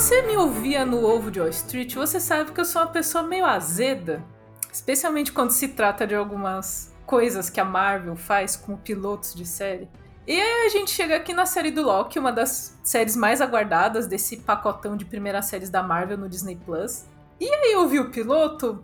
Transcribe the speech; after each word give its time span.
você 0.00 0.22
me 0.22 0.34
ouvia 0.34 0.86
no 0.86 1.04
Ovo 1.04 1.30
de 1.30 1.38
Wall 1.40 1.50
Street, 1.50 1.94
você 1.94 2.18
sabe 2.18 2.52
que 2.52 2.60
eu 2.62 2.64
sou 2.64 2.80
uma 2.80 2.88
pessoa 2.88 3.22
meio 3.22 3.44
azeda, 3.44 4.24
especialmente 4.72 5.30
quando 5.30 5.50
se 5.50 5.68
trata 5.68 6.06
de 6.06 6.14
algumas 6.14 6.96
coisas 7.04 7.50
que 7.50 7.60
a 7.60 7.66
Marvel 7.66 8.16
faz 8.16 8.56
com 8.56 8.78
pilotos 8.78 9.34
de 9.34 9.44
série. 9.44 9.90
E 10.26 10.40
aí 10.40 10.66
a 10.66 10.70
gente 10.70 10.90
chega 10.90 11.16
aqui 11.16 11.34
na 11.34 11.44
série 11.44 11.70
do 11.70 11.82
Loki, 11.82 12.18
uma 12.18 12.32
das 12.32 12.80
séries 12.82 13.14
mais 13.14 13.42
aguardadas 13.42 14.06
desse 14.06 14.38
pacotão 14.38 14.96
de 14.96 15.04
primeiras 15.04 15.44
séries 15.44 15.68
da 15.68 15.82
Marvel 15.82 16.16
no 16.16 16.30
Disney 16.30 16.56
Plus. 16.56 17.04
E 17.38 17.44
aí 17.44 17.72
eu 17.72 17.86
vi 17.86 18.00
o 18.00 18.10
piloto, 18.10 18.80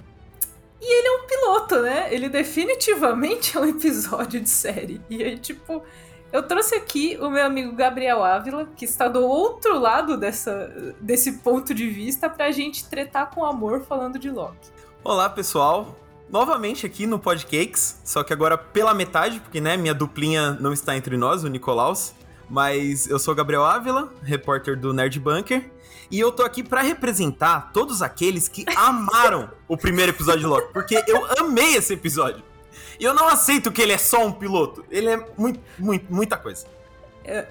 e 0.78 0.98
ele 0.98 1.08
é 1.08 1.12
um 1.12 1.26
piloto, 1.26 1.80
né? 1.80 2.14
Ele 2.14 2.28
definitivamente 2.28 3.56
é 3.56 3.60
um 3.60 3.64
episódio 3.64 4.38
de 4.38 4.50
série. 4.50 5.00
E 5.08 5.24
aí, 5.24 5.38
tipo, 5.38 5.82
eu 6.32 6.42
trouxe 6.42 6.74
aqui 6.74 7.16
o 7.20 7.30
meu 7.30 7.44
amigo 7.44 7.74
Gabriel 7.74 8.22
Ávila, 8.22 8.68
que 8.76 8.84
está 8.84 9.08
do 9.08 9.24
outro 9.24 9.78
lado 9.78 10.16
dessa, 10.16 10.94
desse 11.00 11.38
ponto 11.38 11.72
de 11.74 11.88
vista, 11.88 12.28
pra 12.28 12.50
gente 12.50 12.84
tretar 12.88 13.30
com 13.30 13.44
amor 13.44 13.82
falando 13.82 14.18
de 14.18 14.30
Loki. 14.30 14.70
Olá, 15.02 15.30
pessoal. 15.30 15.96
Novamente 16.28 16.84
aqui 16.84 17.06
no 17.06 17.20
Podcakes, 17.20 18.00
só 18.04 18.24
que 18.24 18.32
agora 18.32 18.58
pela 18.58 18.92
metade, 18.92 19.38
porque 19.38 19.60
né, 19.60 19.76
minha 19.76 19.94
duplinha 19.94 20.52
não 20.60 20.72
está 20.72 20.96
entre 20.96 21.16
nós, 21.16 21.44
o 21.44 21.48
Nicolaus. 21.48 22.12
Mas 22.48 23.08
eu 23.08 23.18
sou 23.18 23.34
Gabriel 23.34 23.64
Ávila, 23.64 24.12
repórter 24.22 24.78
do 24.78 24.92
Nerd 24.92 25.18
Bunker, 25.18 25.70
e 26.10 26.20
eu 26.20 26.30
tô 26.30 26.44
aqui 26.44 26.62
para 26.62 26.80
representar 26.80 27.72
todos 27.72 28.02
aqueles 28.02 28.48
que 28.48 28.64
amaram 28.76 29.50
o 29.66 29.76
primeiro 29.76 30.12
episódio 30.12 30.40
de 30.40 30.46
Loki, 30.46 30.72
porque 30.72 31.02
eu 31.06 31.26
amei 31.40 31.74
esse 31.74 31.94
episódio. 31.94 32.42
E 32.98 33.04
eu 33.04 33.14
não 33.14 33.28
aceito 33.28 33.70
que 33.70 33.82
ele 33.82 33.92
é 33.92 33.98
só 33.98 34.26
um 34.26 34.32
piloto. 34.32 34.84
Ele 34.90 35.08
é 35.08 35.26
muito, 35.36 35.60
muito, 35.78 36.12
muita 36.12 36.36
coisa. 36.36 36.66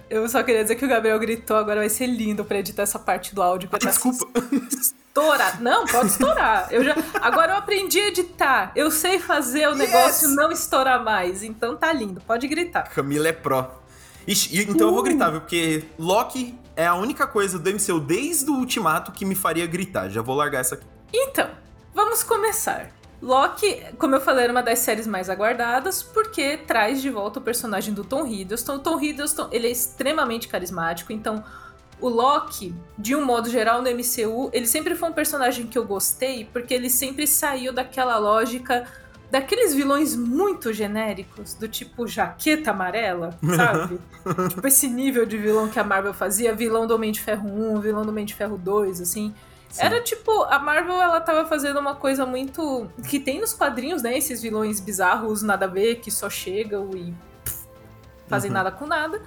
Eu 0.09 0.27
só 0.29 0.41
queria 0.41 0.61
dizer 0.61 0.75
que 0.75 0.85
o 0.85 0.87
Gabriel 0.87 1.19
gritou, 1.19 1.57
agora 1.57 1.81
vai 1.81 1.89
ser 1.89 2.07
lindo 2.07 2.45
pra 2.45 2.59
editar 2.59 2.83
essa 2.83 2.97
parte 2.97 3.35
do 3.35 3.41
áudio. 3.41 3.67
Ah, 3.71 3.77
desculpa. 3.77 4.25
Estourar. 5.15 5.61
Não, 5.61 5.85
pode 5.85 6.07
estourar. 6.09 6.67
Eu 6.71 6.83
já... 6.83 6.93
Agora 7.21 7.53
eu 7.53 7.57
aprendi 7.57 7.99
a 7.99 8.07
editar. 8.07 8.71
Eu 8.75 8.91
sei 8.91 9.17
fazer 9.17 9.67
o 9.67 9.71
yes! 9.71 9.77
negócio 9.77 10.29
não 10.29 10.51
estourar 10.51 11.03
mais. 11.03 11.41
Então 11.41 11.75
tá 11.77 11.91
lindo. 11.93 12.19
Pode 12.21 12.45
gritar. 12.47 12.89
Camila 12.89 13.29
é 13.29 13.31
pró. 13.31 13.81
Ixi, 14.27 14.61
então 14.61 14.87
uh. 14.87 14.89
eu 14.89 14.93
vou 14.93 15.03
gritar, 15.03 15.29
viu? 15.29 15.39
Porque 15.39 15.85
Loki 15.97 16.57
é 16.75 16.85
a 16.85 16.95
única 16.95 17.25
coisa 17.25 17.57
do 17.57 17.69
MCU 17.69 17.99
desde 17.99 18.49
o 18.49 18.55
Ultimato 18.55 19.13
que 19.13 19.23
me 19.23 19.35
faria 19.35 19.65
gritar. 19.65 20.09
Já 20.09 20.21
vou 20.21 20.35
largar 20.35 20.59
essa 20.59 20.75
aqui. 20.75 20.85
Então, 21.13 21.49
vamos 21.93 22.21
começar. 22.21 22.91
Loki, 23.25 23.83
como 23.97 24.13
eu 24.13 24.21
falei, 24.21 24.43
era 24.43 24.53
uma 24.53 24.61
das 24.61 24.79
séries 24.79 25.07
mais 25.07 25.31
aguardadas, 25.31 26.03
porque 26.03 26.57
traz 26.57 27.01
de 27.01 27.09
volta 27.09 27.39
o 27.39 27.41
personagem 27.41 27.91
do 27.91 28.03
Tom 28.03 28.27
Hiddleston. 28.27 28.75
O 28.75 28.79
Tom 28.79 29.01
Hiddleston, 29.01 29.49
ele 29.51 29.67
é 29.67 29.71
extremamente 29.71 30.47
carismático, 30.47 31.11
então 31.11 31.43
o 31.99 32.07
Loki, 32.07 32.75
de 32.95 33.15
um 33.15 33.25
modo 33.25 33.49
geral 33.49 33.81
no 33.81 33.89
MCU, 33.89 34.51
ele 34.53 34.67
sempre 34.67 34.93
foi 34.93 35.09
um 35.09 35.13
personagem 35.13 35.65
que 35.65 35.75
eu 35.75 35.83
gostei, 35.85 36.45
porque 36.45 36.71
ele 36.71 36.87
sempre 36.87 37.25
saiu 37.25 37.73
daquela 37.73 38.17
lógica 38.19 38.85
daqueles 39.31 39.73
vilões 39.73 40.15
muito 40.15 40.71
genéricos, 40.71 41.55
do 41.55 41.67
tipo 41.67 42.07
jaqueta 42.07 42.69
amarela, 42.69 43.37
sabe? 43.55 43.99
tipo 44.49 44.67
esse 44.67 44.87
nível 44.87 45.25
de 45.25 45.35
vilão 45.35 45.67
que 45.67 45.79
a 45.79 45.83
Marvel 45.83 46.13
fazia, 46.13 46.53
vilão 46.53 46.85
do 46.85 46.93
Homem 46.93 47.11
de 47.11 47.19
Ferro 47.19 47.49
1, 47.49 47.79
vilão 47.81 48.03
do 48.03 48.09
Homem 48.09 48.23
de 48.23 48.35
Ferro 48.35 48.55
2, 48.55 49.01
assim. 49.01 49.33
Sim. 49.75 49.83
Era 49.83 49.99
tipo, 49.99 50.31
a 50.43 50.57
Marvel 50.57 51.01
ela 51.01 51.19
tava 51.19 51.45
fazendo 51.45 51.77
uma 51.81 51.95
coisa 51.95 52.25
muito. 52.25 52.89
que 53.09 53.19
tem 53.19 53.41
nos 53.41 53.53
quadrinhos, 53.53 54.01
né? 54.01 54.17
Esses 54.17 54.41
vilões 54.41 54.79
bizarros, 54.79 55.41
nada 55.41 55.65
a 55.65 55.67
ver, 55.67 55.95
que 55.95 56.09
só 56.09 56.29
chegam 56.29 56.91
e 56.95 57.13
pff, 57.43 57.67
fazem 58.25 58.49
uhum. 58.49 58.53
nada 58.53 58.71
com 58.71 58.87
nada. 58.87 59.21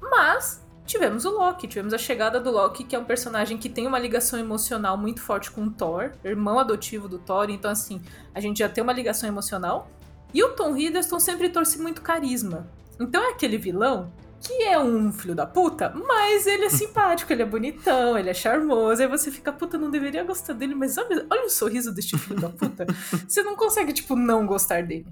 Mas 0.00 0.60
tivemos 0.84 1.24
o 1.24 1.30
Loki, 1.30 1.68
tivemos 1.68 1.94
a 1.94 1.98
chegada 1.98 2.40
do 2.40 2.50
Loki, 2.50 2.82
que 2.82 2.96
é 2.96 2.98
um 2.98 3.04
personagem 3.04 3.56
que 3.56 3.68
tem 3.68 3.86
uma 3.86 4.00
ligação 4.00 4.36
emocional 4.36 4.96
muito 4.96 5.22
forte 5.22 5.48
com 5.48 5.62
o 5.62 5.70
Thor, 5.70 6.10
irmão 6.24 6.58
adotivo 6.58 7.06
do 7.06 7.20
Thor, 7.20 7.48
então 7.48 7.70
assim, 7.70 8.02
a 8.34 8.40
gente 8.40 8.58
já 8.58 8.68
tem 8.68 8.82
uma 8.82 8.92
ligação 8.92 9.28
emocional. 9.28 9.88
E 10.34 10.42
o 10.42 10.56
Tom 10.56 10.76
Hiddleston 10.76 11.20
sempre 11.20 11.50
trouxe 11.50 11.80
muito 11.80 12.02
carisma. 12.02 12.66
Então 12.98 13.22
é 13.22 13.30
aquele 13.30 13.56
vilão 13.56 14.12
que 14.40 14.62
é 14.62 14.78
um 14.78 15.12
filho 15.12 15.34
da 15.34 15.46
puta, 15.46 15.92
mas 15.94 16.46
ele 16.46 16.64
é 16.64 16.70
simpático, 16.70 17.32
ele 17.32 17.42
é 17.42 17.46
bonitão, 17.46 18.16
ele 18.16 18.30
é 18.30 18.34
charmoso. 18.34 19.02
Aí 19.02 19.08
você 19.08 19.30
fica, 19.30 19.52
puta, 19.52 19.76
não 19.76 19.90
deveria 19.90 20.24
gostar 20.24 20.52
dele, 20.52 20.74
mas 20.74 20.96
olha, 20.96 21.26
olha 21.30 21.46
o 21.46 21.50
sorriso 21.50 21.92
deste 21.92 22.16
filho 22.16 22.40
da 22.40 22.48
puta. 22.48 22.86
Você 23.26 23.42
não 23.42 23.56
consegue, 23.56 23.92
tipo, 23.92 24.14
não 24.14 24.46
gostar 24.46 24.82
dele. 24.82 25.06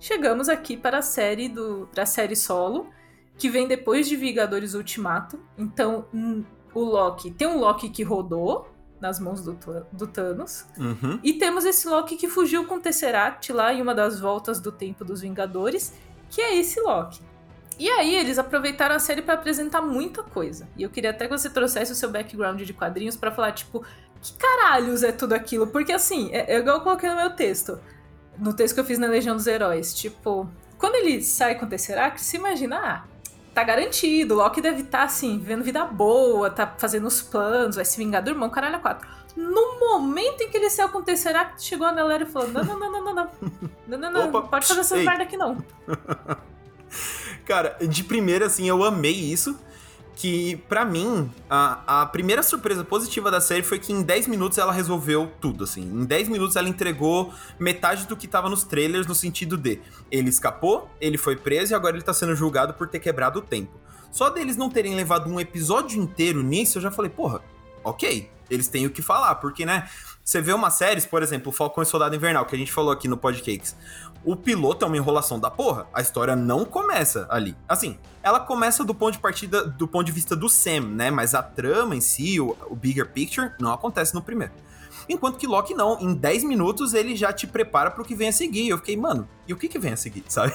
Chegamos 0.00 0.48
aqui 0.48 0.76
para 0.76 0.98
a 0.98 1.02
série 1.02 1.48
do. 1.48 1.88
pra 1.92 2.04
série 2.04 2.34
solo, 2.34 2.88
que 3.38 3.48
vem 3.48 3.68
depois 3.68 4.08
de 4.08 4.16
Vingadores 4.16 4.74
Ultimato. 4.74 5.38
Então, 5.56 6.06
hum, 6.12 6.44
o 6.74 6.80
Loki. 6.80 7.30
Tem 7.30 7.46
um 7.46 7.58
Loki 7.58 7.88
que 7.88 8.02
rodou 8.02 8.68
nas 9.00 9.18
mãos 9.18 9.42
do, 9.42 9.58
do 9.92 10.06
Thanos. 10.06 10.64
Uhum. 10.78 11.18
E 11.22 11.34
temos 11.34 11.64
esse 11.64 11.88
Loki 11.88 12.16
que 12.16 12.28
fugiu 12.28 12.64
com 12.66 12.76
o 12.76 12.80
Tesseract 12.80 13.52
lá 13.52 13.72
em 13.72 13.82
uma 13.82 13.94
das 13.94 14.18
voltas 14.18 14.60
do 14.60 14.70
tempo 14.70 15.04
dos 15.04 15.20
Vingadores, 15.20 15.92
que 16.30 16.40
é 16.40 16.56
esse 16.56 16.80
Loki. 16.80 17.20
E 17.82 17.90
aí, 17.90 18.14
eles 18.14 18.38
aproveitaram 18.38 18.94
a 18.94 19.00
série 19.00 19.22
para 19.22 19.34
apresentar 19.34 19.82
muita 19.82 20.22
coisa. 20.22 20.68
E 20.76 20.84
eu 20.84 20.88
queria 20.88 21.10
até 21.10 21.26
que 21.26 21.36
você 21.36 21.50
trouxesse 21.50 21.90
o 21.90 21.96
seu 21.96 22.08
background 22.12 22.62
de 22.62 22.72
quadrinhos 22.72 23.16
para 23.16 23.32
falar, 23.32 23.50
tipo, 23.50 23.84
que 24.20 24.34
caralhos 24.34 25.02
é 25.02 25.10
tudo 25.10 25.32
aquilo? 25.32 25.66
Porque 25.66 25.90
assim, 25.90 26.30
é, 26.32 26.54
é 26.54 26.58
igual 26.58 26.76
eu 26.76 26.82
coloquei 26.82 27.10
no 27.10 27.16
meu 27.16 27.30
texto. 27.30 27.80
No 28.38 28.54
texto 28.54 28.74
que 28.74 28.80
eu 28.80 28.84
fiz 28.84 29.00
na 29.00 29.08
Legião 29.08 29.34
dos 29.34 29.48
Heróis. 29.48 29.92
Tipo, 29.92 30.48
quando 30.78 30.94
ele 30.94 31.20
sai 31.24 31.56
com 31.56 31.66
o 31.66 31.68
Tesseract, 31.68 32.20
se 32.20 32.36
imagina, 32.36 32.78
ah, 32.78 33.04
tá 33.52 33.64
garantido, 33.64 34.34
o 34.34 34.36
Loki 34.36 34.60
deve 34.60 34.82
estar, 34.82 34.98
tá, 34.98 35.04
assim, 35.04 35.36
vivendo 35.36 35.64
vida 35.64 35.84
boa, 35.84 36.50
tá 36.50 36.72
fazendo 36.78 37.08
os 37.08 37.20
planos, 37.20 37.74
vai 37.74 37.84
se 37.84 37.98
vingar 37.98 38.22
do 38.22 38.30
irmão, 38.30 38.48
caralho, 38.48 38.76
a 38.76 38.78
quatro. 38.78 39.08
No 39.34 39.80
momento 39.80 40.40
em 40.40 40.48
que 40.48 40.56
ele 40.56 40.70
saiu 40.70 40.88
com 40.90 40.98
o 40.98 41.02
Tesseract, 41.02 41.60
chegou 41.60 41.88
a 41.88 41.92
galera 41.92 42.22
e 42.22 42.26
falou: 42.26 42.46
não, 42.46 42.62
não, 42.62 42.78
não, 42.78 42.92
não, 42.92 43.04
não, 43.06 43.14
não. 43.16 43.30
Não, 43.88 43.98
não, 43.98 44.12
não, 44.12 44.30
não 44.30 44.42
pode 44.46 44.66
fazer 44.66 44.80
essas 44.82 45.04
merda 45.04 45.24
aqui 45.24 45.36
não. 45.36 45.58
Cara, 47.44 47.76
de 47.80 48.04
primeira, 48.04 48.46
assim, 48.46 48.68
eu 48.68 48.82
amei 48.84 49.12
isso. 49.12 49.58
Que, 50.14 50.56
para 50.68 50.84
mim, 50.84 51.30
a, 51.48 52.02
a 52.02 52.06
primeira 52.06 52.42
surpresa 52.42 52.84
positiva 52.84 53.30
da 53.30 53.40
série 53.40 53.62
foi 53.62 53.78
que 53.78 53.92
em 53.92 54.02
10 54.02 54.26
minutos 54.26 54.58
ela 54.58 54.70
resolveu 54.70 55.32
tudo, 55.40 55.64
assim. 55.64 55.80
Em 55.80 56.04
10 56.04 56.28
minutos 56.28 56.54
ela 56.54 56.68
entregou 56.68 57.32
metade 57.58 58.06
do 58.06 58.14
que 58.14 58.28
tava 58.28 58.48
nos 58.50 58.62
trailers, 58.62 59.06
no 59.06 59.14
sentido 59.14 59.56
de 59.56 59.80
ele 60.10 60.28
escapou, 60.28 60.90
ele 61.00 61.16
foi 61.16 61.34
preso 61.34 61.72
e 61.72 61.74
agora 61.74 61.96
ele 61.96 62.04
tá 62.04 62.12
sendo 62.12 62.36
julgado 62.36 62.74
por 62.74 62.88
ter 62.88 63.00
quebrado 63.00 63.38
o 63.38 63.42
tempo. 63.42 63.72
Só 64.12 64.28
deles 64.28 64.56
não 64.56 64.68
terem 64.68 64.94
levado 64.94 65.30
um 65.30 65.40
episódio 65.40 66.00
inteiro 66.00 66.42
nisso, 66.42 66.76
eu 66.76 66.82
já 66.82 66.90
falei, 66.90 67.10
porra, 67.10 67.40
ok, 67.82 68.30
eles 68.50 68.68
têm 68.68 68.84
o 68.84 68.90
que 68.90 69.00
falar, 69.00 69.36
porque, 69.36 69.64
né? 69.64 69.88
Você 70.22 70.40
vê 70.40 70.52
umas 70.52 70.74
séries, 70.74 71.04
por 71.04 71.22
exemplo, 71.22 71.50
Falcão 71.50 71.82
e 71.82 71.86
Soldado 71.86 72.14
Invernal, 72.14 72.44
que 72.44 72.54
a 72.54 72.58
gente 72.58 72.70
falou 72.70 72.92
aqui 72.92 73.08
no 73.08 73.16
Podcakes. 73.16 73.74
O 74.24 74.36
piloto 74.36 74.84
é 74.84 74.88
uma 74.88 74.96
enrolação 74.96 75.38
da 75.38 75.50
porra. 75.50 75.86
A 75.92 76.00
história 76.00 76.36
não 76.36 76.64
começa 76.64 77.26
ali. 77.28 77.56
Assim, 77.68 77.98
ela 78.22 78.38
começa 78.38 78.84
do 78.84 78.94
ponto 78.94 79.12
de 79.12 79.18
partida, 79.18 79.64
do 79.64 79.88
ponto 79.88 80.06
de 80.06 80.12
vista 80.12 80.36
do 80.36 80.48
Sam, 80.48 80.80
né? 80.92 81.10
Mas 81.10 81.34
a 81.34 81.42
trama 81.42 81.96
em 81.96 82.00
si, 82.00 82.38
o, 82.38 82.56
o 82.70 82.76
bigger 82.76 83.10
picture, 83.10 83.50
não 83.58 83.72
acontece 83.72 84.14
no 84.14 84.22
primeiro. 84.22 84.52
Enquanto 85.08 85.38
que 85.38 85.46
Loki 85.46 85.74
não, 85.74 85.98
em 86.00 86.14
10 86.14 86.44
minutos 86.44 86.94
ele 86.94 87.16
já 87.16 87.32
te 87.32 87.46
prepara 87.46 87.90
pro 87.90 88.04
que 88.04 88.14
vem 88.14 88.28
a 88.28 88.32
seguir. 88.32 88.68
Eu 88.68 88.78
fiquei, 88.78 88.96
mano, 88.96 89.28
e 89.46 89.52
o 89.52 89.56
que 89.56 89.68
que 89.68 89.78
vem 89.78 89.92
a 89.92 89.96
seguir, 89.96 90.24
sabe? 90.28 90.54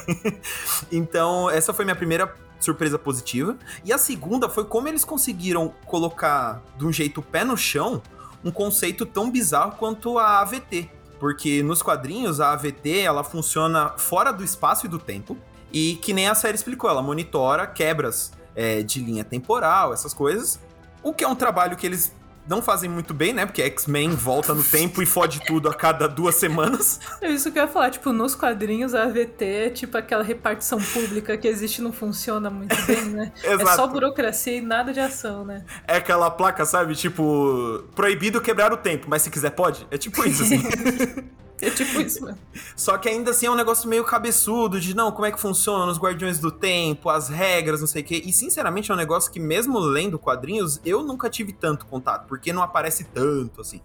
então, 0.91 1.49
essa 1.49 1.73
foi 1.73 1.83
minha 1.83 1.95
primeira 1.95 2.33
surpresa 2.59 2.97
positiva. 2.97 3.57
E 3.83 3.91
a 3.91 3.97
segunda 3.97 4.47
foi 4.47 4.65
como 4.65 4.87
eles 4.87 5.03
conseguiram 5.03 5.73
colocar 5.85 6.61
de 6.77 6.85
um 6.85 6.91
jeito 6.91 7.21
pé 7.21 7.43
no 7.43 7.57
chão 7.57 8.01
um 8.43 8.51
conceito 8.51 9.05
tão 9.05 9.29
bizarro 9.29 9.73
quanto 9.73 10.17
a 10.17 10.39
AVT. 10.39 10.89
Porque 11.19 11.63
nos 11.63 11.81
quadrinhos 11.81 12.39
a 12.39 12.51
AVT 12.51 12.99
ela 12.99 13.23
funciona 13.23 13.93
fora 13.97 14.31
do 14.31 14.43
espaço 14.43 14.85
e 14.85 14.89
do 14.89 14.99
tempo. 14.99 15.37
E 15.71 15.95
que 15.95 16.13
nem 16.13 16.27
a 16.27 16.35
série 16.35 16.55
explicou, 16.55 16.89
ela 16.89 17.01
monitora 17.01 17.67
quebras 17.67 18.31
é, 18.55 18.81
de 18.81 18.99
linha 18.99 19.23
temporal, 19.23 19.93
essas 19.93 20.13
coisas. 20.13 20.59
O 21.03 21.13
que 21.13 21.23
é 21.23 21.27
um 21.27 21.35
trabalho 21.35 21.75
que 21.75 21.85
eles 21.85 22.13
não 22.47 22.61
fazem 22.61 22.89
muito 22.89 23.13
bem, 23.13 23.33
né? 23.33 23.45
Porque 23.45 23.61
X-Men 23.61 24.11
volta 24.11 24.53
no 24.53 24.63
tempo 24.63 25.01
e 25.01 25.05
fode 25.05 25.45
tudo 25.45 25.69
a 25.69 25.73
cada 25.73 26.07
duas 26.07 26.35
semanas. 26.35 26.99
É 27.19 27.31
isso 27.31 27.51
que 27.51 27.57
eu 27.57 27.63
ia 27.63 27.67
falar, 27.67 27.89
tipo, 27.89 28.11
nos 28.13 28.35
quadrinhos 28.35 28.93
a 28.93 29.03
AVT 29.03 29.45
é 29.45 29.69
tipo 29.69 29.97
aquela 29.97 30.23
repartição 30.23 30.79
pública 30.79 31.35
que 31.35 31.47
existe 31.47 31.81
não 31.81 31.91
funciona 31.91 32.49
muito 32.49 32.75
bem, 32.85 33.05
né? 33.05 33.31
é 33.43 33.65
só 33.75 33.87
burocracia 33.87 34.57
e 34.57 34.61
nada 34.61 34.93
de 34.93 34.99
ação, 34.99 35.43
né? 35.43 35.65
É 35.87 35.97
aquela 35.97 36.29
placa, 36.29 36.63
sabe? 36.65 36.95
Tipo, 36.95 37.83
proibido 37.95 38.39
quebrar 38.39 38.71
o 38.71 38.77
tempo, 38.77 39.07
mas 39.09 39.23
se 39.23 39.29
quiser 39.29 39.51
pode. 39.51 39.87
É 39.89 39.97
tipo 39.97 40.23
isso, 40.27 40.43
assim. 40.43 40.61
É 41.61 41.69
tipo 41.71 41.99
isso, 42.01 42.21
mano. 42.21 42.37
Só 42.75 42.97
que 42.97 43.09
ainda 43.09 43.31
assim 43.31 43.47
é 43.47 43.51
um 43.51 43.55
negócio 43.55 43.89
meio 43.89 44.03
cabeçudo 44.03 44.79
de 44.79 44.95
não, 44.95 45.11
como 45.11 45.25
é 45.25 45.31
que 45.31 45.39
funciona 45.39 45.91
os 45.91 45.97
Guardiões 45.97 46.39
do 46.39 46.51
Tempo, 46.51 47.09
as 47.09 47.29
regras, 47.29 47.79
não 47.79 47.87
sei 47.87 48.03
o 48.03 48.05
quê. 48.05 48.21
E 48.23 48.31
sinceramente 48.31 48.91
é 48.91 48.93
um 48.93 48.97
negócio 48.97 49.31
que, 49.31 49.39
mesmo 49.39 49.79
lendo 49.79 50.19
quadrinhos, 50.19 50.79
eu 50.85 51.03
nunca 51.03 51.29
tive 51.29 51.51
tanto 51.53 51.85
contato, 51.85 52.27
porque 52.27 52.53
não 52.53 52.61
aparece 52.61 53.05
tanto, 53.05 53.61
assim. 53.61 53.81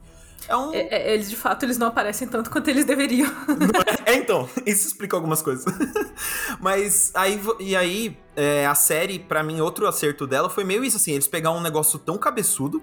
É 0.48 0.56
um... 0.56 0.74
É, 0.74 0.88
é, 0.90 1.14
eles, 1.14 1.30
de 1.30 1.36
fato, 1.36 1.64
eles 1.64 1.78
não 1.78 1.86
aparecem 1.86 2.26
tanto 2.26 2.50
quanto 2.50 2.68
eles 2.68 2.84
deveriam. 2.84 3.30
É, 4.04 4.14
então, 4.16 4.48
isso 4.66 4.88
explica 4.88 5.16
algumas 5.16 5.40
coisas. 5.40 5.64
Mas 6.60 7.12
aí, 7.14 7.40
e 7.60 7.76
aí, 7.76 8.18
é, 8.34 8.66
a 8.66 8.74
série, 8.74 9.18
para 9.18 9.42
mim, 9.42 9.60
outro 9.60 9.86
acerto 9.86 10.26
dela 10.26 10.50
foi 10.50 10.64
meio 10.64 10.84
isso, 10.84 10.96
assim, 10.96 11.12
eles 11.12 11.28
pegaram 11.28 11.56
um 11.56 11.62
negócio 11.62 11.98
tão 12.00 12.18
cabeçudo, 12.18 12.82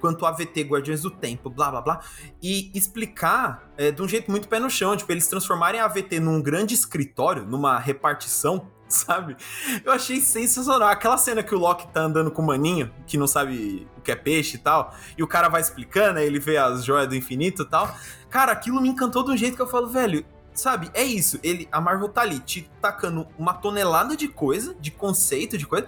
quanto 0.00 0.24
AVT 0.26 0.62
Guardiões 0.62 1.02
do 1.02 1.10
Tempo, 1.10 1.50
blá 1.50 1.70
blá 1.70 1.80
blá, 1.80 2.00
e 2.42 2.70
explicar 2.74 3.70
é, 3.76 3.90
de 3.90 4.02
um 4.02 4.08
jeito 4.08 4.30
muito 4.30 4.48
pé 4.48 4.58
no 4.58 4.70
chão, 4.70 4.96
tipo, 4.96 5.10
eles 5.12 5.26
transformarem 5.26 5.80
a 5.80 5.84
AVT 5.84 6.20
num 6.20 6.40
grande 6.40 6.74
escritório, 6.74 7.44
numa 7.44 7.78
repartição, 7.78 8.68
sabe? 8.88 9.36
Eu 9.84 9.92
achei 9.92 10.20
sensacional. 10.20 10.88
Aquela 10.88 11.18
cena 11.18 11.42
que 11.42 11.54
o 11.54 11.58
Loki 11.58 11.86
tá 11.88 12.00
andando 12.02 12.30
com 12.30 12.42
o 12.42 12.46
maninho, 12.46 12.90
que 13.06 13.18
não 13.18 13.26
sabe 13.26 13.86
o 13.96 14.00
que 14.00 14.10
é 14.10 14.16
peixe 14.16 14.56
e 14.56 14.60
tal, 14.60 14.94
e 15.16 15.22
o 15.22 15.26
cara 15.26 15.48
vai 15.48 15.60
explicando, 15.60 16.18
aí 16.18 16.26
ele 16.26 16.38
vê 16.38 16.56
as 16.56 16.84
joias 16.84 17.08
do 17.08 17.14
infinito 17.14 17.62
e 17.62 17.66
tal. 17.66 17.94
Cara, 18.30 18.52
aquilo 18.52 18.80
me 18.80 18.88
encantou 18.88 19.22
de 19.24 19.30
um 19.30 19.36
jeito 19.36 19.56
que 19.56 19.62
eu 19.62 19.68
falo, 19.68 19.88
velho, 19.88 20.24
sabe? 20.54 20.90
É 20.94 21.02
isso. 21.02 21.38
Ele, 21.42 21.68
a 21.70 21.80
Marvel 21.80 22.08
tá 22.08 22.22
ali 22.22 22.40
te 22.40 22.70
tacando 22.80 23.26
uma 23.38 23.54
tonelada 23.54 24.16
de 24.16 24.28
coisa, 24.28 24.74
de 24.80 24.90
conceito, 24.90 25.56
de 25.56 25.66
coisa 25.66 25.86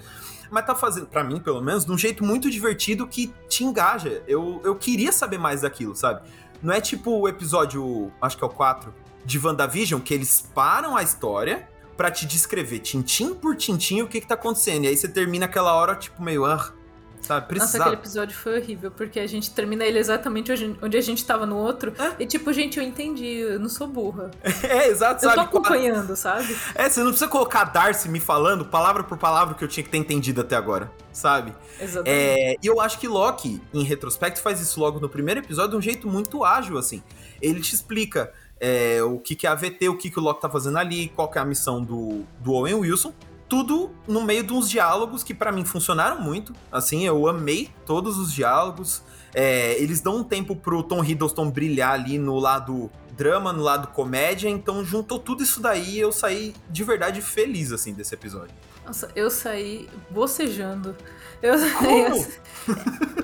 mas 0.50 0.66
tá 0.66 0.74
fazendo, 0.74 1.06
para 1.06 1.22
mim 1.24 1.38
pelo 1.40 1.60
menos, 1.60 1.84
de 1.84 1.92
um 1.92 1.98
jeito 1.98 2.24
muito 2.24 2.50
divertido 2.50 3.06
que 3.06 3.32
te 3.48 3.64
engaja. 3.64 4.22
Eu, 4.26 4.60
eu 4.64 4.74
queria 4.76 5.12
saber 5.12 5.38
mais 5.38 5.62
daquilo, 5.62 5.94
sabe? 5.94 6.28
Não 6.62 6.74
é 6.74 6.80
tipo 6.80 7.10
o 7.10 7.28
episódio, 7.28 8.12
acho 8.20 8.36
que 8.36 8.44
é 8.44 8.46
o 8.46 8.50
4, 8.50 8.92
de 9.24 9.38
WandaVision, 9.38 10.00
que 10.00 10.12
eles 10.12 10.48
param 10.54 10.96
a 10.96 11.02
história 11.02 11.68
para 11.96 12.10
te 12.10 12.26
descrever 12.26 12.78
tintim 12.78 13.34
por 13.34 13.54
tintim 13.56 14.02
o 14.02 14.08
que 14.08 14.20
que 14.20 14.26
tá 14.26 14.34
acontecendo. 14.34 14.84
E 14.84 14.88
aí 14.88 14.96
você 14.96 15.08
termina 15.08 15.46
aquela 15.46 15.74
hora, 15.74 15.94
tipo, 15.94 16.22
meio, 16.22 16.44
ah, 16.44 16.72
Sabe? 17.22 17.46
Precisava. 17.46 17.78
Nossa, 17.78 17.90
aquele 17.90 18.02
episódio 18.02 18.36
foi 18.36 18.58
horrível, 18.58 18.90
porque 18.90 19.20
a 19.20 19.26
gente 19.26 19.50
termina 19.50 19.84
ele 19.84 19.98
exatamente 19.98 20.52
onde 20.82 20.96
a 20.96 21.00
gente 21.00 21.24
tava 21.24 21.46
no 21.46 21.56
outro. 21.56 21.92
É? 21.98 22.22
E 22.22 22.26
tipo, 22.26 22.52
gente, 22.52 22.78
eu 22.78 22.84
entendi, 22.84 23.26
eu 23.26 23.58
não 23.58 23.68
sou 23.68 23.86
burra. 23.86 24.30
É, 24.70 24.88
exato, 24.88 25.22
sabe? 25.22 25.32
Eu 25.32 25.36
tô 25.36 25.58
acompanhando, 25.58 26.14
sabe? 26.14 26.56
É, 26.74 26.88
você 26.88 27.00
não 27.00 27.08
precisa 27.08 27.28
colocar 27.28 27.64
Darcy 27.64 28.08
me 28.08 28.20
falando 28.20 28.64
palavra 28.64 29.02
por 29.02 29.18
palavra 29.18 29.54
que 29.54 29.64
eu 29.64 29.68
tinha 29.68 29.82
que 29.82 29.90
ter 29.90 29.96
entendido 29.96 30.40
até 30.42 30.54
agora, 30.54 30.92
sabe? 31.12 31.52
Exatamente. 31.80 32.10
É, 32.10 32.56
e 32.62 32.66
eu 32.66 32.80
acho 32.80 32.98
que 32.98 33.08
Loki, 33.08 33.60
em 33.72 33.82
retrospecto, 33.82 34.40
faz 34.40 34.60
isso 34.60 34.78
logo 34.78 35.00
no 35.00 35.08
primeiro 35.08 35.40
episódio 35.40 35.72
de 35.72 35.76
um 35.76 35.82
jeito 35.82 36.06
muito 36.06 36.44
ágil, 36.44 36.78
assim. 36.78 37.02
Ele 37.40 37.60
te 37.60 37.74
explica 37.74 38.32
é, 38.60 39.02
o 39.02 39.18
que, 39.18 39.34
que 39.34 39.46
é 39.46 39.50
a 39.50 39.54
VT, 39.54 39.88
o 39.88 39.96
que, 39.96 40.10
que 40.10 40.18
o 40.18 40.22
Loki 40.22 40.40
tá 40.40 40.48
fazendo 40.48 40.78
ali, 40.78 41.08
qual 41.08 41.28
que 41.28 41.38
é 41.38 41.40
a 41.40 41.44
missão 41.44 41.82
do, 41.82 42.22
do 42.38 42.52
Owen 42.52 42.74
Wilson 42.74 43.12
tudo 43.50 43.90
no 44.06 44.22
meio 44.22 44.44
de 44.44 44.52
uns 44.52 44.70
diálogos 44.70 45.24
que 45.24 45.34
para 45.34 45.50
mim 45.50 45.64
funcionaram 45.64 46.20
muito. 46.22 46.54
Assim, 46.70 47.04
eu 47.04 47.26
amei 47.26 47.68
todos 47.84 48.16
os 48.16 48.32
diálogos. 48.32 49.02
É, 49.34 49.76
eles 49.82 50.00
dão 50.00 50.18
um 50.18 50.24
tempo 50.24 50.54
pro 50.54 50.82
Tom 50.82 51.04
Hiddleston 51.04 51.50
brilhar 51.50 51.92
ali 51.92 52.16
no 52.16 52.38
lado 52.38 52.88
drama, 53.16 53.52
no 53.52 53.62
lado 53.62 53.88
comédia, 53.88 54.48
então 54.48 54.82
juntou 54.82 55.18
tudo 55.18 55.42
isso 55.42 55.60
daí 55.60 55.96
e 55.96 56.00
eu 56.00 56.10
saí 56.10 56.54
de 56.70 56.82
verdade 56.82 57.20
feliz, 57.20 57.70
assim, 57.70 57.92
desse 57.92 58.14
episódio. 58.14 58.54
Nossa, 58.86 59.10
eu 59.14 59.30
saí 59.30 59.88
bocejando. 60.08 60.96
Eu 61.42 61.58
saí 61.58 62.06
assim... 62.06 62.32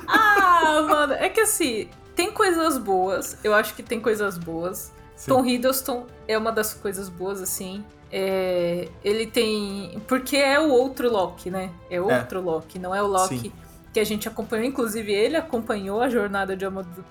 ah, 0.06 0.82
mano, 0.86 1.14
é 1.14 1.28
que 1.30 1.40
assim, 1.40 1.88
tem 2.14 2.30
coisas 2.30 2.76
boas, 2.76 3.38
eu 3.42 3.54
acho 3.54 3.74
que 3.74 3.82
tem 3.82 4.00
coisas 4.00 4.36
boas. 4.36 4.92
Sim. 5.16 5.30
Tom 5.30 5.46
Hiddleston 5.46 6.06
é 6.28 6.36
uma 6.36 6.52
das 6.52 6.74
coisas 6.74 7.08
boas, 7.08 7.40
assim. 7.40 7.82
É, 8.10 8.88
ele 9.04 9.26
tem. 9.26 10.00
Porque 10.06 10.36
é 10.36 10.58
o 10.60 10.70
outro 10.70 11.10
Loki, 11.10 11.50
né? 11.50 11.70
É, 11.90 11.96
é. 11.96 12.00
outro 12.00 12.38
é. 12.38 12.42
Loki, 12.42 12.78
não 12.78 12.94
é 12.94 13.02
o 13.02 13.06
Loki 13.06 13.38
Sim. 13.38 13.52
que 13.92 14.00
a 14.00 14.04
gente 14.04 14.28
acompanhou. 14.28 14.64
Inclusive, 14.64 15.12
ele 15.12 15.36
acompanhou 15.36 16.00
a 16.00 16.08
jornada 16.08 16.56
de 16.56 16.64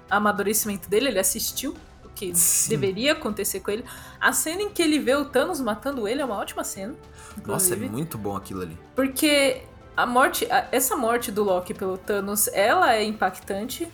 amadurecimento 0.10 0.90
dele, 0.90 1.08
ele 1.08 1.20
assistiu 1.20 1.76
o 2.04 2.10
que 2.10 2.34
Sim. 2.34 2.70
deveria 2.70 3.12
acontecer 3.12 3.60
com 3.60 3.72
ele. 3.72 3.84
A 4.20 4.32
cena 4.32 4.62
em 4.62 4.70
que 4.70 4.82
ele 4.82 5.00
vê 5.00 5.16
o 5.16 5.26
Thanos 5.26 5.60
matando 5.60 6.08
ele 6.08 6.22
é 6.22 6.26
uma 6.26 6.38
ótima 6.38 6.64
cena. 6.64 6.96
Inclusive, 7.38 7.82
Nossa, 7.82 7.94
é 7.94 7.96
muito 7.96 8.18
bom 8.18 8.36
aquilo 8.38 8.62
ali. 8.62 8.78
Porque 8.96 9.64
a 9.98 10.06
morte, 10.06 10.48
essa 10.72 10.96
morte 10.96 11.32
do 11.32 11.44
Loki 11.44 11.74
pelo 11.74 11.98
Thanos, 11.98 12.48
ela 12.50 12.96
é 12.96 13.04
impactante 13.04 13.88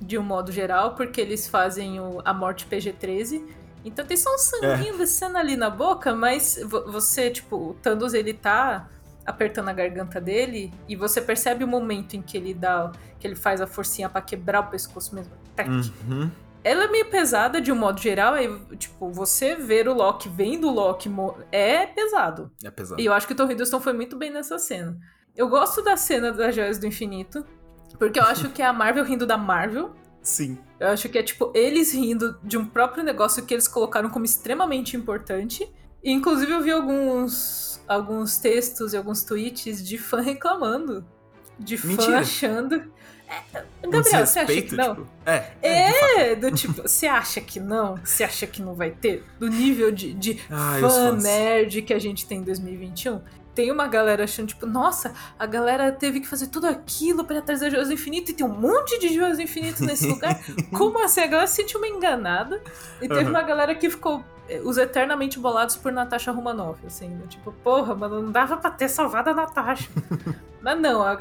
de 0.00 0.16
um 0.16 0.22
modo 0.22 0.52
geral, 0.52 0.94
porque 0.94 1.20
eles 1.20 1.48
fazem 1.48 1.98
o, 2.00 2.20
a 2.24 2.32
morte 2.32 2.66
PG-13 2.66 3.42
então 3.84 4.04
tem 4.04 4.16
só 4.16 4.34
um 4.34 4.38
sanguinho 4.38 4.94
é. 4.94 4.98
descendo 4.98 5.38
ali 5.38 5.56
na 5.56 5.70
boca, 5.70 6.14
mas 6.14 6.58
você, 6.86 7.30
tipo, 7.30 7.56
o 7.56 7.74
Thanos, 7.74 8.14
ele 8.14 8.34
tá 8.34 8.88
apertando 9.24 9.68
a 9.68 9.72
garganta 9.72 10.20
dele 10.20 10.72
e 10.88 10.96
você 10.96 11.20
percebe 11.20 11.62
o 11.62 11.68
momento 11.68 12.14
em 12.14 12.22
que 12.22 12.36
ele 12.36 12.54
dá, 12.54 12.90
que 13.20 13.26
ele 13.26 13.36
faz 13.36 13.60
a 13.60 13.66
forcinha 13.66 14.08
para 14.08 14.22
quebrar 14.22 14.60
o 14.60 14.66
pescoço 14.68 15.14
mesmo. 15.14 15.32
Uhum. 16.08 16.30
Ela 16.64 16.84
é 16.84 16.88
meio 16.88 17.06
pesada 17.06 17.60
de 17.60 17.70
um 17.70 17.76
modo 17.76 18.00
geral, 18.00 18.34
aí, 18.34 18.48
tipo, 18.76 19.10
você 19.10 19.54
ver 19.54 19.88
o 19.88 19.94
Loki 19.94 20.28
vendo 20.28 20.68
o 20.68 20.72
Loki 20.72 21.10
é 21.52 21.86
pesado. 21.86 22.50
É 22.64 22.70
pesado. 22.70 23.00
E 23.00 23.04
eu 23.04 23.12
acho 23.12 23.26
que 23.26 23.32
o 23.32 23.36
Tom 23.36 23.50
Hiddleston 23.50 23.80
foi 23.80 23.92
muito 23.92 24.16
bem 24.16 24.30
nessa 24.30 24.58
cena. 24.58 24.98
Eu 25.36 25.48
gosto 25.48 25.82
da 25.82 25.96
cena 25.96 26.32
das 26.32 26.54
Joias 26.54 26.78
do 26.78 26.86
Infinito, 26.86 27.46
porque 27.98 28.18
eu 28.18 28.24
acho 28.24 28.48
que 28.50 28.60
é 28.60 28.66
a 28.66 28.72
Marvel 28.72 29.04
rindo 29.04 29.26
da 29.26 29.38
Marvel. 29.38 29.94
Sim. 30.22 30.58
Eu 30.78 30.88
acho 30.88 31.08
que 31.08 31.18
é 31.18 31.22
tipo 31.22 31.50
eles 31.54 31.92
rindo 31.92 32.38
de 32.42 32.56
um 32.56 32.64
próprio 32.64 33.02
negócio 33.02 33.44
que 33.44 33.52
eles 33.52 33.66
colocaram 33.66 34.08
como 34.10 34.24
extremamente 34.24 34.96
importante. 34.96 35.68
E, 36.02 36.12
inclusive 36.12 36.52
eu 36.52 36.62
vi 36.62 36.70
alguns 36.70 37.80
alguns 37.86 38.38
textos 38.38 38.92
e 38.92 38.96
alguns 38.96 39.24
tweets 39.24 39.84
de 39.84 39.98
fã 39.98 40.20
reclamando. 40.20 41.04
De 41.58 41.76
fã 41.76 41.88
Mentira. 41.88 42.18
achando. 42.18 42.92
É, 43.52 43.64
Gabriel, 43.82 44.26
você 44.26 44.38
acha 44.38 44.62
que 44.62 44.74
não? 44.74 44.94
Tipo, 44.94 45.08
é, 45.26 45.52
é, 45.60 46.30
é 46.30 46.34
do 46.34 46.50
tipo, 46.50 46.82
você 46.82 47.06
acha 47.06 47.40
que 47.40 47.60
não? 47.60 47.96
Você 47.96 48.24
acha 48.24 48.46
que 48.46 48.62
não 48.62 48.74
vai 48.74 48.90
ter? 48.90 49.22
Do 49.38 49.48
nível 49.48 49.90
de, 49.90 50.14
de 50.14 50.40
ah, 50.50 50.78
fã 50.80 51.12
nerd 51.12 51.82
que 51.82 51.92
a 51.92 51.98
gente 51.98 52.26
tem 52.26 52.38
em 52.38 52.42
2021? 52.42 53.20
Tem 53.58 53.72
uma 53.72 53.88
galera 53.88 54.22
achando, 54.22 54.46
tipo, 54.46 54.66
nossa, 54.66 55.12
a 55.36 55.44
galera 55.44 55.90
teve 55.90 56.20
que 56.20 56.28
fazer 56.28 56.46
tudo 56.46 56.68
aquilo 56.68 57.24
para 57.24 57.42
trazer 57.42 57.72
joias 57.72 57.88
do 57.88 57.94
infinito 57.94 58.30
e 58.30 58.34
tem 58.34 58.46
um 58.46 58.56
monte 58.56 59.00
de 59.00 59.12
joias 59.12 59.36
do 59.36 59.42
infinito 59.42 59.84
nesse 59.84 60.06
lugar. 60.14 60.40
Como 60.70 61.02
assim? 61.02 61.22
A 61.22 61.26
galera 61.26 61.48
se 61.48 61.56
sentiu 61.56 61.80
uma 61.80 61.88
enganada. 61.88 62.62
E 63.02 63.08
teve 63.08 63.24
uhum. 63.24 63.30
uma 63.30 63.42
galera 63.42 63.74
que 63.74 63.90
ficou 63.90 64.22
eh, 64.48 64.60
os 64.62 64.78
eternamente 64.78 65.40
bolados 65.40 65.74
por 65.74 65.90
Natasha 65.90 66.30
Romanoff, 66.30 66.86
assim, 66.86 67.08
né? 67.08 67.26
tipo, 67.28 67.50
porra, 67.50 67.96
mano, 67.96 68.22
não 68.22 68.30
dava 68.30 68.58
pra 68.58 68.70
ter 68.70 68.88
salvado 68.88 69.30
a 69.30 69.34
Natasha. 69.34 69.90
Mas 70.62 70.80
não, 70.80 71.02
a, 71.02 71.18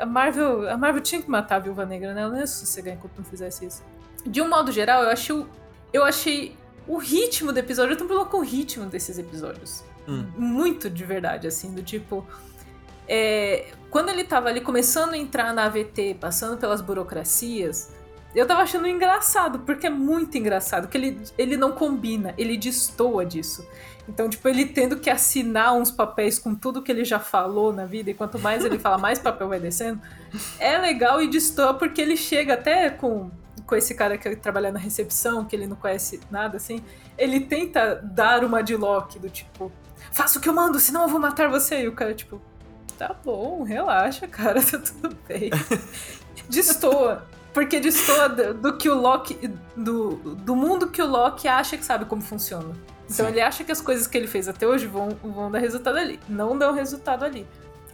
a, 0.00 0.06
Marvel, 0.06 0.70
a 0.70 0.76
Marvel 0.76 1.02
tinha 1.02 1.20
que 1.20 1.28
matar 1.28 1.56
a 1.56 1.58
Viúva 1.58 1.84
Negra, 1.84 2.14
né? 2.14 2.22
Ela 2.22 2.30
não 2.30 2.38
ia 2.38 2.46
sossegar 2.46 2.94
enquanto 2.94 3.18
não 3.18 3.24
fizesse 3.24 3.66
isso. 3.66 3.82
De 4.24 4.40
um 4.40 4.48
modo 4.48 4.70
geral, 4.70 5.02
eu 5.02 5.10
achei, 5.10 5.44
eu 5.92 6.04
achei 6.04 6.56
o 6.86 6.96
ritmo 6.96 7.52
do 7.52 7.58
episódio, 7.58 7.94
eu 7.94 7.98
tô 7.98 8.04
problema 8.04 8.30
com 8.30 8.36
o 8.36 8.44
ritmo 8.44 8.86
desses 8.86 9.18
episódios. 9.18 9.82
Hum. 10.08 10.26
Muito 10.36 10.90
de 10.90 11.04
verdade, 11.04 11.46
assim, 11.46 11.72
do 11.72 11.82
tipo. 11.82 12.26
É, 13.08 13.72
quando 13.90 14.08
ele 14.08 14.24
tava 14.24 14.48
ali 14.48 14.60
começando 14.60 15.14
a 15.14 15.18
entrar 15.18 15.52
na 15.52 15.64
AVT, 15.64 16.16
passando 16.20 16.56
pelas 16.56 16.80
burocracias, 16.80 17.92
eu 18.34 18.46
tava 18.46 18.62
achando 18.62 18.86
engraçado, 18.86 19.60
porque 19.60 19.86
é 19.86 19.90
muito 19.90 20.38
engraçado, 20.38 20.88
que 20.88 20.96
ele, 20.96 21.20
ele 21.36 21.56
não 21.56 21.72
combina, 21.72 22.34
ele 22.38 22.56
destoa 22.56 23.26
disso. 23.26 23.66
Então, 24.08 24.28
tipo, 24.28 24.48
ele 24.48 24.64
tendo 24.64 24.98
que 24.98 25.10
assinar 25.10 25.74
uns 25.74 25.90
papéis 25.90 26.38
com 26.38 26.54
tudo 26.54 26.82
que 26.82 26.90
ele 26.90 27.04
já 27.04 27.18
falou 27.18 27.72
na 27.72 27.84
vida, 27.84 28.10
e 28.10 28.14
quanto 28.14 28.38
mais 28.38 28.64
ele 28.64 28.78
fala, 28.78 28.96
mais 28.98 29.18
papel 29.18 29.48
vai 29.48 29.60
descendo, 29.60 30.00
é 30.58 30.78
legal 30.78 31.22
e 31.22 31.28
destoa 31.28 31.74
porque 31.74 32.00
ele 32.00 32.16
chega 32.16 32.54
até 32.54 32.88
com, 32.88 33.30
com 33.66 33.76
esse 33.76 33.94
cara 33.94 34.16
que 34.16 34.34
trabalha 34.36 34.72
na 34.72 34.78
recepção, 34.78 35.44
que 35.44 35.54
ele 35.54 35.66
não 35.66 35.76
conhece 35.76 36.18
nada, 36.30 36.56
assim, 36.56 36.82
ele 37.18 37.40
tenta 37.40 37.96
dar 37.96 38.44
uma 38.44 38.62
de 38.62 38.74
Loki, 38.74 39.18
do 39.18 39.28
tipo, 39.28 39.70
faça 40.12 40.38
o 40.38 40.42
que 40.42 40.48
eu 40.48 40.54
mando, 40.54 40.78
senão 40.78 41.02
eu 41.02 41.08
vou 41.08 41.20
matar 41.20 41.48
você. 41.48 41.82
E 41.82 41.88
o 41.88 41.92
cara, 41.92 42.14
tipo, 42.14 42.40
tá 42.98 43.14
bom, 43.24 43.62
relaxa, 43.62 44.28
cara, 44.28 44.62
tá 44.62 44.78
tudo 44.78 45.16
bem. 45.28 45.50
destoa. 46.48 47.26
Porque 47.52 47.78
destoa 47.80 48.28
do, 48.28 48.54
do 48.54 48.78
que 48.78 48.88
o 48.88 48.94
Loki. 48.94 49.50
Do, 49.76 50.16
do 50.36 50.56
mundo 50.56 50.88
que 50.88 51.02
o 51.02 51.06
Loki 51.06 51.48
acha 51.48 51.76
que 51.76 51.84
sabe 51.84 52.04
como 52.04 52.22
funciona. 52.22 52.74
Então 53.04 53.26
Sim. 53.26 53.32
ele 53.32 53.40
acha 53.40 53.62
que 53.62 53.72
as 53.72 53.80
coisas 53.80 54.06
que 54.06 54.16
ele 54.16 54.26
fez 54.26 54.48
até 54.48 54.66
hoje 54.66 54.86
vão, 54.86 55.10
vão 55.22 55.50
dar 55.50 55.58
resultado 55.58 55.98
ali. 55.98 56.18
Não 56.28 56.56
dão 56.56 56.72
resultado 56.72 57.24
ali. 57.24 57.46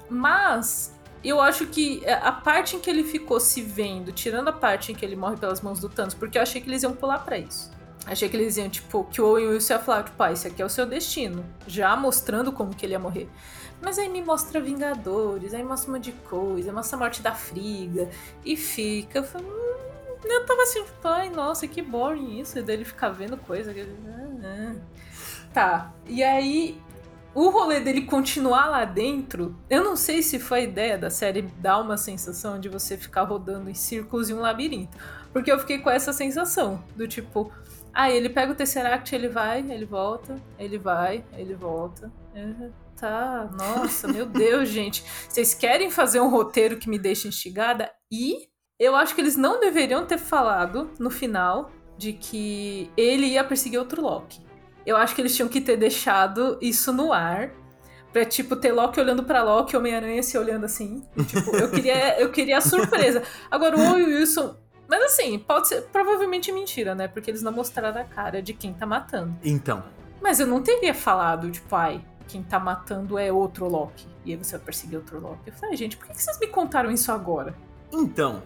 Mas 0.09 0.95
eu 1.25 1.41
acho 1.41 1.67
que 1.67 2.03
a 2.09 2.31
parte 2.31 2.77
em 2.77 2.79
que 2.79 2.89
ele 2.89 3.03
ficou 3.03 3.41
se 3.41 3.61
vendo, 3.61 4.13
tirando 4.13 4.49
a 4.49 4.53
parte 4.53 4.93
em 4.93 4.95
que 4.95 5.05
ele 5.05 5.17
morre 5.17 5.37
pelas 5.37 5.61
mãos 5.61 5.81
do 5.81 5.89
Thanos, 5.89 6.15
porque 6.15 6.39
eu 6.39 6.43
achei 6.43 6.61
que 6.61 6.69
eles 6.71 6.83
iam 6.83 6.93
pular 6.93 7.19
para 7.19 7.37
isso. 7.37 7.71
Achei 8.07 8.29
que 8.29 8.37
eles 8.37 8.57
iam, 8.57 8.69
tipo, 8.69 9.05
que 9.05 9.21
o 9.21 9.27
Owen 9.27 9.49
Wilson 9.49 9.75
ia 9.75 9.79
falar, 9.79 10.03
tipo, 10.05 10.17
pai, 10.17 10.33
esse 10.33 10.47
aqui 10.47 10.63
é 10.63 10.65
o 10.65 10.69
seu 10.69 10.87
destino. 10.87 11.45
Já 11.67 11.95
mostrando 11.97 12.53
como 12.53 12.75
que 12.75 12.87
ele 12.87 12.93
ia 12.93 12.99
morrer. 12.99 13.29
Mas 13.81 13.99
aí 13.99 14.09
me 14.09 14.23
mostra 14.23 14.61
Vingadores, 14.61 15.55
aí 15.55 15.63
mostra 15.63 15.91
um 15.91 15.95
monte 15.95 16.05
de 16.05 16.13
coisa, 16.13 16.73
mostra 16.73 16.97
a 16.97 16.99
morte 16.99 17.23
da 17.23 17.35
Friga. 17.35 18.09
E 18.45 18.57
fica. 18.57 19.19
Eu, 19.19 19.25
falei, 19.25 19.47
hum, 19.47 20.19
eu 20.25 20.47
tava 20.47 20.63
assim, 20.63 20.85
pai, 21.01 21.31
nossa, 21.31 21.67
que 21.69 21.83
boring 21.83 22.41
isso. 22.41 22.59
E 22.59 22.63
daí 22.63 22.77
ele 22.77 22.85
ficar 22.85 23.11
vendo 23.11 23.37
coisa. 23.37 23.73
Ah, 23.73 24.29
ah. 24.45 24.75
Tá. 25.53 25.93
E 26.07 26.23
aí. 26.23 26.81
O 27.35 27.51
rolê 27.51 27.79
dele 27.79 28.03
continuar 28.03 28.67
lá 28.67 28.85
dentro, 28.85 29.55
eu 29.71 29.85
não 29.85 29.95
sei 29.95 30.23
se 30.23 30.41
foi 30.41 30.61
a 30.61 30.63
ideia 30.63 30.99
da 30.99 31.09
série 31.09 31.43
dar 31.43 31.79
uma 31.79 31.97
sensação 31.97 32.59
de 32.59 32.69
você 32.69 32.97
ficar 32.97 33.23
rodando 33.23 33.71
em 33.71 33.75
círculos 33.75 34.29
em 34.29 34.35
um 34.35 34.41
labirinto. 34.41 34.97
Porque 35.33 35.53
eu 35.53 35.59
fiquei 35.59 35.79
com 35.79 35.91
essa 35.91 36.13
sensação 36.13 36.83
do 36.97 37.07
tipo, 37.07 37.53
Aí 37.93 38.17
ele 38.17 38.29
pega 38.29 38.53
o 38.53 38.55
Tesseract, 38.55 39.15
ele 39.15 39.29
vai, 39.29 39.61
ele 39.69 39.85
volta, 39.85 40.37
ele 40.59 40.79
vai, 40.79 41.25
ele 41.37 41.55
volta. 41.55 42.13
É, 42.35 42.71
tá, 42.97 43.51
nossa, 43.59 44.07
meu 44.07 44.25
Deus, 44.27 44.69
gente. 44.69 45.05
Vocês 45.29 45.55
querem 45.55 45.91
fazer 45.91 46.21
um 46.21 46.29
roteiro 46.29 46.77
que 46.79 46.89
me 46.89 46.99
deixe 46.99 47.27
instigada? 47.29 47.91
E 48.11 48.49
Eu 48.81 48.95
acho 48.95 49.15
que 49.15 49.21
eles 49.21 49.37
não 49.37 49.59
deveriam 49.59 50.07
ter 50.07 50.19
falado 50.19 50.91
no 51.01 51.11
final 51.11 51.73
de 51.97 52.13
que 52.13 52.89
ele 52.97 53.27
ia 53.27 53.43
perseguir 53.43 53.79
outro 53.81 54.01
Loki. 54.01 54.41
Eu 54.87 54.97
acho 54.97 55.15
que 55.17 55.21
eles 55.21 55.35
tinham 55.35 55.49
que 55.49 55.61
ter 55.61 55.77
deixado 55.77 56.57
isso 56.63 56.93
no 56.93 57.13
ar. 57.13 57.51
Pra, 58.13 58.25
tipo, 58.25 58.55
ter 58.57 58.73
Loki 58.73 59.01
olhando 59.01 59.25
pra 59.25 59.43
Loki, 59.43 59.77
Homem-Aranha 59.77 60.23
se 60.23 60.39
olhando 60.39 60.65
assim. 60.65 61.03
Tipo, 61.27 61.55
eu 61.57 61.71
queria, 61.71 62.19
eu 62.21 62.31
queria 62.31 62.59
a 62.59 62.61
surpresa. 62.61 63.23
Agora, 63.51 63.77
o 63.77 63.81
Owen 63.81 64.07
Wilson. 64.07 64.57
Mas 64.89 65.03
assim, 65.03 65.39
pode 65.39 65.69
ser 65.69 65.83
provavelmente 65.83 66.51
mentira, 66.51 66.95
né? 66.95 67.07
Porque 67.07 67.31
eles 67.31 67.43
não 67.43 67.53
mostraram 67.53 68.01
a 68.01 68.05
cara 68.05 68.43
de 68.43 68.55
quem 68.55 68.73
tá 68.73 68.87
matando. 68.87 69.37
Então. 69.45 69.85
Mas 70.21 70.41
eu 70.41 70.47
não 70.47 70.63
teria 70.63 70.95
falado, 70.95 71.51
tipo, 71.51 71.75
ai, 71.77 72.03
quem 72.27 72.43
tá 72.43 72.59
matando 72.59 73.19
é 73.19 73.31
outro 73.31 73.69
Loki. 73.69 74.09
E 74.25 74.33
aí 74.33 74.37
você 74.37 74.57
vai 74.57 74.67
perseguir 74.67 74.99
outro 74.99 75.21
Loki. 75.21 75.43
Eu 75.47 75.53
falei, 75.53 75.77
gente, 75.77 75.97
por 75.97 76.09
que 76.09 76.21
vocês 76.21 76.39
me 76.41 76.47
contaram 76.47 76.91
isso 76.91 77.13
agora? 77.13 77.55
Então, 77.93 78.43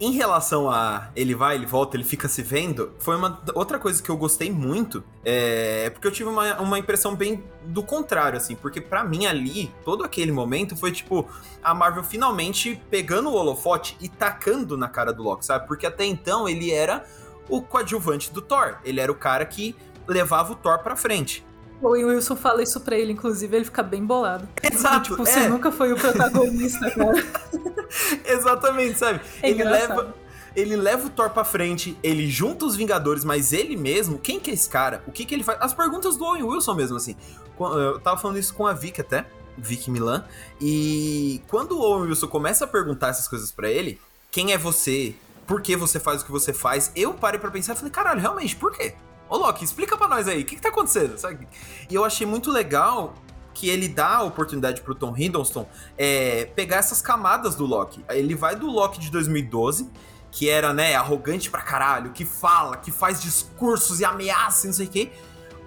em 0.00 0.12
relação 0.12 0.70
a 0.70 1.08
ele 1.16 1.34
vai, 1.34 1.54
ele 1.54 1.66
volta, 1.66 1.96
ele 1.96 2.04
fica 2.04 2.28
se 2.28 2.42
vendo, 2.42 2.92
foi 2.98 3.16
uma 3.16 3.40
outra 3.54 3.78
coisa 3.78 4.02
que 4.02 4.10
eu 4.10 4.16
gostei 4.16 4.50
muito. 4.50 5.02
É 5.24 5.90
porque 5.90 6.06
eu 6.06 6.12
tive 6.12 6.28
uma, 6.28 6.60
uma 6.60 6.78
impressão 6.78 7.14
bem 7.14 7.42
do 7.64 7.82
contrário, 7.82 8.36
assim. 8.36 8.54
Porque 8.54 8.80
para 8.80 9.02
mim 9.04 9.26
ali, 9.26 9.72
todo 9.84 10.04
aquele 10.04 10.32
momento 10.32 10.76
foi 10.76 10.92
tipo 10.92 11.28
a 11.62 11.74
Marvel 11.74 12.04
finalmente 12.04 12.80
pegando 12.90 13.30
o 13.30 13.34
holofote 13.34 13.96
e 14.00 14.08
tacando 14.08 14.76
na 14.76 14.88
cara 14.88 15.12
do 15.12 15.22
Loki, 15.22 15.44
sabe? 15.44 15.66
Porque 15.66 15.86
até 15.86 16.04
então 16.04 16.48
ele 16.48 16.70
era 16.70 17.04
o 17.48 17.62
coadjuvante 17.62 18.32
do 18.32 18.42
Thor. 18.42 18.76
Ele 18.84 19.00
era 19.00 19.10
o 19.10 19.14
cara 19.14 19.44
que 19.44 19.74
levava 20.06 20.52
o 20.52 20.56
Thor 20.56 20.78
pra 20.80 20.96
frente. 20.96 21.44
O 21.80 21.90
Wilson 21.90 22.36
fala 22.36 22.62
isso 22.62 22.80
pra 22.80 22.96
ele, 22.96 23.12
inclusive, 23.12 23.54
ele 23.54 23.64
fica 23.66 23.82
bem 23.82 24.04
bolado. 24.04 24.48
Exato. 24.62 25.10
Tipo, 25.10 25.16
você 25.24 25.40
é. 25.40 25.48
nunca 25.48 25.70
foi 25.70 25.92
o 25.92 25.96
protagonista, 25.96 26.90
cara. 26.90 27.26
Exatamente, 28.24 28.98
sabe? 28.98 29.20
É 29.42 29.50
ele 29.50 29.64
leva. 29.64 30.14
Ele 30.54 30.74
leva 30.74 31.06
o 31.06 31.10
Thor 31.10 31.28
pra 31.28 31.44
frente, 31.44 31.98
ele 32.02 32.30
junta 32.30 32.64
os 32.64 32.74
Vingadores, 32.76 33.24
mas 33.24 33.52
ele 33.52 33.76
mesmo, 33.76 34.18
quem 34.18 34.40
que 34.40 34.50
é 34.50 34.54
esse 34.54 34.70
cara? 34.70 35.02
O 35.06 35.12
que 35.12 35.26
que 35.26 35.34
ele 35.34 35.44
faz? 35.44 35.58
As 35.60 35.74
perguntas 35.74 36.16
do 36.16 36.24
Owen 36.24 36.42
Wilson 36.44 36.72
mesmo, 36.74 36.96
assim. 36.96 37.14
Qu- 37.58 37.66
Eu 37.78 38.00
tava 38.00 38.16
falando 38.16 38.38
isso 38.38 38.54
com 38.54 38.66
a 38.66 38.72
Vicky 38.72 39.02
até, 39.02 39.26
Vicky 39.58 39.90
Milan, 39.90 40.24
e 40.58 41.42
quando 41.48 41.72
o 41.72 41.80
Owen 41.82 42.08
Wilson 42.08 42.26
começa 42.28 42.64
a 42.64 42.68
perguntar 42.68 43.08
essas 43.08 43.28
coisas 43.28 43.52
pra 43.52 43.70
ele, 43.70 44.00
quem 44.30 44.52
é 44.54 44.56
você? 44.58 45.14
Por 45.46 45.60
que 45.60 45.76
você 45.76 46.00
faz 46.00 46.22
o 46.22 46.24
que 46.24 46.32
você 46.32 46.54
faz? 46.54 46.90
Eu 46.96 47.12
parei 47.12 47.38
pra 47.38 47.50
pensar 47.50 47.74
e 47.74 47.76
falei, 47.76 47.90
caralho, 47.92 48.20
realmente, 48.22 48.56
por 48.56 48.72
quê? 48.72 48.94
Ô 49.28 49.36
Loki, 49.36 49.62
explica 49.62 49.94
pra 49.96 50.08
nós 50.08 50.26
aí, 50.26 50.40
o 50.40 50.44
que 50.46 50.56
que 50.56 50.62
tá 50.62 50.70
acontecendo? 50.70 51.18
Sabe? 51.18 51.46
E 51.90 51.94
eu 51.94 52.02
achei 52.02 52.26
muito 52.26 52.50
legal 52.50 53.14
que 53.56 53.70
ele 53.70 53.88
dá 53.88 54.16
a 54.16 54.22
oportunidade 54.22 54.82
pro 54.82 54.94
Tom 54.94 55.16
Hiddleston 55.16 55.66
é, 55.96 56.44
pegar 56.54 56.76
essas 56.76 57.00
camadas 57.00 57.54
do 57.54 57.64
Loki. 57.64 58.04
Ele 58.10 58.34
vai 58.34 58.54
do 58.54 58.66
Loki 58.66 59.00
de 59.00 59.10
2012, 59.10 59.90
que 60.30 60.50
era, 60.50 60.74
né, 60.74 60.94
arrogante 60.94 61.50
pra 61.50 61.62
caralho, 61.62 62.10
que 62.10 62.26
fala, 62.26 62.76
que 62.76 62.92
faz 62.92 63.22
discursos 63.22 63.98
e 64.00 64.04
ameaça 64.04 64.66
e 64.66 64.68
não 64.68 64.74
sei 64.74 64.86
o 64.86 64.90
quê, 64.90 65.10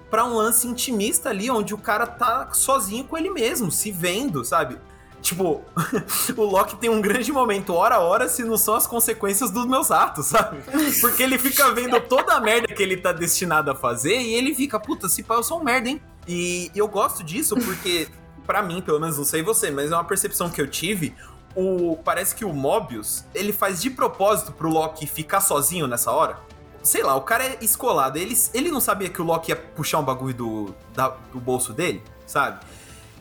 pra 0.07 0.23
um 0.23 0.35
lance 0.35 0.67
intimista 0.67 1.29
ali, 1.29 1.49
onde 1.49 1.73
o 1.73 1.79
cara 1.79 2.05
tá 2.05 2.49
sozinho 2.53 3.03
com 3.05 3.17
ele 3.17 3.31
mesmo, 3.31 3.71
se 3.71 3.91
vendo, 3.91 4.45
sabe? 4.45 4.77
Tipo, 5.19 5.63
o 6.37 6.43
Loki 6.43 6.75
tem 6.75 6.91
um 6.91 7.01
grande 7.01 7.31
momento, 7.31 7.73
hora 7.73 7.95
a 7.95 7.99
hora, 7.99 8.29
se 8.29 8.43
não 8.43 8.55
são 8.55 8.75
as 8.75 8.85
consequências 8.85 9.49
dos 9.49 9.65
meus 9.65 9.89
atos, 9.89 10.27
sabe? 10.27 10.59
Porque 11.01 11.23
ele 11.23 11.39
fica 11.39 11.73
vendo 11.73 11.99
toda 12.01 12.35
a 12.35 12.39
merda 12.39 12.67
que 12.67 12.83
ele 12.83 12.97
tá 12.97 13.11
destinado 13.11 13.71
a 13.71 13.75
fazer 13.75 14.21
e 14.21 14.35
ele 14.35 14.53
fica, 14.53 14.79
puta, 14.79 15.09
se 15.09 15.23
pá, 15.23 15.33
eu 15.33 15.43
sou 15.43 15.59
um 15.59 15.63
merda, 15.63 15.89
hein? 15.89 15.99
E 16.31 16.71
eu 16.75 16.87
gosto 16.87 17.23
disso 17.23 17.55
porque, 17.55 18.07
pra 18.45 18.61
mim, 18.61 18.81
pelo 18.81 18.99
menos, 18.99 19.17
não 19.17 19.25
sei 19.25 19.41
você, 19.41 19.71
mas 19.71 19.91
é 19.91 19.95
uma 19.95 20.03
percepção 20.03 20.47
que 20.49 20.61
eu 20.61 20.67
tive. 20.69 21.15
O, 21.55 21.97
parece 22.05 22.35
que 22.35 22.45
o 22.45 22.53
Mobius, 22.53 23.25
ele 23.33 23.51
faz 23.51 23.81
de 23.81 23.89
propósito 23.89 24.51
pro 24.51 24.69
Loki 24.69 25.07
ficar 25.07 25.41
sozinho 25.41 25.87
nessa 25.87 26.11
hora. 26.11 26.37
Sei 26.83 27.01
lá, 27.01 27.15
o 27.15 27.21
cara 27.21 27.43
é 27.43 27.57
escolado. 27.61 28.19
Ele, 28.19 28.37
ele 28.53 28.69
não 28.69 28.79
sabia 28.79 29.09
que 29.09 29.19
o 29.21 29.25
Loki 29.25 29.51
ia 29.51 29.55
puxar 29.55 29.97
um 29.97 30.03
bagulho 30.03 30.33
do, 30.35 30.75
da- 30.93 31.15
do 31.33 31.39
bolso 31.39 31.73
dele, 31.73 32.03
sabe? 32.27 32.59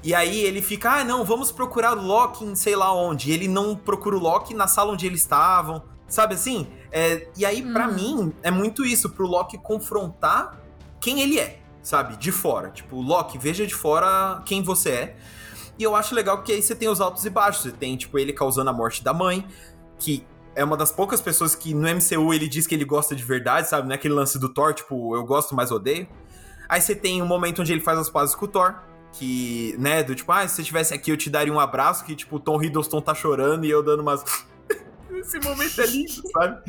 E 0.04 0.14
aí 0.14 0.40
ele 0.42 0.60
fica, 0.62 1.00
ah, 1.00 1.04
não, 1.04 1.24
vamos 1.24 1.50
procurar 1.50 1.96
o 1.96 2.02
Loki 2.02 2.44
em 2.44 2.54
sei 2.54 2.76
lá 2.76 2.92
onde. 2.94 3.30
E 3.30 3.34
ele 3.34 3.48
não 3.48 3.74
procura 3.74 4.14
o 4.16 4.20
Loki 4.20 4.52
na 4.54 4.68
sala 4.68 4.92
onde 4.92 5.06
eles 5.06 5.22
estavam. 5.22 5.82
Sabe 6.06 6.34
assim? 6.34 6.68
É, 6.92 7.26
e 7.36 7.44
aí, 7.44 7.62
pra 7.72 7.88
Hum. 7.88 7.92
mim, 7.94 8.32
é 8.42 8.50
muito 8.50 8.84
isso, 8.84 9.10
pro 9.10 9.26
Loki 9.26 9.58
confrontar 9.58 10.58
quem 11.00 11.20
ele 11.20 11.38
é, 11.40 11.58
sabe? 11.88 12.16
De 12.16 12.30
fora. 12.30 12.70
Tipo, 12.70 13.00
Loki, 13.00 13.38
veja 13.38 13.66
de 13.66 13.74
fora 13.74 14.42
quem 14.44 14.62
você 14.62 14.90
é. 14.90 15.16
E 15.78 15.82
eu 15.82 15.96
acho 15.96 16.14
legal 16.14 16.42
que 16.42 16.52
aí 16.52 16.62
você 16.62 16.74
tem 16.74 16.88
os 16.88 17.00
altos 17.00 17.24
e 17.24 17.30
baixos. 17.30 17.62
Você 17.62 17.72
tem, 17.72 17.96
tipo, 17.96 18.18
ele 18.18 18.32
causando 18.32 18.68
a 18.68 18.72
morte 18.72 19.02
da 19.02 19.14
mãe, 19.14 19.46
que 19.98 20.26
é 20.54 20.62
uma 20.62 20.76
das 20.76 20.92
poucas 20.92 21.20
pessoas 21.20 21.54
que 21.54 21.72
no 21.72 21.88
MCU 21.88 22.34
ele 22.34 22.46
diz 22.48 22.66
que 22.66 22.74
ele 22.74 22.84
gosta 22.84 23.16
de 23.16 23.22
verdade, 23.22 23.68
sabe? 23.68 23.88
Não 23.88 23.94
é 23.94 24.08
lance 24.08 24.38
do 24.38 24.48
Thor, 24.48 24.74
tipo, 24.74 25.16
eu 25.16 25.24
gosto, 25.24 25.54
mas 25.54 25.70
odeio. 25.70 26.06
Aí 26.68 26.80
você 26.80 26.94
tem 26.94 27.22
um 27.22 27.26
momento 27.26 27.62
onde 27.62 27.72
ele 27.72 27.80
faz 27.80 27.98
as 27.98 28.10
pazes 28.10 28.34
com 28.34 28.44
o 28.44 28.48
Thor, 28.48 28.74
que, 29.12 29.74
né, 29.78 30.02
do 30.02 30.14
tipo, 30.14 30.30
ah, 30.30 30.46
se 30.46 30.56
você 30.56 30.62
estivesse 30.62 30.92
aqui 30.92 31.10
eu 31.10 31.16
te 31.16 31.30
daria 31.30 31.52
um 31.52 31.58
abraço, 31.60 32.04
que, 32.04 32.14
tipo, 32.14 32.36
o 32.36 32.40
Tom 32.40 32.62
Hiddleston 32.62 33.00
tá 33.00 33.14
chorando 33.14 33.64
e 33.64 33.70
eu 33.70 33.82
dando 33.82 34.00
umas. 34.00 34.22
Esse 35.20 35.38
momento 35.40 35.80
é 35.80 35.86
lindo, 35.86 36.22
sabe? 36.32 36.62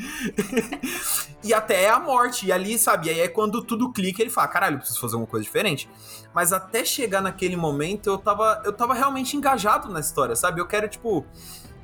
e 1.44 1.54
até 1.54 1.90
a 1.90 2.00
morte. 2.00 2.48
E 2.48 2.52
ali, 2.52 2.78
sabe? 2.78 3.08
E 3.08 3.10
aí 3.12 3.20
é 3.20 3.28
quando 3.28 3.64
tudo 3.64 3.92
clica 3.92 4.22
ele 4.22 4.30
fala: 4.30 4.48
caralho, 4.48 4.76
eu 4.76 4.80
preciso 4.80 5.00
fazer 5.00 5.16
alguma 5.16 5.30
coisa 5.30 5.44
diferente. 5.44 5.90
Mas 6.34 6.54
até 6.54 6.84
chegar 6.86 7.22
naquele 7.22 7.56
momento, 7.56 8.10
eu 8.10 8.18
tava, 8.18 8.62
eu 8.66 8.74
tava 8.74 8.94
realmente 8.94 9.36
engajado 9.36 9.90
na 9.90 10.00
história, 10.00 10.36
sabe? 10.36 10.62
Eu 10.62 10.68
quero, 10.68 10.88
tipo. 10.88 11.26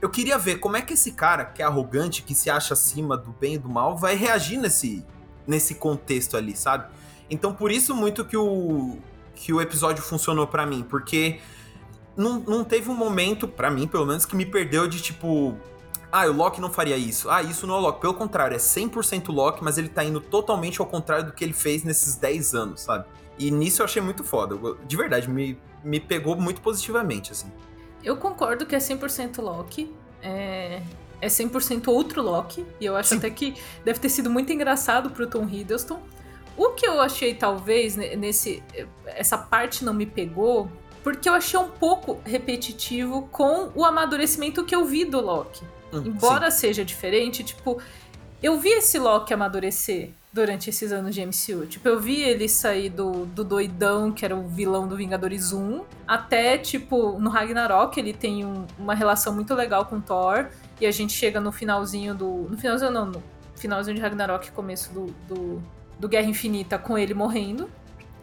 Eu 0.01 0.09
queria 0.09 0.37
ver 0.37 0.57
como 0.57 0.75
é 0.75 0.81
que 0.81 0.93
esse 0.93 1.13
cara, 1.13 1.45
que 1.45 1.61
é 1.61 1.65
arrogante, 1.65 2.21
que 2.21 2.35
se 2.35 2.49
acha 2.49 2.73
acima 2.73 3.17
do 3.17 3.31
bem 3.31 3.55
e 3.55 3.57
do 3.57 3.69
mal, 3.69 3.97
vai 3.97 4.13
reagir 4.15 4.57
nesse, 4.57 5.03
nesse 5.47 5.75
contexto 5.75 6.35
ali, 6.35 6.55
sabe? 6.55 6.85
Então, 7.29 7.53
por 7.53 7.71
isso 7.71 7.95
muito 7.95 8.23
que 8.25 8.37
o, 8.37 8.97
que 9.33 9.53
o 9.53 9.61
episódio 9.61 10.03
funcionou 10.03 10.45
pra 10.45 10.65
mim, 10.65 10.85
porque 10.87 11.39
não, 12.15 12.39
não 12.39 12.63
teve 12.63 12.89
um 12.89 12.95
momento, 12.95 13.47
pra 13.47 13.69
mim 13.69 13.87
pelo 13.87 14.05
menos, 14.05 14.25
que 14.25 14.35
me 14.35 14.45
perdeu 14.45 14.87
de 14.87 15.01
tipo. 15.01 15.57
Ah, 16.17 16.27
o 16.27 16.31
Loki 16.31 16.61
não 16.61 16.71
faria 16.71 16.95
isso. 16.95 17.29
Ah, 17.29 17.43
isso 17.43 17.67
não 17.67 17.75
é 17.75 17.77
o 17.77 17.81
Loki. 17.81 17.99
Pelo 17.99 18.13
contrário, 18.13 18.55
é 18.55 18.57
100% 18.57 19.33
Loki, 19.33 19.61
mas 19.61 19.77
ele 19.77 19.89
tá 19.89 20.01
indo 20.01 20.21
totalmente 20.21 20.79
ao 20.79 20.87
contrário 20.87 21.25
do 21.25 21.33
que 21.33 21.43
ele 21.43 21.51
fez 21.51 21.83
nesses 21.83 22.15
10 22.15 22.55
anos, 22.55 22.79
sabe? 22.79 23.03
E 23.37 23.51
nisso 23.51 23.81
eu 23.81 23.85
achei 23.85 24.01
muito 24.01 24.23
foda. 24.23 24.57
De 24.87 24.95
verdade, 24.95 25.29
me, 25.29 25.59
me 25.83 25.99
pegou 25.99 26.37
muito 26.37 26.61
positivamente, 26.61 27.33
assim. 27.33 27.51
Eu 28.01 28.15
concordo 28.15 28.65
que 28.65 28.73
é 28.73 28.77
100% 28.77 29.41
Loki. 29.41 29.93
É, 30.23 30.81
é 31.19 31.27
100% 31.27 31.89
outro 31.89 32.21
Loki. 32.21 32.65
E 32.79 32.85
eu 32.85 32.95
acho 32.95 33.09
Sim. 33.09 33.17
até 33.17 33.29
que 33.29 33.53
deve 33.83 33.99
ter 33.99 34.07
sido 34.07 34.29
muito 34.29 34.53
engraçado 34.53 35.09
pro 35.09 35.27
Tom 35.27 35.43
Hiddleston. 35.43 35.99
O 36.55 36.69
que 36.69 36.87
eu 36.87 37.01
achei, 37.01 37.35
talvez, 37.35 37.97
ne- 37.97 38.15
nesse. 38.15 38.63
Essa 39.05 39.37
parte 39.37 39.83
não 39.83 39.93
me 39.93 40.05
pegou. 40.05 40.69
Porque 41.03 41.27
eu 41.27 41.33
achei 41.33 41.59
um 41.59 41.67
pouco 41.69 42.21
repetitivo 42.23 43.27
com 43.33 43.69
o 43.75 43.83
amadurecimento 43.83 44.63
que 44.63 44.73
eu 44.73 44.85
vi 44.85 45.03
do 45.03 45.19
Loki. 45.19 45.74
Hum, 45.93 46.03
Embora 46.05 46.49
seja 46.51 46.83
diferente, 46.83 47.43
tipo, 47.43 47.79
eu 48.41 48.59
vi 48.59 48.69
esse 48.69 48.97
Loki 48.99 49.33
amadurecer 49.33 50.11
durante 50.33 50.69
esses 50.69 50.91
anos 50.91 51.15
de 51.15 51.21
MCU. 51.25 51.65
Tipo, 51.65 51.87
eu 51.87 51.99
vi 51.99 52.21
ele 52.21 52.49
sair 52.49 52.89
do, 52.89 53.25
do 53.25 53.43
doidão, 53.43 54.11
que 54.11 54.25
era 54.25 54.35
o 54.35 54.47
vilão 54.47 54.85
do 54.87 54.95
Vingadores 54.97 55.53
1, 55.53 55.83
até, 56.05 56.57
tipo, 56.57 57.17
no 57.19 57.29
Ragnarok, 57.29 57.97
ele 57.97 58.13
tem 58.13 58.45
um- 58.45 58.65
uma 58.77 58.93
relação 58.93 59.33
muito 59.33 59.53
legal 59.53 59.85
com 59.85 60.01
Thor. 60.01 60.47
E 60.81 60.85
a 60.85 60.91
gente 60.91 61.13
chega 61.13 61.39
no 61.39 61.53
finalzinho 61.53 62.13
do. 62.13 62.47
No 62.49 62.57
finalzinho, 62.57 62.91
não, 62.91 63.05
no 63.05 63.23
finalzinho 63.55 63.95
de 63.95 64.01
Ragnarok, 64.01 64.51
começo 64.51 64.91
do, 64.93 65.05
do, 65.25 65.63
do 65.97 66.09
Guerra 66.09 66.27
Infinita, 66.27 66.77
com 66.77 66.97
ele 66.97 67.13
morrendo. 67.13 67.69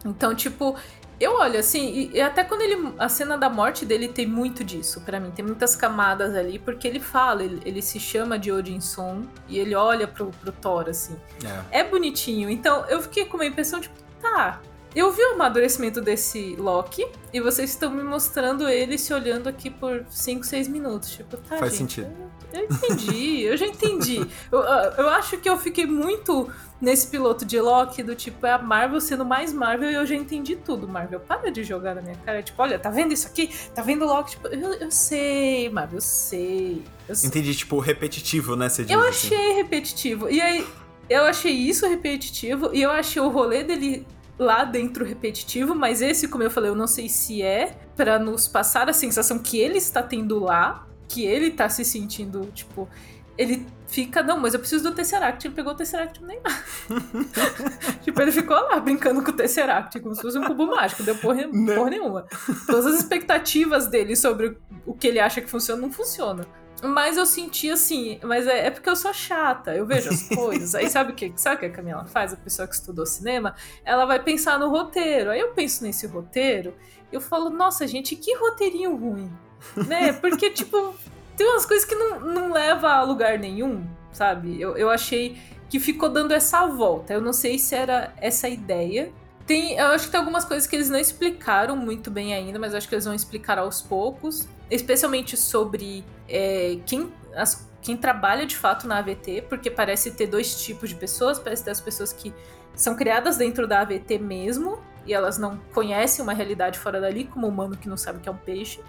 Então, 0.05 0.35
tipo, 0.35 0.75
eu 1.19 1.35
olho 1.35 1.59
assim, 1.59 2.11
e, 2.13 2.19
até 2.21 2.43
quando 2.43 2.61
ele. 2.61 2.93
A 2.97 3.07
cena 3.07 3.37
da 3.37 3.49
morte 3.49 3.85
dele 3.85 4.07
tem 4.07 4.27
muito 4.27 4.63
disso 4.63 5.01
pra 5.01 5.19
mim. 5.19 5.31
Tem 5.31 5.45
muitas 5.45 5.75
camadas 5.75 6.35
ali, 6.35 6.59
porque 6.59 6.87
ele 6.87 6.99
fala, 6.99 7.43
ele, 7.43 7.61
ele 7.65 7.81
se 7.81 7.99
chama 7.99 8.37
de 8.37 8.51
Odinson 8.51 9.23
e 9.47 9.57
ele 9.59 9.75
olha 9.75 10.07
pro, 10.07 10.31
pro 10.41 10.51
Thor, 10.51 10.89
assim. 10.89 11.15
Sim. 11.39 11.47
É. 11.71 11.79
É 11.79 11.83
bonitinho. 11.83 12.49
Então 12.49 12.85
eu 12.87 13.01
fiquei 13.01 13.25
com 13.25 13.37
uma 13.37 13.45
impressão, 13.45 13.79
tipo, 13.79 13.95
tá. 14.21 14.59
Eu 14.95 15.11
vi 15.11 15.21
o 15.23 15.33
amadurecimento 15.33 15.99
desse 15.99 16.55
Loki 16.55 17.05
e 17.33 17.41
vocês 17.41 17.71
estão 17.71 17.89
me 17.89 18.03
mostrando 18.03 18.69
ele 18.69 18.97
se 18.97 19.11
olhando 19.13 19.49
aqui 19.49 19.69
por 19.69 20.05
5, 20.09 20.45
6 20.45 20.67
minutos. 20.67 21.09
Tipo, 21.09 21.37
tá, 21.37 21.57
Faz 21.57 21.75
gente, 21.75 21.95
sentido. 21.95 22.15
Eu, 22.53 22.59
eu 22.61 22.65
entendi, 22.65 23.41
eu 23.41 23.57
já 23.57 23.65
entendi. 23.65 24.27
Eu, 24.51 24.59
eu 24.59 25.09
acho 25.09 25.37
que 25.37 25.49
eu 25.49 25.57
fiquei 25.57 25.87
muito 25.87 26.47
nesse 26.79 27.07
piloto 27.07 27.43
de 27.43 27.59
Loki 27.59 28.03
do 28.03 28.13
tipo, 28.13 28.45
é 28.45 28.51
a 28.51 28.59
Marvel 28.59 29.01
sendo 29.01 29.25
mais 29.25 29.51
Marvel 29.51 29.89
e 29.89 29.95
eu 29.95 30.05
já 30.05 30.13
entendi 30.15 30.55
tudo, 30.55 30.87
Marvel. 30.87 31.19
Para 31.19 31.49
de 31.49 31.63
jogar 31.63 31.95
na 31.95 32.01
minha 32.01 32.15
cara. 32.17 32.43
Tipo, 32.43 32.61
olha, 32.61 32.77
tá 32.77 32.91
vendo 32.91 33.13
isso 33.13 33.25
aqui? 33.25 33.49
Tá 33.73 33.81
vendo 33.81 34.05
Loki? 34.05 34.31
Tipo, 34.31 34.47
eu, 34.49 34.73
eu 34.73 34.91
sei, 34.91 35.69
Marvel, 35.69 35.97
eu 35.97 36.01
sei. 36.01 36.83
Eu 37.09 37.15
sei. 37.15 37.29
Entendi, 37.29 37.55
tipo, 37.55 37.79
repetitivo, 37.79 38.55
né? 38.55 38.69
Você 38.69 38.83
diz, 38.83 38.91
Eu 38.91 38.99
assim. 38.99 39.33
achei 39.33 39.53
repetitivo. 39.53 40.29
E 40.29 40.39
aí, 40.39 40.67
eu 41.09 41.23
achei 41.23 41.51
isso 41.51 41.87
repetitivo. 41.87 42.69
E 42.73 42.83
eu 42.83 42.91
achei 42.91 43.21
o 43.21 43.29
rolê 43.29 43.63
dele 43.63 44.05
lá 44.37 44.63
dentro 44.63 45.05
repetitivo. 45.05 45.75
Mas 45.75 46.01
esse, 46.01 46.27
como 46.27 46.43
eu 46.43 46.51
falei, 46.51 46.69
eu 46.69 46.75
não 46.75 46.87
sei 46.87 47.09
se 47.09 47.41
é 47.41 47.77
pra 47.95 48.17
nos 48.19 48.47
passar 48.47 48.89
a 48.89 48.93
sensação 48.93 49.39
que 49.39 49.57
ele 49.59 49.77
está 49.77 50.01
tendo 50.01 50.39
lá. 50.39 50.87
Que 51.07 51.25
ele 51.25 51.51
tá 51.51 51.69
se 51.69 51.85
sentindo, 51.85 52.49
tipo. 52.53 52.89
ele 53.37 53.67
fica, 53.87 54.23
não, 54.23 54.39
mas 54.39 54.55
eu 54.55 54.59
preciso 54.59 54.83
do 54.83 54.95
Tesseract. 54.95 55.45
Ele 55.45 55.53
pegou 55.53 55.73
o 55.73 55.75
Tesseract 55.75 56.23
nem 56.23 56.39
Tipo, 58.01 58.21
ele 58.21 58.31
ficou 58.31 58.57
lá 58.57 58.79
brincando 58.79 59.23
com 59.23 59.29
o 59.29 59.33
Tesseract, 59.33 59.99
como 59.99 60.15
se 60.15 60.21
fosse 60.21 60.39
um 60.39 60.43
cubo 60.43 60.65
mágico, 60.65 61.03
deu 61.03 61.15
porra, 61.15 61.45
né? 61.45 61.75
porra 61.75 61.89
nenhuma. 61.91 62.25
Todas 62.65 62.87
as 62.87 62.95
expectativas 62.95 63.85
dele 63.87 64.15
sobre 64.15 64.57
o 64.85 64.93
que 64.95 65.07
ele 65.07 65.19
acha 65.19 65.41
que 65.41 65.49
funciona 65.49 65.79
não 65.79 65.91
funciona. 65.91 66.45
Mas 66.83 67.15
eu 67.15 67.25
senti 67.25 67.69
assim, 67.69 68.19
mas 68.23 68.45
é, 68.45 68.67
é, 68.67 68.69
porque 68.69 68.89
eu 68.89 68.95
sou 68.95 69.13
chata, 69.13 69.73
eu 69.73 69.85
vejo 69.85 70.09
as 70.09 70.27
coisas. 70.35 70.75
Aí 70.75 70.89
sabe 70.89 71.13
o 71.13 71.15
que, 71.15 71.31
sabe 71.35 71.55
o 71.55 71.59
que 71.59 71.65
a 71.67 71.71
Camila 71.71 72.05
faz? 72.05 72.33
A 72.33 72.37
pessoa 72.37 72.67
que 72.67 72.75
estudou 72.75 73.05
cinema, 73.05 73.55
ela 73.85 74.05
vai 74.05 74.21
pensar 74.21 74.59
no 74.59 74.69
roteiro. 74.69 75.31
Aí 75.31 75.39
eu 75.39 75.53
penso 75.53 75.83
nesse 75.83 76.05
roteiro, 76.05 76.73
eu 77.11 77.21
falo, 77.21 77.49
nossa, 77.49 77.87
gente, 77.87 78.15
que 78.15 78.35
roteirinho 78.35 78.95
ruim. 78.95 79.31
Né? 79.87 80.11
Porque, 80.11 80.49
tipo, 80.49 80.93
tem 81.37 81.47
umas 81.47 81.65
coisas 81.65 81.85
que 81.85 81.95
não, 81.95 82.19
não 82.19 82.51
leva 82.51 82.91
a 82.91 83.03
lugar 83.03 83.39
nenhum, 83.39 83.87
sabe? 84.11 84.59
Eu, 84.59 84.75
eu 84.75 84.89
achei 84.89 85.37
que 85.69 85.79
ficou 85.79 86.09
dando 86.09 86.33
essa 86.33 86.67
volta. 86.67 87.13
Eu 87.13 87.21
não 87.21 87.31
sei 87.31 87.57
se 87.57 87.73
era 87.73 88.13
essa 88.17 88.49
ideia. 88.49 89.09
Tem, 89.45 89.77
eu 89.77 89.87
acho 89.87 90.05
que 90.05 90.11
tem 90.11 90.19
algumas 90.19 90.45
coisas 90.45 90.67
que 90.67 90.75
eles 90.75 90.89
não 90.89 90.99
explicaram 90.99 91.75
muito 91.75 92.09
bem 92.09 92.33
ainda, 92.33 92.57
mas 92.57 92.73
acho 92.73 92.87
que 92.87 92.95
eles 92.95 93.05
vão 93.05 93.13
explicar 93.13 93.57
aos 93.57 93.81
poucos. 93.81 94.47
Especialmente 94.71 95.35
sobre 95.35 96.03
é, 96.27 96.77
quem, 96.85 97.11
as, 97.35 97.67
quem 97.81 97.97
trabalha 97.97 98.45
de 98.45 98.55
fato 98.55 98.87
na 98.87 98.99
AVT, 98.99 99.45
porque 99.49 99.69
parece 99.69 100.11
ter 100.11 100.27
dois 100.27 100.63
tipos 100.63 100.89
de 100.89 100.95
pessoas. 100.95 101.37
Parece 101.39 101.63
ter 101.63 101.71
as 101.71 101.81
pessoas 101.81 102.13
que 102.13 102.33
são 102.73 102.95
criadas 102.95 103.37
dentro 103.37 103.67
da 103.67 103.81
AVT 103.81 104.17
mesmo, 104.17 104.79
e 105.05 105.13
elas 105.13 105.37
não 105.37 105.59
conhecem 105.73 106.23
uma 106.23 106.33
realidade 106.33 106.79
fora 106.79 106.99
dali, 107.01 107.25
como 107.25 107.45
o 107.45 107.49
humano 107.49 107.75
que 107.75 107.89
não 107.89 107.97
sabe 107.97 108.19
que 108.19 108.29
é 108.29 108.31
um 108.31 108.37
peixe. 108.37 108.79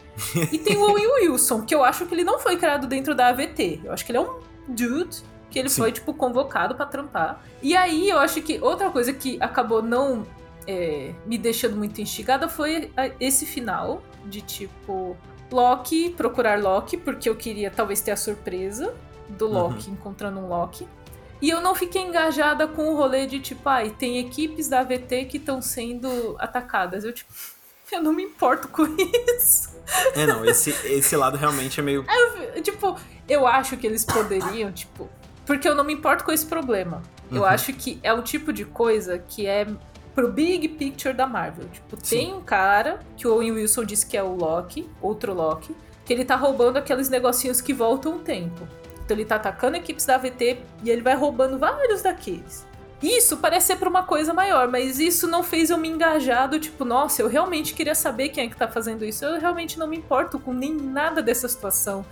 e 0.53 0.59
tem 0.59 0.77
o 0.77 0.83
Owen 0.91 1.07
Wilson, 1.21 1.63
que 1.63 1.75
eu 1.75 1.83
acho 1.83 2.07
que 2.07 2.15
ele 2.15 2.25
não 2.25 2.39
foi 2.39 2.57
criado 2.57 2.87
dentro 2.87 3.15
da 3.15 3.29
AVT. 3.29 3.81
Eu 3.85 3.93
acho 3.93 4.05
que 4.05 4.13
ele 4.13 4.19
é 4.19 4.21
um 4.21 4.41
dude 4.69 5.23
que 5.51 5.59
ele 5.59 5.69
Sim. 5.69 5.83
foi, 5.83 5.93
tipo, 5.93 6.15
convocado 6.15 6.75
para 6.75 6.87
trampar. 6.87 7.43
E 7.63 7.77
aí 7.77 8.09
eu 8.09 8.19
acho 8.19 8.41
que 8.43 8.61
outra 8.61 8.91
coisa 8.91 9.13
que 9.13 9.37
acabou 9.41 9.83
não 9.83 10.25
é, 10.67 11.15
me 11.27 11.39
deixando 11.39 11.77
muito 11.77 12.01
instigada 12.01 12.49
foi 12.49 12.91
esse 13.21 13.47
final 13.47 14.03
de 14.25 14.41
tipo. 14.41 15.17
Loki, 15.53 16.11
procurar 16.11 16.59
Loki, 16.61 16.97
porque 16.97 17.29
eu 17.29 17.37
queria 17.37 17.71
talvez 17.71 18.01
ter 18.01 18.11
a 18.11 18.17
surpresa 18.17 18.93
do 19.29 19.47
Loki 19.47 19.89
uhum. 19.89 19.95
encontrando 19.95 20.41
um 20.41 20.49
Loki. 20.49 20.89
E 21.41 21.51
eu 21.51 21.61
não 21.61 21.75
fiquei 21.75 22.03
engajada 22.03 22.67
com 22.67 22.89
o 22.89 22.97
rolê 22.97 23.27
de 23.27 23.39
tipo, 23.39 23.69
ai, 23.69 23.89
ah, 23.89 23.97
tem 23.97 24.19
equipes 24.19 24.69
da 24.69 24.81
AVT 24.81 25.27
que 25.27 25.37
estão 25.37 25.61
sendo 25.61 26.37
atacadas. 26.39 27.05
Eu, 27.05 27.13
tipo, 27.13 27.33
eu 27.93 28.03
não 28.03 28.13
me 28.13 28.23
importo 28.23 28.69
com 28.69 28.85
isso. 29.39 29.75
É, 30.15 30.27
não, 30.27 30.45
esse, 30.45 30.71
esse 30.71 31.15
lado 31.15 31.37
realmente 31.37 31.79
é 31.79 31.83
meio. 31.83 32.05
É, 32.55 32.61
tipo, 32.61 32.97
eu 33.29 33.47
acho 33.47 33.77
que 33.77 33.87
eles 33.87 34.05
poderiam, 34.05 34.73
tipo. 34.73 35.09
Porque 35.45 35.69
eu 35.69 35.75
não 35.75 35.85
me 35.85 35.93
importo 35.93 36.25
com 36.25 36.33
esse 36.33 36.47
problema. 36.47 37.03
Uhum. 37.31 37.39
Eu 37.39 37.45
acho 37.45 37.73
que 37.73 37.99
é 38.03 38.13
o 38.13 38.23
tipo 38.23 38.53
de 38.53 38.65
coisa 38.65 39.19
que 39.19 39.47
é 39.47 39.67
pro 40.15 40.31
big 40.31 40.69
picture 40.69 41.15
da 41.15 41.27
Marvel. 41.27 41.69
Tipo, 41.69 41.97
Sim. 42.03 42.17
tem 42.17 42.35
um 42.35 42.41
cara 42.41 43.01
que 43.17 43.27
o 43.27 43.35
Owen 43.35 43.53
Wilson 43.53 43.85
disse 43.85 44.07
que 44.07 44.17
é 44.17 44.23
o 44.23 44.35
Loki, 44.35 44.89
outro 45.03 45.35
Loki, 45.35 45.75
que 46.05 46.13
ele 46.13 46.25
tá 46.25 46.37
roubando 46.37 46.77
aqueles 46.77 47.09
negocinhos 47.09 47.61
que 47.61 47.73
voltam 47.73 48.17
o 48.17 48.19
tempo. 48.21 48.67
Então 49.05 49.17
ele 49.17 49.25
tá 49.25 49.37
atacando 49.37 49.77
equipes 49.77 50.07
da 50.07 50.15
AVT 50.15 50.59
e 50.83 50.91
ele 50.91 51.03
vai 51.03 51.15
roubando 51.15 51.59
vários 51.59 52.03
daqueles. 52.03 52.67
Isso 53.03 53.37
parece 53.37 53.67
ser 53.67 53.77
pra 53.77 53.89
uma 53.89 54.03
coisa 54.03 54.33
maior, 54.33 54.69
mas 54.69 54.99
isso 54.99 55.27
não 55.27 55.43
fez 55.43 55.69
eu 55.69 55.77
me 55.77 55.89
engajar 55.89 56.49
do 56.49 56.59
tipo, 56.59 56.87
nossa, 56.87 57.21
eu 57.21 57.29
realmente 57.29 57.75
queria 57.75 57.95
saber 57.95 58.31
quem 58.31 58.47
é 58.47 58.49
que 58.49 58.57
tá 58.57 58.67
fazendo 58.67 59.05
isso. 59.05 59.25
Eu 59.25 59.39
realmente 59.39 59.79
não 59.79 59.87
me 59.87 59.99
importo 59.99 60.39
com 60.39 60.55
nem 60.55 60.73
nada 60.73 61.21
dessa 61.21 61.47
situação. 61.47 62.07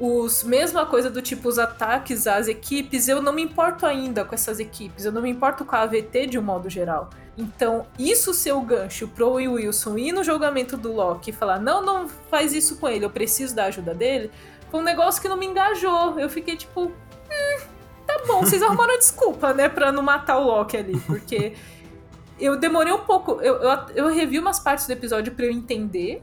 Os 0.00 0.44
mesma 0.44 0.86
coisa 0.86 1.10
do 1.10 1.20
tipo 1.20 1.48
os 1.48 1.58
ataques 1.58 2.26
às 2.26 2.46
equipes, 2.46 3.08
eu 3.08 3.20
não 3.20 3.32
me 3.32 3.42
importo 3.42 3.84
ainda 3.84 4.24
com 4.24 4.34
essas 4.34 4.60
equipes, 4.60 5.04
eu 5.04 5.10
não 5.10 5.20
me 5.20 5.28
importo 5.28 5.64
com 5.64 5.74
a 5.74 5.80
AVT 5.80 6.26
de 6.28 6.38
um 6.38 6.42
modo 6.42 6.70
geral. 6.70 7.10
Então, 7.36 7.86
isso 7.98 8.32
ser 8.32 8.52
o 8.52 8.60
gancho 8.60 9.08
pro 9.08 9.32
Will 9.32 9.54
Wilson 9.54 9.98
ir 9.98 10.12
no 10.12 10.22
julgamento 10.22 10.76
do 10.76 10.92
Loki 10.92 11.30
e 11.30 11.32
falar: 11.32 11.58
"Não, 11.58 11.84
não 11.84 12.08
faz 12.08 12.52
isso 12.52 12.76
com 12.76 12.88
ele, 12.88 13.04
eu 13.04 13.10
preciso 13.10 13.56
da 13.56 13.64
ajuda 13.64 13.92
dele", 13.92 14.30
foi 14.70 14.80
um 14.80 14.84
negócio 14.84 15.20
que 15.20 15.28
não 15.28 15.36
me 15.36 15.46
engajou. 15.46 16.18
Eu 16.18 16.28
fiquei 16.28 16.56
tipo, 16.56 16.86
hum, 16.86 17.60
tá 18.06 18.22
bom, 18.26 18.40
vocês 18.40 18.62
arrumaram 18.62 18.94
a 18.94 18.98
desculpa, 18.98 19.52
né, 19.52 19.68
pra 19.68 19.90
não 19.90 20.02
matar 20.02 20.38
o 20.38 20.44
Loki 20.44 20.76
ali, 20.76 20.98
porque 21.00 21.54
eu 22.38 22.56
demorei 22.56 22.92
um 22.92 23.04
pouco. 23.04 23.40
Eu, 23.40 23.56
eu, 23.56 23.78
eu 23.94 24.08
revi 24.08 24.38
umas 24.38 24.60
partes 24.60 24.86
do 24.86 24.92
episódio 24.92 25.32
para 25.32 25.46
eu 25.46 25.50
entender 25.50 26.22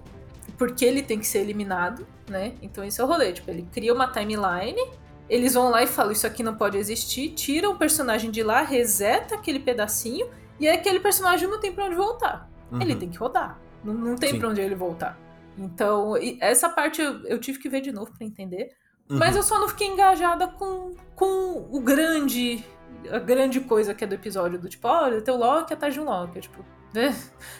porque 0.57 0.85
ele 0.85 1.01
tem 1.03 1.19
que 1.19 1.27
ser 1.27 1.39
eliminado, 1.39 2.07
né? 2.29 2.53
Então 2.61 2.83
esse 2.83 2.99
é 2.99 3.03
o 3.03 3.07
rolê. 3.07 3.31
Tipo, 3.33 3.51
ele 3.51 3.67
cria 3.71 3.93
uma 3.93 4.07
timeline, 4.07 4.81
eles 5.29 5.53
vão 5.53 5.69
lá 5.69 5.83
e 5.83 5.87
falam: 5.87 6.11
Isso 6.11 6.27
aqui 6.27 6.43
não 6.43 6.55
pode 6.55 6.77
existir, 6.77 7.29
tiram 7.29 7.73
o 7.73 7.77
personagem 7.77 8.31
de 8.31 8.43
lá, 8.43 8.61
reseta 8.61 9.35
aquele 9.35 9.59
pedacinho, 9.59 10.29
e 10.59 10.67
aí 10.67 10.77
aquele 10.77 10.99
personagem 10.99 11.49
não 11.49 11.59
tem 11.59 11.73
pra 11.73 11.85
onde 11.85 11.95
voltar. 11.95 12.49
Uhum. 12.71 12.81
Ele 12.81 12.95
tem 12.95 13.09
que 13.09 13.17
rodar. 13.17 13.59
Não, 13.83 13.93
não 13.93 14.15
tem 14.15 14.39
pra 14.39 14.49
onde 14.49 14.61
ele 14.61 14.75
voltar. 14.75 15.17
Então, 15.57 16.13
essa 16.41 16.67
parte 16.67 17.01
eu, 17.01 17.25
eu 17.25 17.39
tive 17.39 17.59
que 17.59 17.69
ver 17.69 17.81
de 17.81 17.91
novo 17.91 18.11
para 18.11 18.25
entender. 18.25 18.75
Uhum. 19.09 19.17
Mas 19.19 19.35
eu 19.35 19.43
só 19.43 19.59
não 19.59 19.69
fiquei 19.69 19.87
engajada 19.87 20.47
com, 20.47 20.93
com 21.15 21.67
o 21.71 21.79
grande. 21.79 22.63
A 23.11 23.19
grande 23.19 23.59
coisa 23.59 23.93
que 23.93 24.03
é 24.03 24.07
do 24.07 24.15
episódio, 24.15 24.57
do 24.57 24.67
tipo, 24.67 24.87
olha, 24.87 25.21
teu 25.21 25.37
Loki 25.37 25.73
atrás 25.73 25.93
de 25.93 25.99
um 25.99 26.05
Loki. 26.05 26.41
Tipo? 26.41 26.65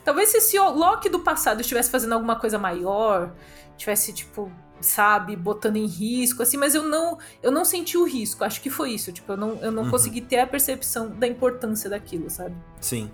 Talvez 0.04 0.30
se 0.30 0.38
esse 0.38 0.60
Loki 0.60 1.10
do 1.10 1.20
passado 1.20 1.62
estivesse 1.62 1.90
fazendo 1.90 2.14
alguma 2.14 2.36
coisa 2.36 2.58
maior, 2.58 3.34
tivesse, 3.78 4.14
tipo, 4.14 4.52
sabe, 4.82 5.36
botando 5.36 5.78
em 5.78 5.86
risco, 5.86 6.44
assim, 6.44 6.58
mas 6.58 6.76
eu 6.76 6.84
não 6.84 7.18
eu 7.42 7.52
não 7.52 7.66
senti 7.66 7.98
o 7.98 8.04
risco. 8.04 8.44
Acho 8.44 8.62
que 8.62 8.70
foi 8.70 8.92
isso. 8.92 9.12
Tipo, 9.12 9.34
eu 9.34 9.38
não, 9.38 9.50
eu 9.62 9.72
não 9.72 9.84
uhum. 9.84 9.92
consegui 9.92 10.22
ter 10.22 10.40
a 10.40 10.48
percepção 10.48 11.10
da 11.10 11.28
importância 11.28 11.90
daquilo, 11.90 12.30
sabe? 12.30 12.56
Sim. 12.80 13.10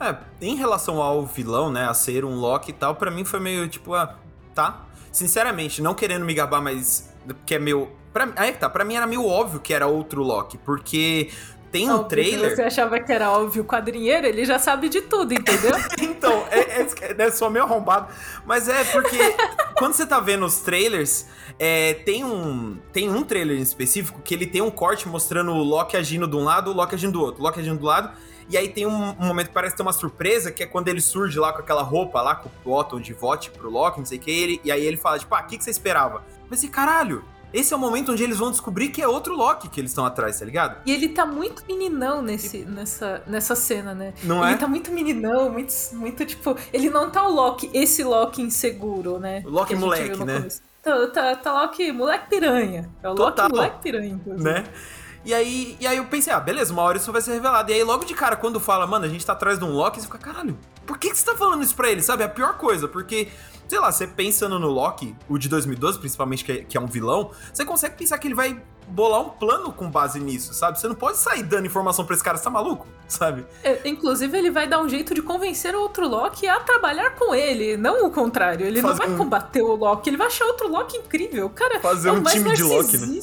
É, 0.00 0.16
em 0.40 0.56
relação 0.56 1.02
ao 1.02 1.26
vilão, 1.26 1.70
né, 1.70 1.86
a 1.86 1.92
ser 1.92 2.24
um 2.24 2.34
Loki 2.34 2.70
e 2.70 2.72
tal, 2.72 2.94
para 2.94 3.10
mim 3.10 3.24
foi 3.24 3.38
meio 3.38 3.68
tipo, 3.68 3.94
ah, 3.94 4.18
tá. 4.54 4.86
Sinceramente, 5.12 5.82
não 5.82 5.92
querendo 5.92 6.24
me 6.24 6.32
gabar, 6.32 6.62
mas 6.62 7.12
que 7.44 7.54
é 7.54 7.58
meio. 7.58 7.90
Pra, 8.12 8.28
aí 8.36 8.52
tá, 8.52 8.68
pra 8.68 8.84
mim 8.84 8.94
era 8.94 9.06
meio 9.06 9.26
óbvio 9.26 9.60
que 9.60 9.74
era 9.74 9.86
outro 9.86 10.22
Loki, 10.22 10.56
porque 10.58 11.30
tem 11.70 11.90
um 11.90 12.02
trailer. 12.04 12.54
você 12.54 12.62
achava 12.62 12.98
que 12.98 13.12
era 13.12 13.30
óbvio 13.30 13.62
o 13.62 13.64
quadrinheiro, 13.64 14.26
ele 14.26 14.44
já 14.44 14.58
sabe 14.58 14.88
de 14.88 15.02
tudo, 15.02 15.32
entendeu? 15.32 15.72
então, 16.00 16.44
é, 16.50 16.82
é, 16.82 16.86
é 17.18 17.30
só 17.30 17.48
meio 17.48 17.64
arrombado. 17.64 18.12
Mas 18.44 18.68
é 18.68 18.82
porque 18.84 19.18
quando 19.78 19.94
você 19.94 20.04
tá 20.04 20.18
vendo 20.18 20.44
os 20.44 20.60
trailers, 20.60 21.26
é, 21.58 21.94
tem, 21.94 22.24
um, 22.24 22.76
tem 22.92 23.08
um 23.08 23.22
trailer 23.22 23.56
em 23.56 23.62
específico 23.62 24.20
que 24.22 24.34
ele 24.34 24.46
tem 24.46 24.60
um 24.60 24.70
corte 24.70 25.08
mostrando 25.08 25.52
o 25.52 25.62
Loki 25.62 25.96
agindo 25.96 26.26
de 26.26 26.36
um 26.36 26.44
lado, 26.44 26.70
o 26.70 26.74
Loki 26.74 26.94
agindo 26.94 27.12
do 27.12 27.22
outro, 27.22 27.40
o 27.40 27.44
Loki 27.44 27.60
agindo 27.60 27.78
do 27.78 27.86
lado. 27.86 28.10
E 28.48 28.56
aí 28.56 28.68
tem 28.68 28.84
um, 28.84 29.10
um, 29.10 29.26
momento 29.26 29.46
que 29.46 29.54
parece 29.54 29.76
ter 29.76 29.82
uma 29.82 29.92
surpresa, 29.92 30.50
que 30.50 30.64
é 30.64 30.66
quando 30.66 30.88
ele 30.88 31.00
surge 31.00 31.38
lá 31.38 31.52
com 31.52 31.60
aquela 31.60 31.82
roupa 31.82 32.20
lá, 32.20 32.34
com 32.34 32.50
o 32.64 32.76
Otto 32.76 32.98
de 32.98 33.12
vote 33.12 33.48
pro 33.48 33.70
Loki, 33.70 34.00
não 34.00 34.06
sei 34.06 34.18
o 34.18 34.20
que, 34.20 34.30
ele, 34.30 34.60
e 34.64 34.72
aí 34.72 34.84
ele 34.84 34.96
fala, 34.96 35.20
tipo, 35.20 35.32
ah, 35.32 35.40
o 35.40 35.46
que, 35.46 35.56
que 35.56 35.62
você 35.62 35.70
esperava? 35.70 36.24
Mas 36.48 36.64
e 36.64 36.68
caralho, 36.68 37.24
esse 37.52 37.72
é 37.72 37.76
o 37.76 37.80
momento 37.80 38.12
onde 38.12 38.22
eles 38.22 38.38
vão 38.38 38.50
descobrir 38.50 38.88
que 38.88 39.02
é 39.02 39.08
outro 39.08 39.34
Loki 39.34 39.68
que 39.68 39.80
eles 39.80 39.90
estão 39.90 40.04
atrás, 40.04 40.38
tá 40.38 40.44
ligado? 40.44 40.82
E 40.86 40.92
ele 40.92 41.08
tá 41.08 41.26
muito 41.26 41.64
meninão 41.66 42.22
nesse, 42.22 42.64
nessa, 42.64 43.22
nessa 43.26 43.54
cena, 43.54 43.94
né? 43.94 44.14
Não 44.22 44.44
ele 44.44 44.54
é? 44.54 44.56
tá 44.56 44.66
muito 44.66 44.90
meninão, 44.90 45.50
muito, 45.50 45.72
muito 45.92 46.24
tipo. 46.24 46.56
Ele 46.72 46.90
não 46.90 47.10
tá 47.10 47.26
o 47.26 47.32
Loki, 47.32 47.70
esse 47.74 48.02
Loki 48.04 48.42
inseguro, 48.42 49.18
né? 49.18 49.42
O 49.44 49.50
Loki 49.50 49.74
moleque, 49.74 50.24
né? 50.24 50.48
Tá, 50.82 51.06
tá, 51.08 51.36
tá 51.36 51.62
Loki 51.62 51.92
moleque 51.92 52.28
piranha. 52.30 52.88
É 53.02 53.08
o 53.08 53.14
Total. 53.14 53.46
Loki 53.46 53.56
moleque 53.56 53.82
piranha, 53.82 54.08
inclusive. 54.08 54.44
Né? 54.44 54.64
E 55.24 55.34
aí, 55.34 55.76
e 55.78 55.86
aí 55.86 55.98
eu 55.98 56.04
pensei, 56.06 56.32
ah, 56.32 56.40
beleza, 56.40 56.72
uma 56.72 56.82
hora 56.82 56.96
isso 56.96 57.12
vai 57.12 57.20
ser 57.20 57.32
revelado. 57.32 57.70
E 57.70 57.74
aí, 57.74 57.84
logo 57.84 58.04
de 58.04 58.14
cara, 58.14 58.36
quando 58.36 58.58
fala, 58.58 58.86
mano, 58.86 59.04
a 59.04 59.08
gente 59.08 59.24
tá 59.24 59.34
atrás 59.34 59.58
de 59.58 59.64
um 59.64 59.72
Loki, 59.72 60.00
você 60.00 60.06
fica, 60.06 60.18
caralho, 60.18 60.58
por 60.86 60.98
que, 60.98 61.10
que 61.10 61.18
você 61.18 61.24
tá 61.24 61.36
falando 61.36 61.62
isso 61.62 61.74
pra 61.74 61.90
ele? 61.90 62.00
Sabe? 62.00 62.22
É 62.22 62.26
a 62.26 62.28
pior 62.28 62.56
coisa, 62.56 62.88
porque, 62.88 63.28
sei 63.70 63.78
lá, 63.78 63.92
você 63.92 64.04
pensando 64.04 64.58
no 64.58 64.66
Loki, 64.66 65.14
o 65.28 65.38
de 65.38 65.48
2012, 65.48 66.00
principalmente, 66.00 66.44
que 66.44 66.50
é, 66.50 66.56
que 66.64 66.76
é 66.76 66.80
um 66.80 66.88
vilão, 66.88 67.30
você 67.52 67.64
consegue 67.64 67.96
pensar 67.96 68.18
que 68.18 68.26
ele 68.26 68.34
vai 68.34 68.60
bolar 68.88 69.20
um 69.20 69.28
plano 69.28 69.72
com 69.72 69.88
base 69.88 70.18
nisso, 70.18 70.52
sabe? 70.52 70.80
Você 70.80 70.88
não 70.88 70.96
pode 70.96 71.18
sair 71.18 71.44
dando 71.44 71.66
informação 71.66 72.04
pra 72.04 72.16
esse 72.16 72.24
cara, 72.24 72.36
você 72.36 72.42
tá 72.42 72.50
maluco, 72.50 72.88
sabe? 73.06 73.46
É, 73.62 73.88
inclusive, 73.88 74.36
ele 74.36 74.50
vai 74.50 74.66
dar 74.66 74.80
um 74.80 74.88
jeito 74.88 75.14
de 75.14 75.22
convencer 75.22 75.72
o 75.76 75.82
outro 75.82 76.08
Loki 76.08 76.48
a 76.48 76.58
trabalhar 76.58 77.14
com 77.14 77.32
ele, 77.32 77.76
não 77.76 78.04
o 78.04 78.10
contrário. 78.10 78.66
Ele 78.66 78.82
não 78.82 78.96
vai 78.96 79.08
um... 79.08 79.16
combater 79.16 79.62
o 79.62 79.76
Loki, 79.76 80.10
ele 80.10 80.16
vai 80.16 80.26
achar 80.26 80.46
outro 80.46 80.68
Loki 80.68 80.96
incrível. 80.96 81.48
Cara, 81.50 81.78
Fazer 81.78 82.08
é 82.08 82.12
um 82.12 82.24
time 82.24 82.52
de 82.52 82.64
Loki, 82.64 82.98
né? 82.98 83.20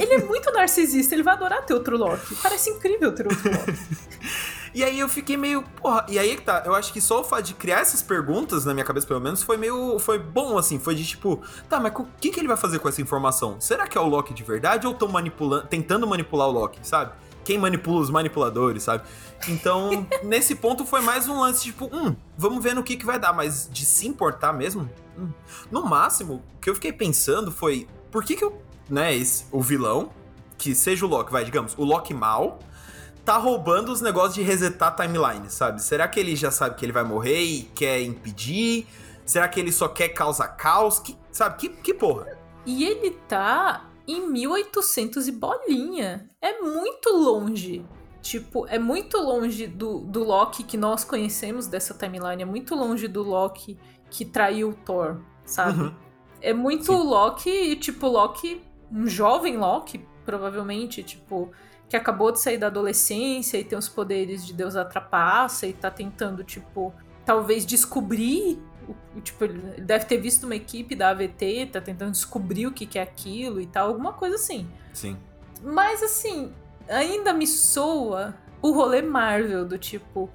Ele 0.00 0.14
é 0.14 0.18
muito 0.24 0.50
narcisista, 0.50 1.14
ele 1.14 1.22
vai 1.22 1.34
adorar 1.34 1.64
ter 1.64 1.74
outro 1.74 1.96
Loki. 1.96 2.34
Parece 2.42 2.70
incrível 2.70 3.14
ter 3.14 3.28
outro 3.28 3.48
Loki. 3.48 3.78
E 4.74 4.84
aí 4.84 4.98
eu 4.98 5.08
fiquei 5.08 5.36
meio, 5.36 5.62
porra, 5.62 6.06
e 6.08 6.18
aí 6.18 6.36
que 6.36 6.42
tá, 6.42 6.62
eu 6.64 6.74
acho 6.74 6.92
que 6.92 7.00
só 7.00 7.20
o 7.20 7.24
fato 7.24 7.44
de 7.44 7.54
criar 7.54 7.80
essas 7.80 8.02
perguntas 8.02 8.64
na 8.64 8.72
minha 8.72 8.84
cabeça, 8.84 9.06
pelo 9.06 9.20
menos, 9.20 9.42
foi 9.42 9.56
meio, 9.56 9.98
foi 9.98 10.18
bom, 10.18 10.56
assim, 10.56 10.78
foi 10.78 10.94
de 10.94 11.04
tipo, 11.04 11.40
tá, 11.68 11.80
mas 11.80 11.92
o 11.96 12.06
que, 12.20 12.30
que 12.30 12.40
ele 12.40 12.48
vai 12.48 12.56
fazer 12.56 12.78
com 12.78 12.88
essa 12.88 13.02
informação? 13.02 13.60
Será 13.60 13.86
que 13.86 13.98
é 13.98 14.00
o 14.00 14.06
Loki 14.06 14.32
de 14.32 14.42
verdade 14.42 14.86
ou 14.86 14.92
estão 14.92 15.08
manipulando, 15.08 15.66
tentando 15.66 16.06
manipular 16.06 16.48
o 16.48 16.52
Loki, 16.52 16.78
sabe? 16.82 17.12
Quem 17.44 17.58
manipula 17.58 18.00
os 18.00 18.10
manipuladores, 18.10 18.82
sabe? 18.82 19.04
Então, 19.48 20.06
nesse 20.22 20.54
ponto 20.54 20.84
foi 20.84 21.00
mais 21.00 21.26
um 21.26 21.40
lance, 21.40 21.64
tipo, 21.64 21.90
hum, 21.92 22.14
vamos 22.36 22.62
ver 22.62 22.74
no 22.74 22.82
que 22.82 22.96
que 22.96 23.06
vai 23.06 23.18
dar, 23.18 23.32
mas 23.32 23.68
de 23.72 23.84
se 23.84 24.06
importar 24.06 24.52
mesmo? 24.52 24.88
Hum. 25.18 25.30
No 25.70 25.84
máximo, 25.84 26.42
o 26.56 26.60
que 26.60 26.70
eu 26.70 26.74
fiquei 26.74 26.92
pensando 26.92 27.50
foi, 27.50 27.88
por 28.10 28.24
que 28.24 28.36
que 28.36 28.44
eu 28.44 28.62
né, 28.90 29.14
esse, 29.14 29.44
o 29.52 29.62
vilão, 29.62 30.10
que 30.58 30.74
seja 30.74 31.06
o 31.06 31.08
Loki, 31.08 31.32
vai, 31.32 31.44
digamos, 31.44 31.74
o 31.78 31.84
Loki 31.84 32.12
mal, 32.12 32.58
tá 33.24 33.36
roubando 33.36 33.92
os 33.92 34.00
negócios 34.00 34.34
de 34.34 34.42
resetar 34.42 34.88
a 34.88 34.92
timeline, 34.92 35.48
sabe? 35.50 35.82
Será 35.82 36.08
que 36.08 36.18
ele 36.18 36.34
já 36.34 36.50
sabe 36.50 36.76
que 36.76 36.84
ele 36.84 36.92
vai 36.92 37.04
morrer 37.04 37.40
e 37.40 37.62
quer 37.74 38.00
impedir? 38.02 38.86
Será 39.24 39.48
que 39.48 39.60
ele 39.60 39.70
só 39.70 39.88
quer 39.88 40.08
causar 40.08 40.48
caos? 40.48 40.98
Que, 40.98 41.16
sabe? 41.30 41.56
Que, 41.58 41.68
que 41.68 41.94
porra? 41.94 42.36
E 42.66 42.84
ele 42.84 43.12
tá 43.28 43.88
em 44.06 44.28
1800 44.28 45.28
e 45.28 45.32
bolinha. 45.32 46.28
É 46.40 46.60
muito 46.60 47.10
longe. 47.10 47.84
Tipo, 48.22 48.66
é 48.66 48.78
muito 48.78 49.16
longe 49.16 49.66
do, 49.66 50.00
do 50.00 50.24
Loki 50.24 50.62
que 50.62 50.76
nós 50.76 51.04
conhecemos 51.04 51.66
dessa 51.66 51.94
timeline. 51.94 52.42
É 52.42 52.46
muito 52.46 52.74
longe 52.74 53.08
do 53.08 53.22
Loki 53.22 53.78
que 54.10 54.24
traiu 54.24 54.70
o 54.70 54.74
Thor, 54.74 55.20
sabe? 55.44 55.82
Uhum. 55.82 55.94
É 56.40 56.52
muito 56.52 56.86
Sim. 56.86 57.02
Loki, 57.02 57.76
tipo, 57.76 58.08
Loki, 58.08 58.60
um 58.90 59.06
jovem 59.06 59.56
Loki, 59.56 60.04
provavelmente, 60.24 61.02
tipo, 61.02 61.50
que 61.90 61.96
acabou 61.96 62.30
de 62.30 62.40
sair 62.40 62.56
da 62.56 62.68
adolescência 62.68 63.58
e 63.58 63.64
tem 63.64 63.76
os 63.76 63.88
poderes 63.88 64.46
de 64.46 64.52
Deus 64.52 64.76
atrapassa 64.76 65.66
e 65.66 65.72
tá 65.72 65.90
tentando, 65.90 66.44
tipo, 66.44 66.94
talvez 67.26 67.66
descobrir. 67.66 68.60
Tipo, 69.24 69.44
ele 69.44 69.80
deve 69.80 70.04
ter 70.04 70.18
visto 70.18 70.44
uma 70.44 70.54
equipe 70.54 70.94
da 70.94 71.10
AVT, 71.10 71.70
tá 71.72 71.80
tentando 71.80 72.12
descobrir 72.12 72.68
o 72.68 72.72
que, 72.72 72.86
que 72.86 72.96
é 72.96 73.02
aquilo 73.02 73.60
e 73.60 73.66
tal, 73.66 73.88
alguma 73.88 74.12
coisa 74.12 74.36
assim. 74.36 74.68
Sim. 74.92 75.16
Mas 75.64 76.00
assim, 76.00 76.52
ainda 76.88 77.32
me 77.32 77.46
soa 77.46 78.36
o 78.62 78.70
rolê 78.70 79.02
Marvel, 79.02 79.64
do 79.64 79.76
tipo, 79.76 80.30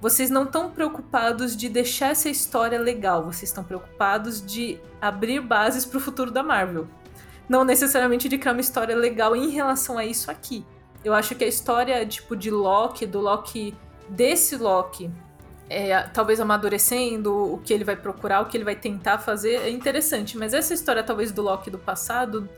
vocês 0.00 0.30
não 0.30 0.44
estão 0.44 0.70
preocupados 0.70 1.54
de 1.54 1.68
deixar 1.68 2.12
essa 2.12 2.30
história 2.30 2.80
legal, 2.80 3.24
vocês 3.24 3.50
estão 3.50 3.62
preocupados 3.62 4.44
de 4.44 4.80
abrir 5.02 5.40
bases 5.40 5.84
para 5.84 5.98
o 5.98 6.00
futuro 6.00 6.30
da 6.30 6.42
Marvel. 6.42 6.88
Não 7.46 7.62
necessariamente 7.62 8.26
de 8.26 8.38
criar 8.38 8.52
uma 8.52 8.60
história 8.62 8.96
legal 8.96 9.36
em 9.36 9.50
relação 9.50 9.98
a 9.98 10.04
isso 10.04 10.30
aqui. 10.30 10.64
Eu 11.04 11.12
acho 11.12 11.34
que 11.34 11.44
a 11.44 11.46
história, 11.46 12.04
tipo, 12.06 12.34
de 12.34 12.50
Loki, 12.50 13.06
do 13.06 13.20
Loki, 13.20 13.76
desse 14.08 14.56
Loki, 14.56 15.10
é, 15.68 16.02
talvez 16.04 16.40
amadurecendo, 16.40 17.54
o 17.54 17.58
que 17.58 17.72
ele 17.72 17.84
vai 17.84 17.96
procurar, 17.96 18.40
o 18.40 18.46
que 18.46 18.56
ele 18.56 18.64
vai 18.64 18.74
tentar 18.74 19.18
fazer, 19.18 19.56
é 19.56 19.70
interessante. 19.70 20.36
Mas 20.38 20.54
essa 20.54 20.72
história, 20.72 21.02
talvez, 21.02 21.30
do 21.30 21.42
Loki 21.42 21.70
do 21.70 21.78
passado, 21.78 22.48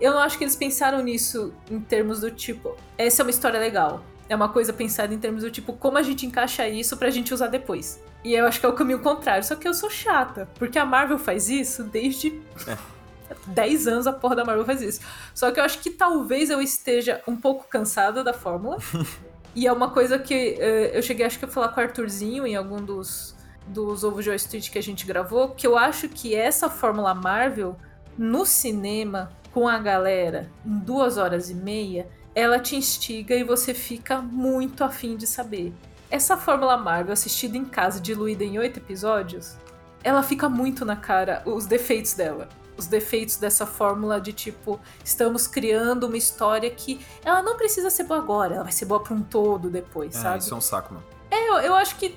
eu 0.00 0.12
não 0.12 0.20
acho 0.20 0.38
que 0.38 0.44
eles 0.44 0.56
pensaram 0.56 1.02
nisso 1.02 1.52
em 1.70 1.80
termos 1.80 2.20
do 2.20 2.30
tipo, 2.30 2.76
essa 2.96 3.22
é 3.22 3.24
uma 3.24 3.30
história 3.30 3.58
legal. 3.58 4.04
É 4.28 4.36
uma 4.36 4.50
coisa 4.50 4.72
pensada 4.72 5.12
em 5.14 5.18
termos 5.18 5.42
do 5.42 5.50
tipo, 5.50 5.72
como 5.72 5.96
a 5.96 6.02
gente 6.02 6.26
encaixa 6.26 6.68
isso 6.68 6.96
pra 6.96 7.08
gente 7.08 7.32
usar 7.32 7.46
depois. 7.46 8.02
E 8.22 8.34
eu 8.34 8.46
acho 8.46 8.60
que 8.60 8.66
é 8.66 8.68
o 8.68 8.74
caminho 8.74 8.98
contrário, 8.98 9.42
só 9.42 9.56
que 9.56 9.66
eu 9.66 9.72
sou 9.72 9.88
chata, 9.88 10.48
porque 10.56 10.78
a 10.78 10.84
Marvel 10.84 11.18
faz 11.18 11.48
isso 11.48 11.82
desde. 11.84 12.40
É. 12.66 12.76
10 13.46 13.86
anos 13.88 14.06
a 14.06 14.12
porra 14.12 14.36
da 14.36 14.44
Marvel 14.44 14.64
faz 14.64 14.82
isso. 14.82 15.00
Só 15.34 15.50
que 15.50 15.60
eu 15.60 15.64
acho 15.64 15.80
que 15.80 15.90
talvez 15.90 16.50
eu 16.50 16.60
esteja 16.60 17.22
um 17.26 17.36
pouco 17.36 17.66
cansada 17.68 18.22
da 18.24 18.32
fórmula. 18.32 18.78
e 19.54 19.66
é 19.66 19.72
uma 19.72 19.90
coisa 19.90 20.18
que 20.18 20.56
uh, 20.58 20.96
eu 20.96 21.02
cheguei, 21.02 21.26
acho 21.26 21.38
que 21.38 21.44
a 21.44 21.48
falar 21.48 21.68
com 21.68 21.80
o 21.80 21.84
Arthurzinho 21.84 22.46
em 22.46 22.56
algum 22.56 22.82
dos, 22.82 23.34
dos 23.66 24.04
Ovo 24.04 24.22
Joy 24.22 24.36
Street 24.36 24.70
que 24.70 24.78
a 24.78 24.82
gente 24.82 25.06
gravou, 25.06 25.50
que 25.50 25.66
eu 25.66 25.76
acho 25.76 26.08
que 26.08 26.34
essa 26.34 26.68
fórmula 26.68 27.14
Marvel 27.14 27.76
no 28.16 28.44
cinema 28.44 29.30
com 29.52 29.68
a 29.68 29.78
galera 29.78 30.50
em 30.64 30.78
duas 30.78 31.16
horas 31.16 31.50
e 31.50 31.54
meia, 31.54 32.08
ela 32.34 32.58
te 32.58 32.76
instiga 32.76 33.34
e 33.34 33.42
você 33.42 33.74
fica 33.74 34.20
muito 34.20 34.84
afim 34.84 35.16
de 35.16 35.26
saber. 35.26 35.72
Essa 36.10 36.36
Fórmula 36.36 36.76
Marvel 36.76 37.12
assistida 37.12 37.56
em 37.56 37.64
casa, 37.64 38.00
diluída 38.00 38.44
em 38.44 38.58
oito 38.58 38.78
episódios, 38.78 39.56
ela 40.02 40.22
fica 40.22 40.48
muito 40.48 40.84
na 40.84 40.96
cara 40.96 41.42
os 41.44 41.66
defeitos 41.66 42.14
dela. 42.14 42.48
Os 42.78 42.86
defeitos 42.86 43.36
dessa 43.36 43.66
fórmula 43.66 44.20
de 44.20 44.32
tipo, 44.32 44.80
estamos 45.04 45.48
criando 45.48 46.04
uma 46.04 46.16
história 46.16 46.70
que 46.70 47.04
ela 47.24 47.42
não 47.42 47.56
precisa 47.56 47.90
ser 47.90 48.04
boa 48.04 48.20
agora, 48.20 48.54
ela 48.54 48.62
vai 48.62 48.72
ser 48.72 48.84
boa 48.84 49.02
pra 49.02 49.12
um 49.12 49.22
todo 49.22 49.68
depois, 49.68 50.16
é, 50.16 50.20
sabe? 50.20 50.38
Isso 50.38 50.54
é 50.54 50.56
um 50.56 50.60
saco, 50.60 50.94
mano. 50.94 51.04
É, 51.30 51.48
eu, 51.48 51.54
eu 51.58 51.74
acho 51.74 51.96
que. 51.96 52.16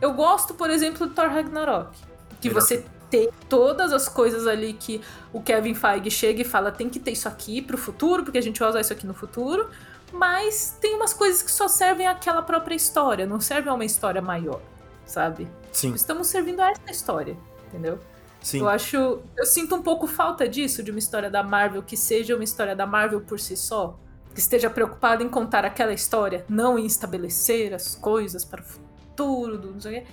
Eu 0.00 0.14
gosto, 0.14 0.54
por 0.54 0.70
exemplo, 0.70 1.06
do 1.06 1.14
Thor 1.14 1.28
Ragnarok. 1.28 1.90
Que 2.40 2.48
Melhor 2.48 2.62
você 2.62 2.84
ter 3.10 3.30
todas 3.48 3.92
as 3.92 4.08
coisas 4.08 4.46
ali 4.46 4.72
que 4.72 5.02
o 5.32 5.42
Kevin 5.42 5.74
Feige 5.74 6.10
chega 6.10 6.42
e 6.42 6.44
fala, 6.44 6.70
tem 6.70 6.88
que 6.88 7.00
ter 7.00 7.12
isso 7.12 7.28
aqui 7.28 7.60
pro 7.60 7.76
futuro, 7.76 8.22
porque 8.22 8.38
a 8.38 8.42
gente 8.42 8.60
vai 8.60 8.68
usar 8.68 8.80
isso 8.80 8.92
aqui 8.92 9.06
no 9.06 9.14
futuro. 9.14 9.68
Mas 10.12 10.76
tem 10.80 10.94
umas 10.94 11.12
coisas 11.12 11.42
que 11.42 11.50
só 11.50 11.68
servem 11.68 12.06
àquela 12.06 12.40
própria 12.40 12.74
história, 12.74 13.26
não 13.26 13.40
servem 13.40 13.70
a 13.70 13.74
uma 13.74 13.84
história 13.84 14.22
maior, 14.22 14.60
sabe? 15.04 15.48
Sim. 15.70 15.92
Estamos 15.92 16.28
servindo 16.28 16.60
a 16.60 16.70
essa 16.70 16.90
história, 16.90 17.36
entendeu? 17.66 17.98
Sim. 18.40 18.60
Eu 18.60 18.68
acho. 18.68 19.20
Eu 19.36 19.44
sinto 19.44 19.74
um 19.74 19.82
pouco 19.82 20.06
falta 20.06 20.48
disso, 20.48 20.82
de 20.82 20.90
uma 20.90 20.98
história 20.98 21.30
da 21.30 21.42
Marvel 21.42 21.82
que 21.82 21.96
seja 21.96 22.34
uma 22.34 22.44
história 22.44 22.74
da 22.74 22.86
Marvel 22.86 23.20
por 23.20 23.38
si 23.38 23.56
só. 23.56 23.98
Que 24.32 24.40
esteja 24.40 24.70
preocupada 24.70 25.22
em 25.22 25.28
contar 25.28 25.64
aquela 25.64 25.92
história, 25.92 26.44
não 26.48 26.78
em 26.78 26.86
estabelecer 26.86 27.74
as 27.74 27.94
coisas 27.96 28.44
para 28.44 28.60
o 28.60 28.64
futuro, 28.64 29.58
do 29.58 29.72
não 29.72 29.80
sei 29.80 29.98
o 29.98 30.02
quê. 30.02 30.06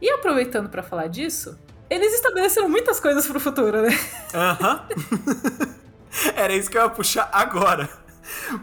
E 0.00 0.10
aproveitando 0.10 0.68
para 0.68 0.82
falar 0.82 1.08
disso, 1.08 1.58
eles 1.88 2.14
estabeleceram 2.14 2.68
muitas 2.68 2.98
coisas 3.00 3.26
pro 3.26 3.38
futuro, 3.38 3.82
né? 3.82 3.90
Aham. 4.34 4.88
Era 6.34 6.54
isso 6.54 6.70
que 6.70 6.78
eu 6.78 6.82
ia 6.82 6.88
puxar 6.88 7.28
agora. 7.32 7.88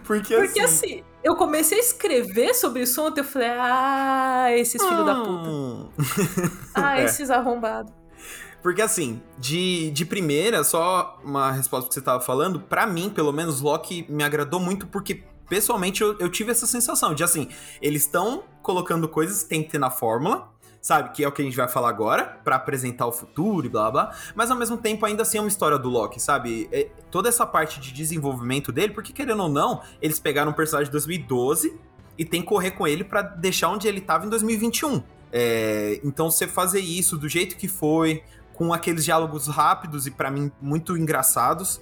Porque, 0.04 0.36
Porque 0.36 0.60
assim... 0.60 0.96
assim, 0.96 1.04
eu 1.24 1.36
comecei 1.36 1.78
a 1.78 1.82
escrever 1.82 2.54
sobre 2.54 2.84
isso 2.84 3.02
ontem, 3.02 3.22
eu 3.22 3.26
falei, 3.26 3.50
ah, 3.50 4.48
esses 4.52 4.82
filhos 4.82 5.00
hum. 5.00 5.06
da 5.06 5.16
puta. 5.16 5.50
Hum. 5.50 5.90
Ah, 6.76 7.00
é. 7.00 7.06
esses 7.06 7.30
arrombados. 7.30 7.94
Porque 8.64 8.82
assim, 8.82 9.22
de, 9.38 9.92
de 9.92 10.06
primeira, 10.06 10.64
só 10.64 11.20
uma 11.22 11.52
resposta 11.52 11.90
que 11.90 11.94
você 11.94 12.02
tava 12.02 12.22
falando, 12.22 12.62
para 12.62 12.88
mim, 12.88 13.10
pelo 13.10 13.34
menos, 13.34 13.60
Loki 13.60 14.06
me 14.08 14.24
agradou 14.24 14.58
muito 14.58 14.88
porque 14.88 15.22
pessoalmente 15.50 16.02
eu, 16.02 16.18
eu 16.18 16.30
tive 16.30 16.52
essa 16.52 16.66
sensação 16.66 17.14
de 17.14 17.26
assim, 17.26 17.50
eles 17.82 18.04
estão 18.04 18.44
colocando 18.62 19.08
coisas 19.10 19.44
que 19.44 19.50
tem 19.50 19.62
que 19.62 19.70
ter 19.70 19.78
na 19.78 19.92
fórmula, 19.92 20.50
sabe? 20.82 21.12
Que 21.12 21.26
é 21.26 21.28
o 21.28 21.32
que 21.34 21.42
a 21.42 21.46
gente 21.46 21.58
vai 21.58 21.68
falar 21.68 21.90
agora, 21.90 22.40
para 22.42 22.56
apresentar 22.56 23.06
o 23.06 23.12
futuro 23.12 23.66
e 23.68 23.70
blá 23.70 23.92
blá. 23.92 24.16
Mas 24.34 24.50
ao 24.50 24.58
mesmo 24.58 24.78
tempo, 24.78 25.06
ainda 25.06 25.24
assim 25.24 25.38
é 25.38 25.42
uma 25.42 25.50
história 25.50 25.78
do 25.78 25.90
Loki, 25.90 26.22
sabe? 26.22 26.70
É, 26.72 26.90
toda 27.12 27.28
essa 27.28 27.46
parte 27.46 27.82
de 27.82 27.92
desenvolvimento 27.92 28.72
dele, 28.72 28.94
porque 28.94 29.12
querendo 29.12 29.44
ou 29.44 29.50
não, 29.50 29.82
eles 30.02 30.20
pegaram 30.20 30.52
um 30.52 30.56
personagem 30.56 30.86
de 30.86 30.92
2012 30.94 31.78
e 32.18 32.24
tem 32.24 32.42
que 32.42 32.48
correr 32.48 32.72
com 32.72 32.88
ele 32.88 33.04
para 33.04 33.22
deixar 33.22 33.70
onde 33.70 33.90
ele 33.90 34.00
tava 34.00 34.26
em 34.26 34.30
2021. 34.30 35.04
É, 35.36 36.00
então, 36.04 36.30
você 36.30 36.48
fazer 36.48 36.80
isso 36.80 37.18
do 37.18 37.28
jeito 37.28 37.58
que 37.58 37.68
foi, 37.68 38.24
com 38.54 38.74
aqueles 38.74 39.06
diálogos 39.06 39.48
rápidos 39.48 40.08
e 40.08 40.12
para 40.12 40.30
mim 40.30 40.52
muito 40.62 40.98
engraçados, 40.98 41.82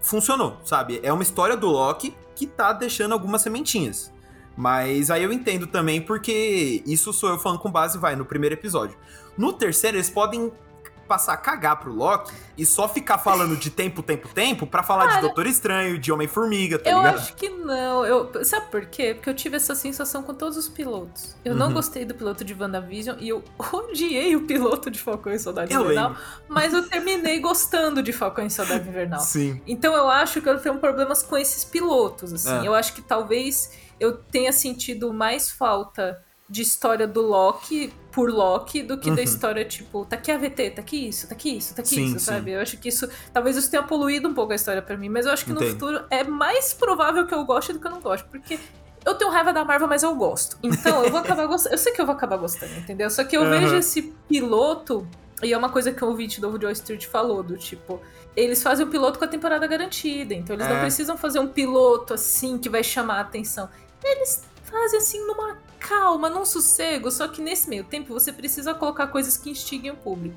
funcionou, 0.00 0.58
sabe? 0.64 1.00
É 1.02 1.12
uma 1.12 1.22
história 1.22 1.56
do 1.56 1.68
Loki 1.68 2.14
que 2.34 2.46
tá 2.46 2.72
deixando 2.72 3.12
algumas 3.12 3.42
sementinhas. 3.42 4.12
Mas 4.56 5.10
aí 5.10 5.22
eu 5.22 5.32
entendo 5.32 5.66
também 5.66 6.00
porque 6.00 6.82
isso 6.86 7.12
sou 7.12 7.30
eu 7.30 7.38
falando 7.38 7.60
com 7.60 7.70
base, 7.70 7.96
vai, 7.96 8.14
no 8.14 8.24
primeiro 8.24 8.54
episódio. 8.54 8.96
No 9.36 9.52
terceiro, 9.52 9.96
eles 9.96 10.10
podem 10.10 10.52
passar 11.12 11.34
a 11.34 11.36
cagar 11.36 11.78
pro 11.78 11.92
Loki 11.92 12.32
e 12.56 12.64
só 12.64 12.88
ficar 12.88 13.18
falando 13.18 13.54
de 13.54 13.70
tempo, 13.70 14.02
tempo, 14.02 14.28
tempo 14.28 14.66
para 14.66 14.82
falar 14.82 15.04
Cara, 15.04 15.16
de 15.16 15.20
Doutor 15.26 15.46
Estranho, 15.46 15.98
de 15.98 16.10
Homem-Formiga, 16.10 16.78
tá 16.78 16.88
eu 16.88 16.96
ligado? 16.96 17.14
Eu 17.16 17.20
acho 17.20 17.34
que 17.34 17.50
não. 17.50 18.06
Eu, 18.06 18.42
sabe 18.46 18.70
por 18.70 18.86
quê? 18.86 19.12
Porque 19.12 19.28
eu 19.28 19.34
tive 19.34 19.56
essa 19.56 19.74
sensação 19.74 20.22
com 20.22 20.32
todos 20.32 20.56
os 20.56 20.70
pilotos. 20.70 21.36
Eu 21.44 21.52
uhum. 21.52 21.58
não 21.58 21.72
gostei 21.74 22.06
do 22.06 22.14
piloto 22.14 22.42
de 22.42 22.54
WandaVision 22.54 23.18
e 23.20 23.28
eu 23.28 23.44
odiei 23.70 24.34
o 24.34 24.46
piloto 24.46 24.90
de 24.90 24.98
Falcão 24.98 25.34
e 25.34 25.38
Soldado 25.38 25.70
Invernal, 25.70 26.16
mas 26.48 26.72
eu 26.72 26.88
terminei 26.88 27.38
gostando 27.40 28.02
de 28.02 28.10
Falcão 28.10 28.46
e 28.46 28.50
Soldado 28.50 28.88
Invernal. 28.88 29.20
Sim. 29.20 29.60
Então 29.66 29.94
eu 29.94 30.08
acho 30.08 30.40
que 30.40 30.48
eu 30.48 30.58
tenho 30.58 30.78
problemas 30.78 31.22
com 31.22 31.36
esses 31.36 31.62
pilotos, 31.62 32.32
assim. 32.32 32.64
É. 32.64 32.66
Eu 32.66 32.74
acho 32.74 32.94
que 32.94 33.02
talvez 33.02 33.70
eu 34.00 34.16
tenha 34.16 34.50
sentido 34.50 35.12
mais 35.12 35.50
falta 35.50 36.24
de 36.48 36.62
história 36.62 37.06
do 37.06 37.20
Loki 37.20 37.92
por 38.12 38.30
Loki 38.30 38.82
do 38.82 38.98
que 38.98 39.08
uhum. 39.08 39.16
da 39.16 39.22
história, 39.22 39.64
tipo, 39.64 40.04
tá 40.04 40.16
aqui 40.16 40.30
a 40.30 40.36
VT, 40.36 40.70
tá 40.70 40.82
aqui 40.82 41.08
isso, 41.08 41.26
tá 41.26 41.34
aqui 41.34 41.56
isso, 41.56 41.74
tá 41.74 41.80
aqui 41.80 41.94
sim, 41.94 42.04
isso, 42.04 42.18
sim. 42.18 42.24
sabe? 42.26 42.52
Eu 42.52 42.60
acho 42.60 42.76
que 42.76 42.88
isso. 42.88 43.08
Talvez 43.32 43.56
isso 43.56 43.70
tenha 43.70 43.82
poluído 43.82 44.28
um 44.28 44.34
pouco 44.34 44.52
a 44.52 44.54
história 44.54 44.82
para 44.82 44.96
mim, 44.96 45.08
mas 45.08 45.26
eu 45.26 45.32
acho 45.32 45.44
que 45.44 45.50
Entendo. 45.50 45.64
no 45.64 45.72
futuro 45.72 46.04
é 46.10 46.22
mais 46.22 46.74
provável 46.74 47.26
que 47.26 47.34
eu 47.34 47.44
goste 47.44 47.72
do 47.72 47.80
que 47.80 47.86
eu 47.86 47.90
não 47.90 48.00
gosto, 48.00 48.28
porque. 48.28 48.60
Eu 49.04 49.16
tenho 49.16 49.32
raiva 49.32 49.52
da 49.52 49.64
Marvel, 49.64 49.88
mas 49.88 50.04
eu 50.04 50.14
gosto. 50.14 50.56
Então, 50.62 51.02
eu 51.02 51.10
vou 51.10 51.18
acabar 51.20 51.46
gostando. 51.46 51.74
Eu 51.74 51.78
sei 51.78 51.92
que 51.92 52.00
eu 52.00 52.06
vou 52.06 52.14
acabar 52.14 52.36
gostando, 52.36 52.72
entendeu? 52.76 53.10
Só 53.10 53.24
que 53.24 53.36
eu 53.36 53.42
uhum. 53.42 53.50
vejo 53.50 53.74
esse 53.74 54.14
piloto, 54.28 55.04
e 55.42 55.52
é 55.52 55.58
uma 55.58 55.70
coisa 55.70 55.90
que 55.90 56.04
o 56.04 56.08
ouvinte 56.08 56.40
do 56.40 56.60
Joe 56.60 56.72
Street 56.72 57.06
falou, 57.06 57.42
do 57.42 57.56
tipo, 57.56 58.00
eles 58.36 58.62
fazem 58.62 58.86
o 58.86 58.88
piloto 58.88 59.18
com 59.18 59.24
a 59.24 59.28
temporada 59.28 59.66
garantida, 59.66 60.34
então 60.34 60.54
eles 60.54 60.66
é. 60.66 60.72
não 60.72 60.80
precisam 60.80 61.16
fazer 61.16 61.40
um 61.40 61.48
piloto 61.48 62.14
assim 62.14 62.58
que 62.58 62.68
vai 62.68 62.84
chamar 62.84 63.16
a 63.16 63.20
atenção. 63.22 63.68
Eles 64.04 64.44
fazem 64.72 64.98
assim 64.98 65.26
numa 65.26 65.58
calma, 65.78 66.30
num 66.30 66.44
sossego, 66.44 67.10
só 67.10 67.28
que 67.28 67.42
nesse 67.42 67.68
meio 67.68 67.84
tempo 67.84 68.12
você 68.12 68.32
precisa 68.32 68.74
colocar 68.74 69.08
coisas 69.08 69.36
que 69.36 69.50
instiguem 69.50 69.90
o 69.90 69.96
público. 69.96 70.36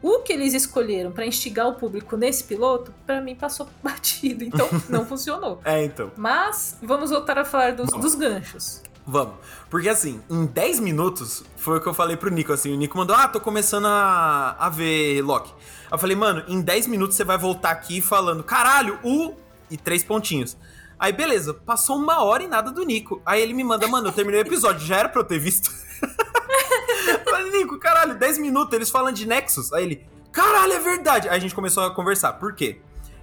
O 0.00 0.20
que 0.20 0.32
eles 0.32 0.52
escolheram 0.54 1.12
para 1.12 1.24
instigar 1.24 1.68
o 1.68 1.74
público 1.74 2.16
nesse 2.16 2.44
piloto, 2.44 2.92
para 3.06 3.20
mim 3.20 3.34
passou 3.34 3.68
batido, 3.82 4.44
então 4.44 4.68
não 4.88 5.04
funcionou. 5.04 5.60
É, 5.64 5.84
então. 5.84 6.10
Mas 6.16 6.78
vamos 6.82 7.10
voltar 7.10 7.38
a 7.38 7.44
falar 7.44 7.72
dos, 7.72 7.90
dos 7.90 8.14
ganchos. 8.14 8.82
Vamos. 9.06 9.34
Porque 9.68 9.88
assim, 9.88 10.20
em 10.30 10.46
10 10.46 10.80
minutos, 10.80 11.44
foi 11.56 11.78
o 11.78 11.80
que 11.80 11.88
eu 11.88 11.94
falei 11.94 12.16
pro 12.16 12.30
Nico, 12.30 12.52
assim, 12.52 12.72
o 12.72 12.76
Nico 12.76 12.96
mandou, 12.96 13.16
ah, 13.16 13.26
tô 13.26 13.40
começando 13.40 13.86
a, 13.86 14.56
a 14.58 14.68
ver 14.68 15.22
Loki. 15.22 15.52
Eu 15.90 15.98
falei, 15.98 16.16
mano, 16.16 16.44
em 16.46 16.60
10 16.60 16.86
minutos 16.86 17.16
você 17.16 17.24
vai 17.24 17.36
voltar 17.36 17.70
aqui 17.70 18.00
falando, 18.00 18.42
caralho, 18.44 18.98
o 19.02 19.34
e 19.70 19.76
três 19.76 20.04
pontinhos. 20.04 20.56
Aí, 21.02 21.12
beleza, 21.12 21.52
passou 21.52 21.96
uma 21.96 22.22
hora 22.22 22.44
e 22.44 22.46
nada 22.46 22.70
do 22.70 22.84
Nico. 22.84 23.20
Aí 23.26 23.42
ele 23.42 23.52
me 23.52 23.64
manda, 23.64 23.88
mano, 23.88 24.06
eu 24.06 24.12
terminei 24.12 24.40
o 24.40 24.46
episódio, 24.46 24.86
já 24.86 24.98
era 24.98 25.08
pra 25.08 25.20
eu 25.20 25.24
ter 25.24 25.36
visto. 25.36 25.68
Falei, 27.28 27.50
Nico, 27.50 27.76
caralho, 27.80 28.14
10 28.14 28.38
minutos, 28.38 28.72
eles 28.72 28.88
falam 28.88 29.10
de 29.10 29.26
Nexus. 29.26 29.72
Aí 29.72 29.82
ele, 29.82 30.06
caralho, 30.30 30.74
é 30.74 30.78
verdade. 30.78 31.28
Aí 31.28 31.36
a 31.36 31.40
gente 31.40 31.56
começou 31.56 31.82
a 31.82 31.92
conversar. 31.92 32.34
Por 32.34 32.54
quê? 32.54 32.80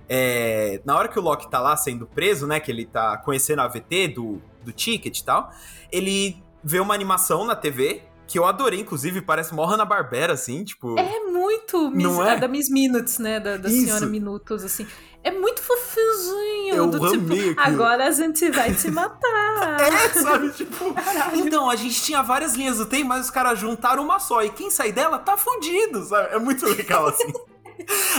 É, 0.10 0.82
na 0.84 0.94
hora 0.98 1.08
que 1.08 1.18
o 1.18 1.22
Loki 1.22 1.50
tá 1.50 1.62
lá 1.62 1.78
sendo 1.78 2.06
preso, 2.06 2.46
né? 2.46 2.60
Que 2.60 2.70
ele 2.70 2.86
tá 2.86 3.16
conhecendo 3.16 3.60
a 3.60 3.64
AVT 3.64 4.10
do, 4.10 4.42
do 4.62 4.74
ticket 4.74 5.18
e 5.18 5.24
tal, 5.24 5.50
ele 5.90 6.44
vê 6.62 6.82
uma 6.82 6.94
animação 6.94 7.46
na 7.46 7.56
TV 7.56 8.04
que 8.28 8.38
eu 8.38 8.46
adorei, 8.46 8.82
inclusive, 8.82 9.22
parece 9.22 9.56
mó 9.56 9.66
Hanna-Barbera, 9.66 10.34
assim, 10.34 10.64
tipo... 10.64 11.00
É 11.00 11.20
muito 11.32 11.90
Miss, 11.90 12.04
Não 12.04 12.24
é? 12.24 12.38
da 12.38 12.48
Miss 12.48 12.70
Minutes, 12.70 13.18
né, 13.18 13.40
da, 13.40 13.58
da 13.58 13.70
senhora 13.70 14.06
Minutos, 14.06 14.64
assim. 14.64 14.86
É 15.22 15.32
muito 15.32 15.62
fofinho, 15.62 16.76
Eu 16.76 16.88
do 16.88 17.06
amei 17.06 17.50
tipo, 17.50 17.60
agora 17.62 18.08
a 18.08 18.12
gente 18.12 18.50
vai 18.52 18.74
te 18.74 18.90
matar. 18.90 19.20
É, 19.82 20.10
sabe? 20.10 20.50
Tipo. 20.52 20.94
Então, 21.34 21.70
a 21.70 21.76
gente 21.76 22.02
tinha 22.02 22.22
várias 22.24 22.54
linhas 22.56 22.78
do 22.78 22.86
tempo, 22.86 23.10
mas 23.10 23.26
os 23.26 23.32
caras 23.32 23.60
juntaram 23.60 24.04
uma 24.04 24.20
só. 24.20 24.42
E 24.44 24.50
quem 24.50 24.70
sair 24.72 24.92
dela 24.94 25.20
tá 25.20 25.36
fudido, 25.38 26.04
sabe? 26.06 26.34
É 26.36 26.40
muito 26.40 26.66
legal, 26.66 27.08
assim. 27.08 27.32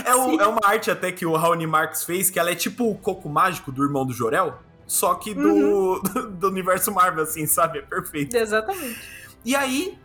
É, 0.07 0.15
o- 0.15 0.41
é 0.41 0.47
uma 0.47 0.61
arte 0.65 0.91
até 0.91 1.13
que 1.13 1.25
o 1.27 1.37
Raoni 1.37 1.67
Marx 1.67 2.03
fez, 2.03 2.31
que 2.31 2.39
ela 2.41 2.51
é 2.51 2.55
tipo 2.55 2.91
o 2.91 2.95
coco 2.97 3.29
mágico 3.29 3.71
do 3.71 3.85
irmão 3.85 4.07
do 4.07 4.13
Jorel, 4.13 4.59
só 4.87 5.15
que 5.15 5.35
do, 5.35 6.01
do, 6.33 6.49
universo 6.49 6.91
Marvel, 6.91 7.23
assim, 7.25 7.47
sabe? 7.47 7.79
É 7.79 7.83
perfeito. 7.83 8.35
Exatamente. 8.35 8.99
E 9.45 9.55
aí, 9.55 9.99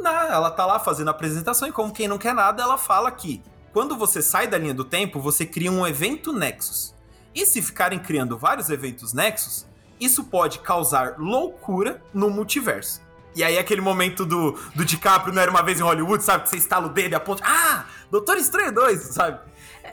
na- 0.00 0.28
ela 0.28 0.50
tá 0.50 0.64
lá 0.64 0.78
fazendo 0.78 1.08
a 1.08 1.10
apresentação 1.10 1.68
e 1.68 1.72
como 1.72 1.92
quem 1.92 2.06
não 2.06 2.18
quer 2.18 2.32
nada, 2.32 2.62
ela 2.62 2.78
fala 2.78 3.10
que 3.10 3.42
quando 3.72 3.96
você 3.96 4.20
sai 4.20 4.46
da 4.46 4.58
linha 4.58 4.74
do 4.74 4.84
tempo, 4.84 5.20
você 5.20 5.46
cria 5.46 5.70
um 5.70 5.86
evento 5.86 6.32
Nexus. 6.32 6.94
E 7.34 7.46
se 7.46 7.62
ficarem 7.62 7.98
criando 7.98 8.36
vários 8.36 8.68
eventos 8.70 9.12
Nexus, 9.12 9.66
isso 10.00 10.24
pode 10.24 10.58
causar 10.60 11.16
loucura 11.18 12.02
no 12.12 12.30
multiverso. 12.30 13.00
E 13.34 13.44
aí 13.44 13.58
aquele 13.58 13.80
momento 13.80 14.26
do, 14.26 14.58
do 14.74 14.84
DiCaprio 14.84 15.32
não 15.32 15.40
era 15.40 15.50
uma 15.50 15.62
vez 15.62 15.78
em 15.78 15.84
Hollywood, 15.84 16.22
sabe? 16.24 16.44
Que 16.44 16.50
você 16.50 16.56
estala 16.56 16.86
o 16.86 16.90
dedo 16.90 17.12
e 17.12 17.14
aponta, 17.14 17.44
ah, 17.46 17.84
Doutor 18.10 18.36
Estranho 18.36 18.72
2, 18.72 19.00
sabe? 19.00 19.38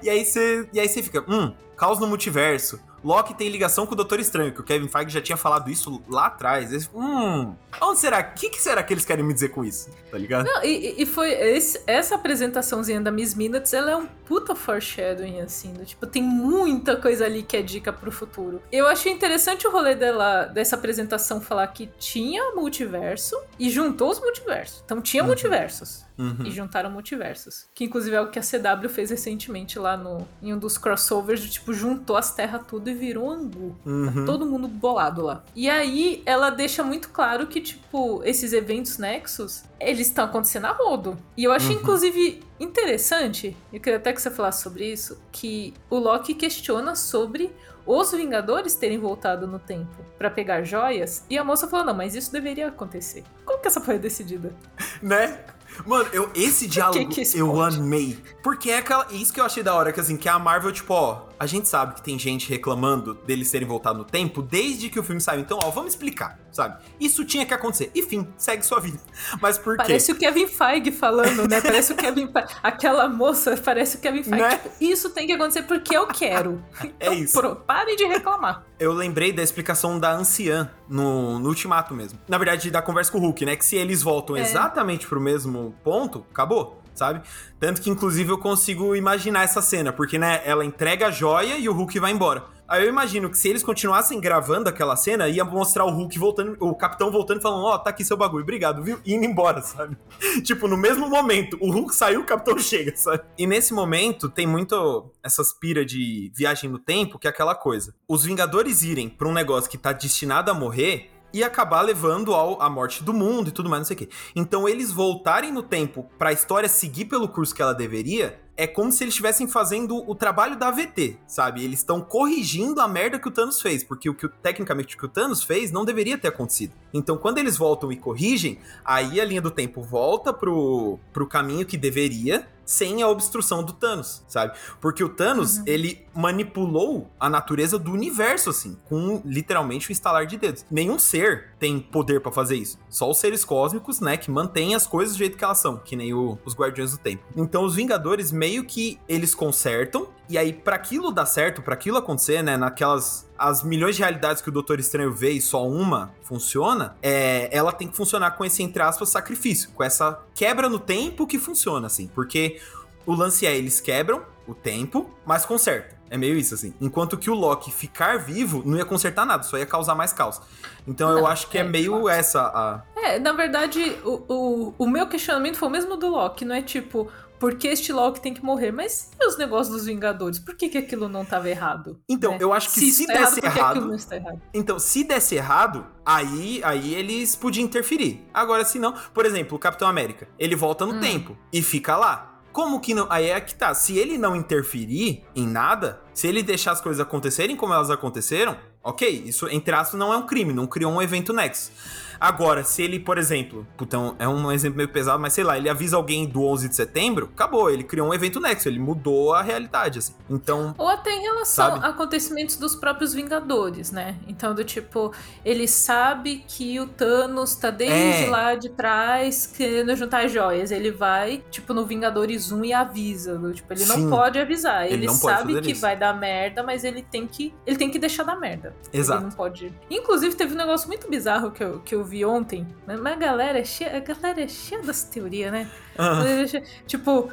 E 0.02 0.10
aí 0.10 0.26
você, 0.26 0.68
e 0.74 0.80
aí 0.80 0.90
você 0.90 1.04
fica, 1.04 1.24
hum, 1.28 1.54
caos 1.76 2.00
no 2.00 2.08
multiverso. 2.08 2.80
Loki 3.04 3.34
tem 3.34 3.50
ligação 3.50 3.86
com 3.86 3.94
o 3.94 3.96
Doutor 3.96 4.20
Estranho, 4.20 4.52
que 4.54 4.60
o 4.62 4.64
Kevin 4.64 4.88
Feige 4.88 5.12
já 5.12 5.22
tinha 5.22 5.38
falado 5.38 5.70
isso 5.70 6.02
lá 6.10 6.26
atrás. 6.28 6.72
Eles, 6.72 6.90
hum, 6.94 7.54
onde 7.82 8.00
será? 8.00 8.20
O 8.20 8.34
que, 8.40 8.50
que 8.50 8.62
será 8.62 8.82
que 8.84 8.94
eles 8.94 9.06
querem 9.06 9.24
me 9.24 9.34
dizer 9.34 9.50
com 9.50 9.64
isso? 9.64 9.90
Tá 10.12 10.18
ligado? 10.18 10.46
Não, 10.46 10.64
e, 10.64 10.96
e 11.02 11.06
foi 11.06 11.32
esse- 11.32 11.82
essa 11.86 12.16
apresentaçãozinha 12.16 13.00
da 13.02 13.12
Miss 13.12 13.36
Minutes, 13.36 13.74
ela 13.74 13.92
é 13.92 13.96
um 13.96 14.06
puta 14.06 14.56
foreshadowing, 14.56 15.42
assim, 15.42 15.74
do 15.74 15.86
tipo, 15.86 16.06
tem 16.08 16.22
muita 16.24 16.96
coisa 16.96 17.26
ali 17.26 17.44
que 17.44 17.56
é 17.58 17.62
dica 17.62 17.92
pro 17.94 18.12
futuro. 18.12 18.62
Eu 18.72 18.88
achei 18.88 19.12
interessante 19.12 19.68
o 19.68 19.72
rolê 19.72 19.96
dela, 19.96 20.46
dessa 20.46 20.76
apresentação 20.76 21.40
falar 21.42 21.68
que 21.68 21.88
tinha 22.00 22.52
multiverso 22.56 23.36
e 23.60 23.70
juntou 23.70 24.10
os 24.12 24.20
multiversos. 24.20 24.82
Então 24.86 25.02
tinha 25.02 25.24
Uhum. 25.24 25.28
multiversos. 25.28 26.07
Uhum. 26.18 26.46
E 26.46 26.52
juntaram 26.52 26.90
multiversos. 26.90 27.68
Que 27.76 27.84
inclusive 27.86 28.16
é 28.16 28.22
o 28.22 28.30
que 28.32 28.40
a 28.40 28.42
CW 28.42 28.90
fez 28.90 29.10
recentemente 29.12 29.78
lá 29.78 29.96
no, 29.96 30.28
em 30.42 30.54
um 30.54 30.58
dos 30.58 30.78
crossovers, 30.78 31.40
de 31.42 31.50
tipo, 31.50 31.74
juntou 31.74 32.16
as 32.18 32.34
terras 32.34 32.62
tudo 32.68 32.90
e 32.90 32.94
virou 32.94 33.28
um 33.28 33.32
angu. 33.32 33.76
Uhum. 33.86 34.26
Todo 34.26 34.46
mundo 34.46 34.68
bolado 34.68 35.22
lá. 35.22 35.44
E 35.56 35.70
aí 35.70 36.24
ela 36.26 36.50
deixa 36.50 36.84
muito 36.84 37.10
claro 37.10 37.46
que, 37.48 37.62
tipo, 37.62 38.22
esses 38.24 38.54
eventos 38.54 38.98
Nexus, 38.98 39.64
eles 39.80 40.08
estão 40.08 40.26
acontecendo 40.26 40.66
a 40.66 40.72
rodo. 40.72 41.18
E 41.36 41.44
eu 41.44 41.52
achei, 41.52 41.76
Uhum. 41.76 41.82
inclusive, 41.82 42.42
interessante, 42.60 43.56
eu 43.72 43.80
queria 43.80 43.98
até 43.98 44.14
que 44.14 44.22
você 44.22 44.32
falasse 44.32 44.64
sobre 44.64 44.92
isso, 44.92 45.20
que 45.32 45.74
o 45.90 45.98
Loki 45.98 46.34
questiona 46.34 46.96
sobre 46.96 47.52
os 47.86 48.12
Vingadores 48.12 48.76
terem 48.76 48.98
voltado 48.98 49.48
no 49.48 49.60
tempo 49.60 50.04
pra 50.18 50.30
pegar 50.30 50.62
joias. 50.64 51.24
E 51.30 51.38
a 51.38 51.44
moça 51.44 51.68
falou: 51.68 51.86
não, 51.86 51.94
mas 51.94 52.16
isso 52.16 52.32
deveria 52.32 52.68
acontecer. 52.68 53.24
Como 53.46 53.60
que 53.62 53.68
essa 53.68 53.80
foi 53.80 53.98
decidida? 53.98 54.54
Né? 55.02 55.40
Mano, 55.86 56.10
eu, 56.12 56.30
esse 56.34 56.68
diálogo 56.68 57.10
que 57.10 57.22
isso 57.22 57.38
eu 57.38 57.62
amei. 57.62 58.18
Porque 58.42 58.72
é 58.72 58.78
aquela, 58.78 59.08
isso 59.12 59.34
que 59.34 59.40
eu 59.40 59.46
achei 59.46 59.64
da 59.64 59.74
hora, 59.74 59.92
que 59.92 60.00
assim, 60.00 60.18
que 60.18 60.28
a 60.28 60.40
Marvel, 60.40 60.72
tipo, 60.72 60.94
ó, 60.94 61.27
a 61.40 61.46
gente 61.46 61.68
sabe 61.68 61.96
que 61.96 62.02
tem 62.02 62.18
gente 62.18 62.50
reclamando 62.50 63.14
deles 63.14 63.52
terem 63.52 63.68
voltado 63.68 64.00
no 64.00 64.04
tempo 64.06 64.42
desde 64.42 64.90
que 64.90 65.00
o 65.00 65.04
filme 65.04 65.22
saiu. 65.22 65.42
Então, 65.42 65.60
ó, 65.62 65.70
vamos 65.70 65.92
explicar, 65.92 66.40
sabe? 66.52 66.84
Isso 67.00 67.24
tinha 67.26 67.46
que 67.46 67.54
acontecer. 67.54 67.92
Enfim, 67.96 68.28
segue 68.38 68.64
sua 68.66 68.80
vida. 68.80 69.00
Mas 69.42 69.58
por 69.58 69.76
quê? 69.78 69.84
Parece 69.84 70.12
o 70.12 70.16
Kevin 70.16 70.48
Feige 70.48 70.92
falando, 70.92 71.48
né? 71.48 71.62
Parece 71.62 71.94
o 71.94 71.96
Kevin 71.96 72.32
Feige. 72.32 72.48
Aquela 72.64 73.08
moça 73.08 73.56
parece 73.64 73.98
o 73.98 74.00
Kevin 74.00 74.24
Feige. 74.24 74.42
Né? 74.42 74.58
Tipo, 74.58 74.70
isso 74.82 75.10
tem 75.12 75.28
que 75.28 75.34
acontecer 75.34 75.64
porque 75.64 75.96
eu 75.96 76.08
quero. 76.08 76.64
É 77.00 77.14
isso. 77.14 77.40
Pro- 77.40 77.56
parem 77.56 77.96
de 77.96 78.06
reclamar. 78.06 78.64
Eu 78.80 78.92
lembrei 78.94 79.32
da 79.32 79.42
explicação 79.44 80.00
da 80.00 80.12
anciã 80.14 80.70
no, 80.90 81.38
no 81.40 81.50
Ultimato 81.50 81.94
mesmo. 81.94 82.18
Na 82.28 82.38
verdade, 82.38 82.70
da 82.72 82.82
conversa 82.82 83.12
com 83.12 83.18
o 83.20 83.22
Hulk, 83.22 83.46
né? 83.46 83.56
Que 83.56 83.66
se 83.66 83.76
eles 83.76 84.02
voltam 84.02 84.36
É. 84.36 84.42
exatamente 84.42 85.06
pro 85.08 85.20
mesmo 85.22 85.76
ponto, 85.84 86.26
acabou, 86.32 86.82
sabe? 86.98 87.22
Tanto 87.60 87.82
que, 87.82 87.90
inclusive, 87.90 88.32
eu 88.32 88.38
consigo 88.38 88.96
imaginar 88.96 89.44
essa 89.44 89.62
cena, 89.62 89.94
porque, 89.94 90.18
né, 90.18 90.42
ela 90.46 90.66
entrega 90.66 91.08
a 91.08 91.12
joia 91.12 91.58
e 91.58 91.70
o 91.70 91.74
Hulk 91.74 92.00
vai 92.00 92.12
embora. 92.12 92.58
Aí 92.68 92.84
eu 92.84 92.90
imagino 92.90 93.30
que 93.30 93.38
se 93.38 93.48
eles 93.48 93.64
continuassem 93.64 94.20
gravando 94.20 94.68
aquela 94.68 94.98
cena, 94.98 95.30
ia 95.30 95.46
mostrar 95.46 95.86
o 95.86 95.90
Hulk 95.90 96.20
voltando, 96.20 96.58
o 96.60 96.76
capitão 96.76 97.10
voltando 97.10 97.40
e 97.40 97.42
falando, 97.42 97.64
ó, 97.64 97.78
tá 97.78 97.92
aqui 97.92 98.04
seu 98.04 98.18
bagulho, 98.18 98.44
obrigado, 98.44 98.84
viu? 98.84 99.00
E 99.06 99.14
indo 99.14 99.26
embora, 99.26 99.62
sabe? 99.62 99.98
tipo, 100.44 100.68
no 100.68 100.76
mesmo 100.76 101.10
momento, 101.10 101.58
o 101.62 101.72
Hulk 101.72 101.96
saiu, 101.96 102.22
o 102.22 102.26
capitão 102.26 102.58
chega, 102.60 102.94
sabe? 102.98 103.24
E 103.38 103.48
nesse 103.48 103.74
momento 103.74 104.28
tem 104.28 104.46
muito 104.46 105.10
essas 105.24 105.54
pira 105.54 105.86
de 105.86 106.30
viagem 106.36 106.70
no 106.70 106.78
tempo, 106.78 107.18
que 107.18 107.26
é 107.26 107.30
aquela 107.30 107.56
coisa. 107.56 107.96
Os 108.06 108.26
Vingadores 108.26 108.84
irem 108.84 109.08
pra 109.08 109.30
um 109.30 109.34
negócio 109.34 109.72
que 109.72 109.78
tá 109.78 109.94
destinado 109.94 110.52
a 110.52 110.54
morrer 110.54 111.10
e 111.34 111.44
acabar 111.44 111.82
levando 111.82 112.34
ao, 112.34 112.62
à 112.62 112.70
morte 112.70 113.04
do 113.04 113.14
mundo 113.14 113.50
e 113.50 113.52
tudo 113.52 113.70
mais, 113.70 113.82
não 113.82 113.86
sei 113.86 113.96
o 113.96 114.00
quê. 114.00 114.10
Então 114.36 114.68
eles 114.68 114.92
voltarem 114.92 115.52
no 115.52 115.64
tempo 115.64 116.10
pra 116.18 116.32
história 116.32 116.70
seguir 116.70 117.06
pelo 117.06 117.28
curso 117.28 117.54
que 117.54 117.62
ela 117.62 117.74
deveria, 117.74 118.40
é 118.58 118.66
como 118.66 118.92
se 118.92 119.04
eles 119.04 119.14
estivessem 119.14 119.48
fazendo 119.48 120.04
o 120.10 120.16
trabalho 120.16 120.58
da 120.58 120.70
AVT, 120.70 121.20
sabe? 121.28 121.64
Eles 121.64 121.80
estão 121.80 122.02
corrigindo 122.02 122.82
a 122.82 122.88
merda 122.88 123.20
que 123.20 123.28
o 123.28 123.32
Thanos 123.32 123.62
fez, 123.62 123.84
porque 123.84 124.10
o 124.10 124.16
que 124.16 124.28
tecnicamente 124.28 124.96
o 124.96 124.98
que 124.98 125.06
o 125.06 125.10
Thanos 125.10 125.44
fez 125.44 125.72
não 125.72 125.86
deveria 125.86 126.18
ter 126.18 126.30
acontecido. 126.30 126.74
Então 126.94 127.18
quando 127.18 127.38
eles 127.38 127.58
voltam 127.58 127.92
e 127.92 127.98
corrigem, 127.98 128.60
aí 128.84 129.20
a 129.22 129.26
linha 129.26 129.42
do 129.42 129.52
tempo 129.52 129.82
volta 129.82 130.32
pro, 130.34 131.00
pro 131.14 131.28
caminho 131.28 131.66
que 131.66 131.78
deveria, 131.78 132.48
sem 132.66 133.02
a 133.02 133.08
obstrução 133.08 133.64
do 133.64 133.72
Thanos, 133.72 134.24
sabe? 134.28 134.58
Porque 134.82 135.02
o 135.02 135.08
Thanos, 135.08 135.58
Uhum. 135.60 135.64
ele 135.66 136.06
manipulou 136.14 137.10
a 137.20 137.30
natureza 137.30 137.80
do 137.80 137.92
universo, 137.92 138.50
assim, 138.50 138.78
com 138.90 139.22
literalmente 139.26 139.90
o 139.90 139.92
instalar 139.92 140.26
de 140.26 140.38
dedos. 140.38 140.66
Nenhum 140.70 141.00
ser 141.00 141.52
tem 141.60 141.80
poder 141.80 142.22
pra 142.22 142.32
fazer 142.32 142.58
isso. 142.58 142.78
Só 142.90 143.10
os 143.10 143.18
seres 143.20 143.46
cósmicos, 143.46 144.00
né, 144.02 144.18
que 144.18 144.30
mantêm 144.30 144.76
as 144.76 144.86
coisas 144.86 145.16
do 145.16 145.18
jeito 145.20 145.38
que 145.38 145.44
elas 145.44 145.60
são, 145.60 145.78
que 145.78 145.96
nem 145.96 146.14
o- 146.14 146.38
os 146.46 146.54
Guardiões 146.56 146.92
do 146.92 146.98
Tempo. 146.98 147.24
Então 147.36 147.64
os 147.64 147.74
Vingadores 147.76 148.32
meio 148.32 148.66
que 148.66 149.00
eles 149.08 149.34
consertam, 149.34 150.08
e 150.30 150.38
aí 150.38 150.52
pra 150.54 150.76
aquilo 150.76 151.12
dar 151.12 151.26
certo, 151.26 151.62
pra 151.62 151.74
aquilo 151.74 151.98
acontecer, 151.98 152.42
né, 152.42 152.58
naquelas 152.58 153.28
as 153.38 153.64
milhões 153.64 153.96
de 153.96 154.02
realidades 154.02 154.42
que 154.42 154.50
o 154.50 154.52
Doutor 154.52 154.80
Estranho 154.80 155.14
vê 155.14 155.32
e 155.32 155.42
só 155.42 155.68
uma 155.68 156.12
funciona, 156.24 156.96
é, 157.02 157.50
ela 157.56 157.72
tem 157.72 157.88
que 157.88 157.96
funcionar 157.96 158.32
com 158.32 158.44
esse, 158.44 158.64
entre 158.64 158.82
aspas, 158.82 159.10
sacrifício, 159.10 159.70
com 159.72 159.84
essa 159.84 160.24
quebra 160.34 160.68
no 160.68 160.80
tempo 160.80 161.28
que 161.28 161.38
funciona, 161.38 161.86
assim, 161.88 162.08
porque 162.08 162.60
o 163.06 163.14
lance 163.14 163.46
é, 163.46 163.56
eles 163.56 163.80
quebram 163.80 164.24
o 164.48 164.56
tempo, 164.56 165.10
mas 165.26 165.46
consertam. 165.46 165.98
É 166.10 166.18
meio 166.18 166.38
isso, 166.38 166.54
assim. 166.54 166.74
Enquanto 166.80 167.18
que 167.18 167.30
o 167.30 167.34
Loki 167.34 167.72
ficar 167.72 168.18
vivo 168.18 168.64
não 168.66 168.78
ia 168.78 168.86
consertar 168.86 169.26
nada, 169.26 169.44
só 169.44 169.58
ia 169.58 169.66
causar 169.66 169.94
mais 169.94 170.14
caos. 170.14 170.40
Então 170.88 171.10
eu 171.10 171.18
Não, 171.18 171.28
acho 171.28 171.50
que 171.50 171.58
é, 171.58 171.62
é, 171.62 171.64
meio 171.66 172.08
essa 172.08 172.42
a. 172.44 172.82
É, 172.96 173.20
na 173.20 173.34
verdade, 173.34 173.98
o, 174.06 174.24
o, 174.28 174.74
o 174.78 174.88
meu 174.88 175.08
questionamento 175.08 175.58
foi 175.58 175.68
o 175.68 175.72
mesmo 175.72 175.98
do 175.98 176.08
Loki, 176.08 176.46
não 176.46 176.56
é 176.56 176.62
tipo, 176.62 177.10
por 177.40 177.56
que 177.56 177.68
este 177.68 177.92
Loki 177.94 178.20
tem 178.22 178.34
que 178.34 178.44
morrer? 178.44 178.72
Mas 178.72 179.12
e 179.20 179.28
os 179.28 179.38
negócios 179.38 179.76
dos 179.76 179.86
Vingadores? 179.86 180.40
Por 180.40 180.56
que, 180.56 180.70
que 180.70 180.78
aquilo 180.78 181.08
não 181.08 181.24
estava 181.24 181.50
errado? 181.50 182.00
Então, 182.10 182.32
né? 182.32 182.38
eu 182.42 182.54
acho 182.54 182.72
que 182.74 182.80
isso 182.88 182.98
se 183.00 183.08
tá 183.08 183.14
desse 183.14 183.40
que 183.42 183.48
errado- 183.48 183.82
não 183.82 183.96
está 183.96 184.16
errado? 184.16 184.42
Então, 184.54 184.80
se 184.80 185.04
desse 185.04 185.36
errado, 185.36 185.86
aí, 186.06 186.62
aí 186.64 186.96
eles 186.96 187.36
podiam 187.36 187.64
interferir. 187.66 188.26
Agora, 188.34 188.66
se 188.66 188.80
não, 188.80 188.94
por 189.14 189.26
exemplo, 189.26 189.56
o 189.56 189.60
Capitão 189.60 189.88
América, 189.88 190.28
ele 190.40 190.56
volta 190.56 190.86
no 190.86 190.94
Hum. 190.94 191.00
tempo 191.00 191.38
e 191.54 191.62
fica 191.62 191.96
lá. 191.96 192.34
Como 192.52 192.80
que 192.80 192.94
não. 192.96 193.06
Aí 193.12 193.30
é 193.30 193.40
que 193.40 193.54
tá. 193.54 193.74
Se 193.76 193.98
ele 194.00 194.18
não 194.18 194.36
interferir 194.36 195.24
em 195.36 195.46
nada, 195.48 196.02
se 196.14 196.28
ele 196.28 196.42
deixar 196.42 196.72
as 196.72 196.82
coisas 196.82 197.00
acontecerem 197.00 197.56
como 197.56 197.72
elas 197.72 197.92
aconteceram, 197.92 198.58
ok, 198.84 199.08
isso, 199.28 199.48
entre 199.50 199.76
aspas, 199.76 200.00
não 200.00 200.12
é 200.12 200.18
um 200.18 200.26
crime, 200.26 200.52
não 200.54 200.66
criou 200.66 200.92
um 200.92 201.00
evento 201.00 201.32
Nexus. 201.34 201.72
Agora, 202.20 202.64
se 202.64 202.82
ele, 202.82 203.00
por 203.00 203.18
exemplo, 203.18 203.68
putão, 203.78 204.16
é 204.20 204.28
um 204.28 204.52
exemplo 204.52 204.78
meio 204.78 204.90
pesado, 204.90 205.20
mas 205.20 205.34
sei 205.34 205.44
lá, 205.44 205.58
ele 205.58 205.70
avisa 205.70 205.96
alguém 205.98 206.28
do 206.28 206.44
11 206.44 206.70
de 206.70 206.76
setembro, 206.76 207.30
acabou, 207.34 207.70
ele 207.70 207.84
criou 207.84 208.10
um 208.10 208.14
evento 208.14 208.40
Nexo, 208.40 208.68
ele 208.68 208.80
mudou 208.80 209.34
a 209.34 209.42
realidade, 209.42 210.00
assim. 210.00 210.14
Então. 210.30 210.74
Ou 210.78 210.88
até 210.88 211.12
em 211.12 211.22
relação 211.22 211.72
sabe? 211.72 211.86
a 211.86 211.90
acontecimentos 211.90 212.58
dos 212.58 212.76
próprios 212.76 213.14
Vingadores, 213.14 213.92
né? 213.92 214.16
Então, 214.28 214.54
do 214.54 214.64
tipo, 214.64 215.14
ele 215.44 215.68
sabe 215.68 216.44
que 216.48 216.80
o 216.80 216.88
Thanos 216.88 217.56
tá 217.56 217.70
desde 217.70 218.26
é. 218.26 218.30
lá 218.30 218.56
de 218.56 218.70
trás 218.70 219.48
querendo 219.48 219.96
juntar 219.96 220.28
joias. 220.28 220.72
Ele 220.72 220.92
vai, 220.92 221.44
tipo, 221.50 221.74
no 221.74 221.86
Vingadores 221.86 222.52
1 222.52 222.66
e 222.66 222.74
avisa. 222.74 223.38
Do, 223.38 223.54
tipo, 223.54 223.72
ele 223.74 223.86
Sim. 223.86 224.04
não 224.04 224.10
pode 224.10 224.40
avisar. 224.40 224.86
Ele, 224.86 225.06
ele 225.06 225.10
sabe 225.10 225.60
que 225.62 225.72
isso. 225.72 225.82
vai 225.82 225.98
dar 225.98 226.14
merda, 226.14 226.64
mas 226.64 226.84
ele 226.84 227.02
tem 227.02 227.28
que. 227.28 227.54
Ele 227.66 227.78
tem 227.78 227.90
que 227.90 228.00
deixar 228.00 228.24
dar 228.24 228.40
merda. 228.40 228.76
Exato. 228.94 229.22
Ele 229.22 229.30
não 229.30 229.36
pode. 229.36 229.74
Inclusive, 229.90 230.36
teve 230.36 230.54
um 230.54 230.58
negócio 230.58 230.88
muito 230.88 231.10
bizarro 231.10 231.52
que 231.52 231.64
eu, 231.64 231.80
que 231.80 231.96
eu 231.96 232.04
vi 232.08 232.26
ontem. 232.26 232.66
Mas 232.86 233.06
a 233.06 233.16
galera 233.16 233.60
é 233.60 233.64
cheia, 233.64 233.98
a 233.98 234.00
galera 234.00 234.42
é 234.42 234.48
cheia 234.48 234.82
das 234.82 235.04
teorias, 235.04 235.52
né? 235.52 235.70
Uhum. 236.00 236.64
Tipo, 236.88 237.30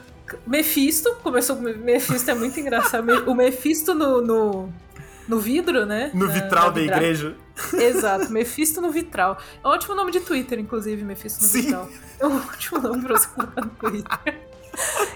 Mephisto, 0.47 1.15
começou 1.23 1.57
com 1.57 1.63
Mephisto, 1.63 2.31
é 2.31 2.35
muito 2.35 2.59
engraçado. 2.59 3.09
O 3.31 3.35
Mephisto 3.35 3.95
no, 3.95 4.21
no, 4.21 4.73
no 5.29 5.39
vidro, 5.39 5.87
né? 5.87 6.11
No 6.13 6.29
vitral 6.29 6.67
na 6.67 6.71
da 6.71 6.81
igreja. 6.83 7.37
Exato, 7.73 8.31
Mephisto 8.33 8.81
no 8.81 8.91
vitral. 8.91 9.39
É 9.63 9.69
um 9.69 9.71
ótimo 9.71 9.95
nome 9.95 10.11
de 10.11 10.21
Twitter, 10.21 10.59
inclusive, 10.59 11.05
Mephisto 11.05 11.43
no 11.43 11.49
Sim. 11.49 11.63
vitral. 11.63 11.89
É 12.19 12.27
um 12.27 12.37
ótimo 12.37 12.81
nome 12.81 13.03
pra 13.03 13.17
você 13.17 13.29
colocar 13.29 13.61
no 13.63 13.71
Twitter. 13.71 14.54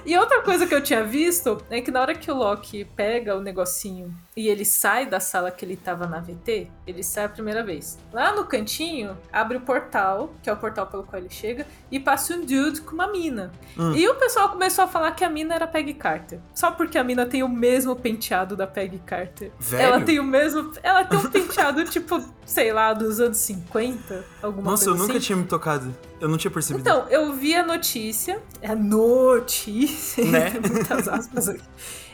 E 0.04 0.16
outra 0.16 0.40
coisa 0.42 0.66
que 0.66 0.74
eu 0.74 0.80
tinha 0.80 1.04
visto 1.04 1.62
é 1.68 1.80
que 1.80 1.90
na 1.90 2.00
hora 2.00 2.14
que 2.14 2.30
o 2.30 2.34
Loki 2.34 2.84
pega 2.84 3.36
o 3.36 3.40
negocinho 3.40 4.14
e 4.36 4.48
ele 4.48 4.64
sai 4.64 5.04
da 5.04 5.20
sala 5.20 5.50
que 5.50 5.64
ele 5.64 5.76
tava 5.76 6.06
na 6.06 6.20
VT, 6.20 6.68
ele 6.86 7.02
sai 7.02 7.24
a 7.24 7.28
primeira 7.28 7.62
vez. 7.62 7.98
Lá 8.12 8.34
no 8.34 8.44
cantinho, 8.44 9.18
abre 9.32 9.56
o 9.56 9.60
portal, 9.60 10.32
que 10.42 10.48
é 10.48 10.52
o 10.52 10.56
portal 10.56 10.86
pelo 10.86 11.02
qual 11.02 11.20
ele 11.20 11.30
chega, 11.30 11.66
e 11.90 11.98
passa 11.98 12.34
um 12.34 12.40
dude 12.40 12.80
com 12.80 12.94
uma 12.94 13.08
mina. 13.08 13.52
Hum. 13.76 13.92
E 13.94 14.08
o 14.08 14.14
pessoal 14.14 14.48
começou 14.48 14.84
a 14.84 14.88
falar 14.88 15.12
que 15.12 15.24
a 15.24 15.28
mina 15.28 15.54
era 15.54 15.66
Peggy 15.66 15.94
Carter. 15.94 16.38
Só 16.54 16.70
porque 16.70 16.96
a 16.96 17.04
mina 17.04 17.26
tem 17.26 17.42
o 17.42 17.48
mesmo 17.48 17.94
penteado 17.96 18.56
da 18.56 18.66
Peggy 18.66 18.98
Carter. 19.04 19.50
Velho? 19.58 19.82
Ela 19.82 20.00
tem 20.00 20.18
o 20.20 20.24
mesmo. 20.24 20.72
Ela 20.82 21.04
tem 21.04 21.18
um 21.18 21.30
penteado, 21.30 21.84
tipo, 21.90 22.22
sei 22.46 22.72
lá, 22.72 22.92
dos 22.92 23.20
anos 23.20 23.38
50, 23.38 24.24
alguma 24.42 24.70
Nossa, 24.70 24.84
coisa 24.86 24.98
eu 24.98 25.02
nunca 25.02 25.18
assim. 25.18 25.26
tinha 25.26 25.36
me 25.36 25.44
tocado. 25.44 25.94
Eu 26.20 26.28
não 26.28 26.36
tinha 26.36 26.50
percebido. 26.50 26.80
Então, 26.80 27.06
eu 27.08 27.32
vi 27.32 27.54
a 27.54 27.64
notícia. 27.64 28.40
É 28.60 28.68
a 28.68 28.76
notícia. 28.76 30.24
Né? 30.24 30.50
Muitas 30.60 31.08
aspas 31.08 31.48
aqui. 31.48 31.62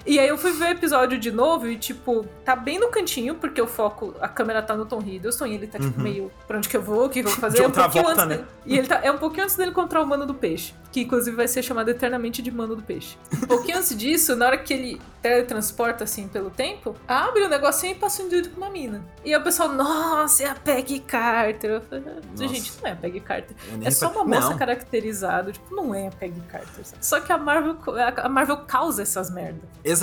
E 0.06 0.18
aí 0.18 0.28
eu 0.28 0.36
fui 0.36 0.52
ver 0.52 0.64
o 0.64 0.70
episódio 0.70 1.18
de 1.18 1.32
novo 1.32 1.66
e, 1.66 1.76
tipo, 1.76 2.26
tá 2.44 2.54
bem 2.54 2.78
no 2.78 2.88
cantinho, 2.88 3.34
porque 3.34 3.60
o 3.60 3.66
foco, 3.66 4.14
a 4.20 4.28
câmera 4.28 4.62
tá 4.62 4.76
no 4.76 4.84
Tom 4.84 5.00
Hiddleston 5.00 5.46
e 5.46 5.54
ele 5.54 5.66
tá, 5.66 5.78
tipo, 5.78 5.96
uhum. 5.96 6.02
meio 6.02 6.32
pra 6.46 6.58
onde 6.58 6.68
que 6.68 6.76
eu 6.76 6.82
vou, 6.82 7.06
o 7.06 7.08
que, 7.08 7.20
eu 7.20 7.24
vou 7.24 7.32
fazer. 7.40 7.58
De 7.58 7.64
é 7.64 7.68
um 7.68 7.70
volta, 7.70 8.00
antes 8.00 8.26
né? 8.26 8.36
dele, 8.36 8.48
E 8.66 8.78
ele 8.78 8.86
tá, 8.86 9.00
é 9.02 9.10
um 9.10 9.18
pouquinho 9.18 9.44
antes 9.44 9.56
dele 9.56 9.70
encontrar 9.70 10.02
o 10.02 10.06
Mano 10.06 10.26
do 10.26 10.34
Peixe, 10.34 10.74
que 10.92 11.00
inclusive 11.00 11.34
vai 11.34 11.48
ser 11.48 11.62
chamado 11.62 11.88
eternamente 11.88 12.42
de 12.42 12.50
Mano 12.50 12.76
do 12.76 12.82
Peixe. 12.82 13.16
Um 13.42 13.46
pouquinho 13.48 13.78
antes 13.78 13.96
disso, 13.96 14.36
na 14.36 14.46
hora 14.46 14.58
que 14.58 14.74
ele 14.74 15.00
teletransporta, 15.24 16.04
assim, 16.04 16.28
pelo 16.28 16.50
tempo, 16.50 16.94
abre 17.08 17.44
o 17.44 17.48
negocinho 17.48 17.92
e 17.92 17.94
passa 17.94 18.22
um 18.22 18.28
dude 18.28 18.50
com 18.50 18.58
uma 18.58 18.68
mina. 18.68 19.02
E 19.24 19.34
o 19.34 19.42
pessoal, 19.42 19.70
nossa, 19.70 20.42
é 20.42 20.46
a 20.50 20.54
Peggy 20.54 21.00
Carter. 21.00 21.70
Eu 21.70 21.80
falei, 21.80 22.04
ah, 22.06 22.36
gente, 22.36 22.72
não 22.82 22.90
é 22.90 22.92
a 22.92 22.96
Peggy 22.96 23.20
Carter. 23.20 23.56
É 23.82 23.90
só 23.90 24.10
uma 24.10 24.22
moça 24.22 24.50
não. 24.50 24.58
caracterizada, 24.58 25.50
tipo, 25.50 25.74
não 25.74 25.94
é 25.94 26.08
a 26.08 26.10
Peggy 26.10 26.42
Carter. 26.42 26.84
Sabe? 26.84 27.06
Só 27.06 27.20
que 27.20 27.32
a 27.32 27.38
Marvel, 27.38 27.76
a 28.22 28.28
Marvel 28.28 28.58
causa 28.58 29.00
essas 29.00 29.30
merdas. 29.30 29.62
Exato. 29.82 29.93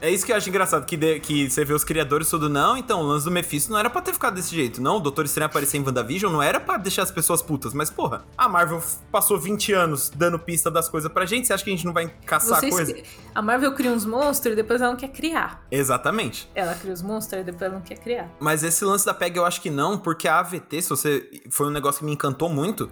É 0.00 0.10
isso 0.10 0.24
que 0.24 0.30
que 0.30 0.32
eu 0.32 0.36
acho 0.36 0.48
engraçado, 0.48 0.86
que, 0.86 0.96
de, 0.96 1.18
que 1.18 1.50
você 1.50 1.64
vê 1.64 1.74
os 1.74 1.82
criadores 1.82 2.30
tudo, 2.30 2.48
não, 2.48 2.76
então 2.76 3.00
o 3.00 3.02
lance 3.02 3.24
do 3.24 3.32
Mephisto 3.32 3.72
não 3.72 3.78
era 3.78 3.90
pra 3.90 4.00
ter 4.00 4.12
ficado 4.12 4.34
desse 4.34 4.54
jeito, 4.54 4.80
não. 4.80 4.98
O 4.98 5.00
Doutor 5.00 5.24
Estranho 5.24 5.46
aparecer 5.46 5.76
em 5.76 5.82
WandaVision 5.82 6.32
não 6.32 6.40
era 6.40 6.60
pra 6.60 6.76
deixar 6.76 7.02
as 7.02 7.10
pessoas 7.10 7.42
putas, 7.42 7.74
mas 7.74 7.90
porra, 7.90 8.24
a 8.38 8.48
Marvel 8.48 8.80
passou 9.10 9.38
20 9.40 9.72
anos 9.72 10.08
dando 10.08 10.38
pista 10.38 10.70
das 10.70 10.88
coisas 10.88 11.10
pra 11.10 11.26
gente, 11.26 11.48
você 11.48 11.52
acha 11.52 11.64
que 11.64 11.70
a 11.70 11.72
gente 11.72 11.84
não 11.84 11.92
vai 11.92 12.06
caçar 12.24 12.60
Vocês, 12.60 12.72
coisa? 12.72 12.96
A 13.34 13.42
Marvel 13.42 13.74
cria 13.74 13.90
uns 13.90 14.06
monstros 14.06 14.52
e 14.52 14.56
depois 14.56 14.80
ela 14.80 14.92
não 14.92 14.96
quer 14.96 15.08
criar. 15.08 15.66
Exatamente. 15.68 16.48
Ela 16.54 16.74
cria 16.74 16.92
os 16.92 17.02
monstros 17.02 17.42
e 17.42 17.44
depois 17.44 17.62
ela 17.62 17.74
não 17.74 17.82
quer 17.82 17.98
criar. 17.98 18.30
Mas 18.38 18.62
esse 18.62 18.84
lance 18.84 19.04
da 19.04 19.12
PEG 19.12 19.36
eu 19.36 19.44
acho 19.44 19.60
que 19.60 19.70
não, 19.70 19.98
porque 19.98 20.28
a 20.28 20.38
AVT, 20.38 20.82
se 20.82 20.88
você. 20.88 21.28
Foi 21.50 21.66
um 21.66 21.70
negócio 21.70 22.00
que 22.00 22.04
me 22.04 22.12
encantou 22.12 22.48
muito 22.48 22.88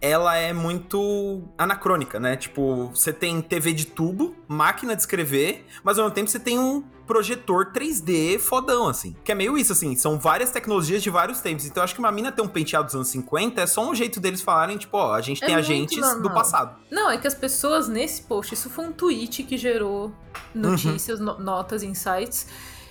ela 0.00 0.36
é 0.36 0.52
muito 0.52 1.42
anacrônica, 1.56 2.20
né? 2.20 2.36
Tipo, 2.36 2.90
você 2.94 3.12
tem 3.12 3.40
TV 3.40 3.72
de 3.72 3.86
tubo, 3.86 4.36
máquina 4.46 4.94
de 4.94 5.02
escrever, 5.02 5.66
mas 5.82 5.98
ao 5.98 6.04
mesmo 6.04 6.14
tempo 6.14 6.30
você 6.30 6.38
tem 6.38 6.58
um 6.58 6.82
projetor 7.06 7.72
3D 7.72 8.38
fodão, 8.38 8.86
assim. 8.86 9.16
Que 9.24 9.32
é 9.32 9.34
meio 9.34 9.56
isso, 9.56 9.72
assim, 9.72 9.96
são 9.96 10.18
várias 10.18 10.50
tecnologias 10.50 11.02
de 11.02 11.10
vários 11.10 11.40
tempos. 11.40 11.64
Então 11.64 11.80
eu 11.80 11.84
acho 11.84 11.94
que 11.94 12.00
uma 12.00 12.12
mina 12.12 12.30
ter 12.30 12.42
um 12.42 12.48
penteado 12.48 12.86
dos 12.86 12.94
anos 12.94 13.08
50 13.08 13.60
é 13.60 13.66
só 13.66 13.88
um 13.88 13.94
jeito 13.94 14.20
deles 14.20 14.42
falarem, 14.42 14.76
tipo, 14.76 14.96
ó, 14.96 15.14
a 15.14 15.20
gente 15.20 15.42
é 15.42 15.46
tem 15.46 15.54
agentes 15.54 15.98
normal. 15.98 16.22
do 16.22 16.30
passado. 16.30 16.76
Não, 16.90 17.10
é 17.10 17.18
que 17.18 17.26
as 17.26 17.34
pessoas 17.34 17.88
nesse 17.88 18.22
post, 18.22 18.54
isso 18.54 18.70
foi 18.70 18.84
um 18.86 18.92
tweet 18.92 19.42
que 19.42 19.56
gerou 19.56 20.12
notícias, 20.54 21.18
uhum. 21.20 21.38
notas, 21.38 21.82
insights 21.82 22.46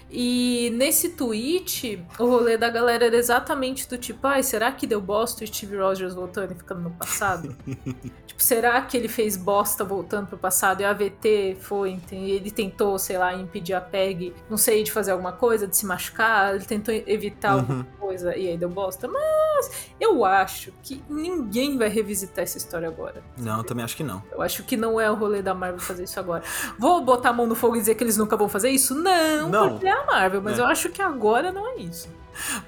e 0.10 0.72
nesse 0.76 1.10
tweet, 1.10 2.04
o 2.18 2.26
rolê 2.26 2.58
da 2.58 2.70
galera 2.70 3.06
era 3.06 3.16
exatamente 3.16 3.88
do 3.90 3.98
tipo: 3.98 4.26
ai, 4.26 4.42
será 4.42 4.72
que 4.72 4.88
deu 4.88 5.02
bosta 5.02 5.44
o 5.44 5.48
Steve 5.48 5.78
Rogers 5.78 6.14
voltando 6.14 6.52
e 6.54 6.56
ficando 6.56 6.82
no 6.82 6.92
passado? 6.92 7.56
tipo, 8.26 8.42
será 8.42 8.82
que 8.82 8.96
ele 8.96 9.10
fez 9.10 9.36
bosta 9.36 9.84
voltando 9.84 10.28
pro 10.28 10.38
passado 10.38 10.82
e 10.82 10.86
a 10.86 10.92
AVT 10.92 11.58
foi, 11.60 12.00
ele 12.12 12.50
tentou, 12.52 12.98
sei 12.98 13.18
lá, 13.18 13.34
impedir 13.34 13.74
a 13.74 13.82
PEG, 13.82 14.34
não 14.50 14.58
sei, 14.58 14.84
de 14.84 14.92
fazer 14.92 15.12
alguma 15.12 15.34
coisa, 15.34 15.68
de 15.68 15.76
se 15.76 15.86
machucar, 15.86 16.56
ele 16.56 16.66
tentou 16.66 16.94
evitar 16.94 17.54
uhum. 17.54 17.60
alguma 17.60 17.88
coisa 18.00 18.36
e 18.36 18.48
aí 18.48 18.58
deu 18.58 18.70
bosta? 18.70 19.08
Mas 19.08 19.92
eu 20.00 20.24
acho 20.24 20.72
que 20.84 21.04
ninguém 21.10 21.78
vai 21.78 21.90
revisitar 21.90 22.44
essa 22.44 22.58
história 22.58 22.88
agora. 22.88 23.22
Não, 23.38 23.58
eu 23.58 23.64
também 23.64 23.84
acho 23.84 23.98
que 23.98 24.04
não. 24.04 24.24
Eu 24.32 24.42
acho 24.42 24.64
que 24.64 24.78
não 24.78 25.02
é 25.02 25.12
o 25.12 25.16
rolê 25.16 25.42
da 25.42 25.54
Marvel 25.54 25.80
fazer 25.80 26.04
isso 26.04 26.20
agora. 26.20 26.44
Vou 26.80 27.04
botar 27.04 27.30
a 27.30 27.34
mão 27.34 27.46
no 27.46 27.56
fogo 27.56 27.76
e 27.76 27.80
dizer 27.80 27.96
que 27.96 28.04
eles 28.04 28.16
nunca 28.16 28.38
vão 28.38 28.48
fazer 28.48 28.70
isso? 28.70 28.96
Não, 28.96 29.50
não. 29.50 29.70
porque 29.72 29.88
a 29.98 30.06
Marvel, 30.06 30.42
mas 30.42 30.58
é. 30.58 30.62
eu 30.62 30.66
acho 30.66 30.90
que 30.90 31.02
agora 31.02 31.52
não 31.52 31.68
é 31.68 31.78
isso. 31.78 32.10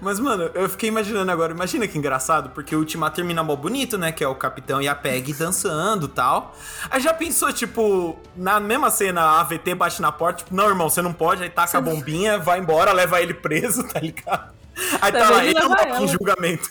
Mas, 0.02 0.20
mano, 0.20 0.50
eu 0.54 0.68
fiquei 0.70 0.90
imaginando 0.90 1.32
agora, 1.32 1.54
imagina 1.54 1.88
que 1.88 1.98
engraçado, 1.98 2.50
porque 2.50 2.76
o 2.76 2.80
Ultimato 2.80 3.16
termina 3.16 3.44
mó 3.44 3.56
bonito, 3.56 3.98
né? 3.98 4.12
Que 4.12 4.24
é 4.24 4.28
o 4.28 4.36
Capitão 4.36 4.82
e 4.82 4.88
a 4.88 4.96
Peg 4.96 5.34
dançando 5.34 6.08
e 6.08 6.10
tal. 6.10 6.56
Aí 6.90 7.00
já 7.00 7.14
pensou, 7.14 7.52
tipo, 7.54 8.18
na 8.36 8.60
mesma 8.60 8.90
cena, 8.90 9.22
a 9.22 9.42
AVT 9.42 9.76
bate 9.76 10.02
na 10.02 10.12
porta, 10.12 10.44
tipo, 10.44 10.56
não, 10.56 10.68
irmão, 10.68 10.90
você 10.90 11.02
não 11.02 11.14
pode, 11.14 11.44
aí 11.44 11.50
taca 11.50 11.78
a 11.78 11.82
bombinha, 11.82 12.38
vai 12.38 12.60
embora, 12.60 12.92
leva 12.92 13.22
ele 13.22 13.34
preso, 13.34 13.88
tá 13.88 14.00
ligado? 14.00 14.54
Aí 15.02 15.12
tá 15.12 15.30
lá, 15.30 15.46
ele 15.46 15.60
em 16.00 16.08
julgamento. 16.08 16.70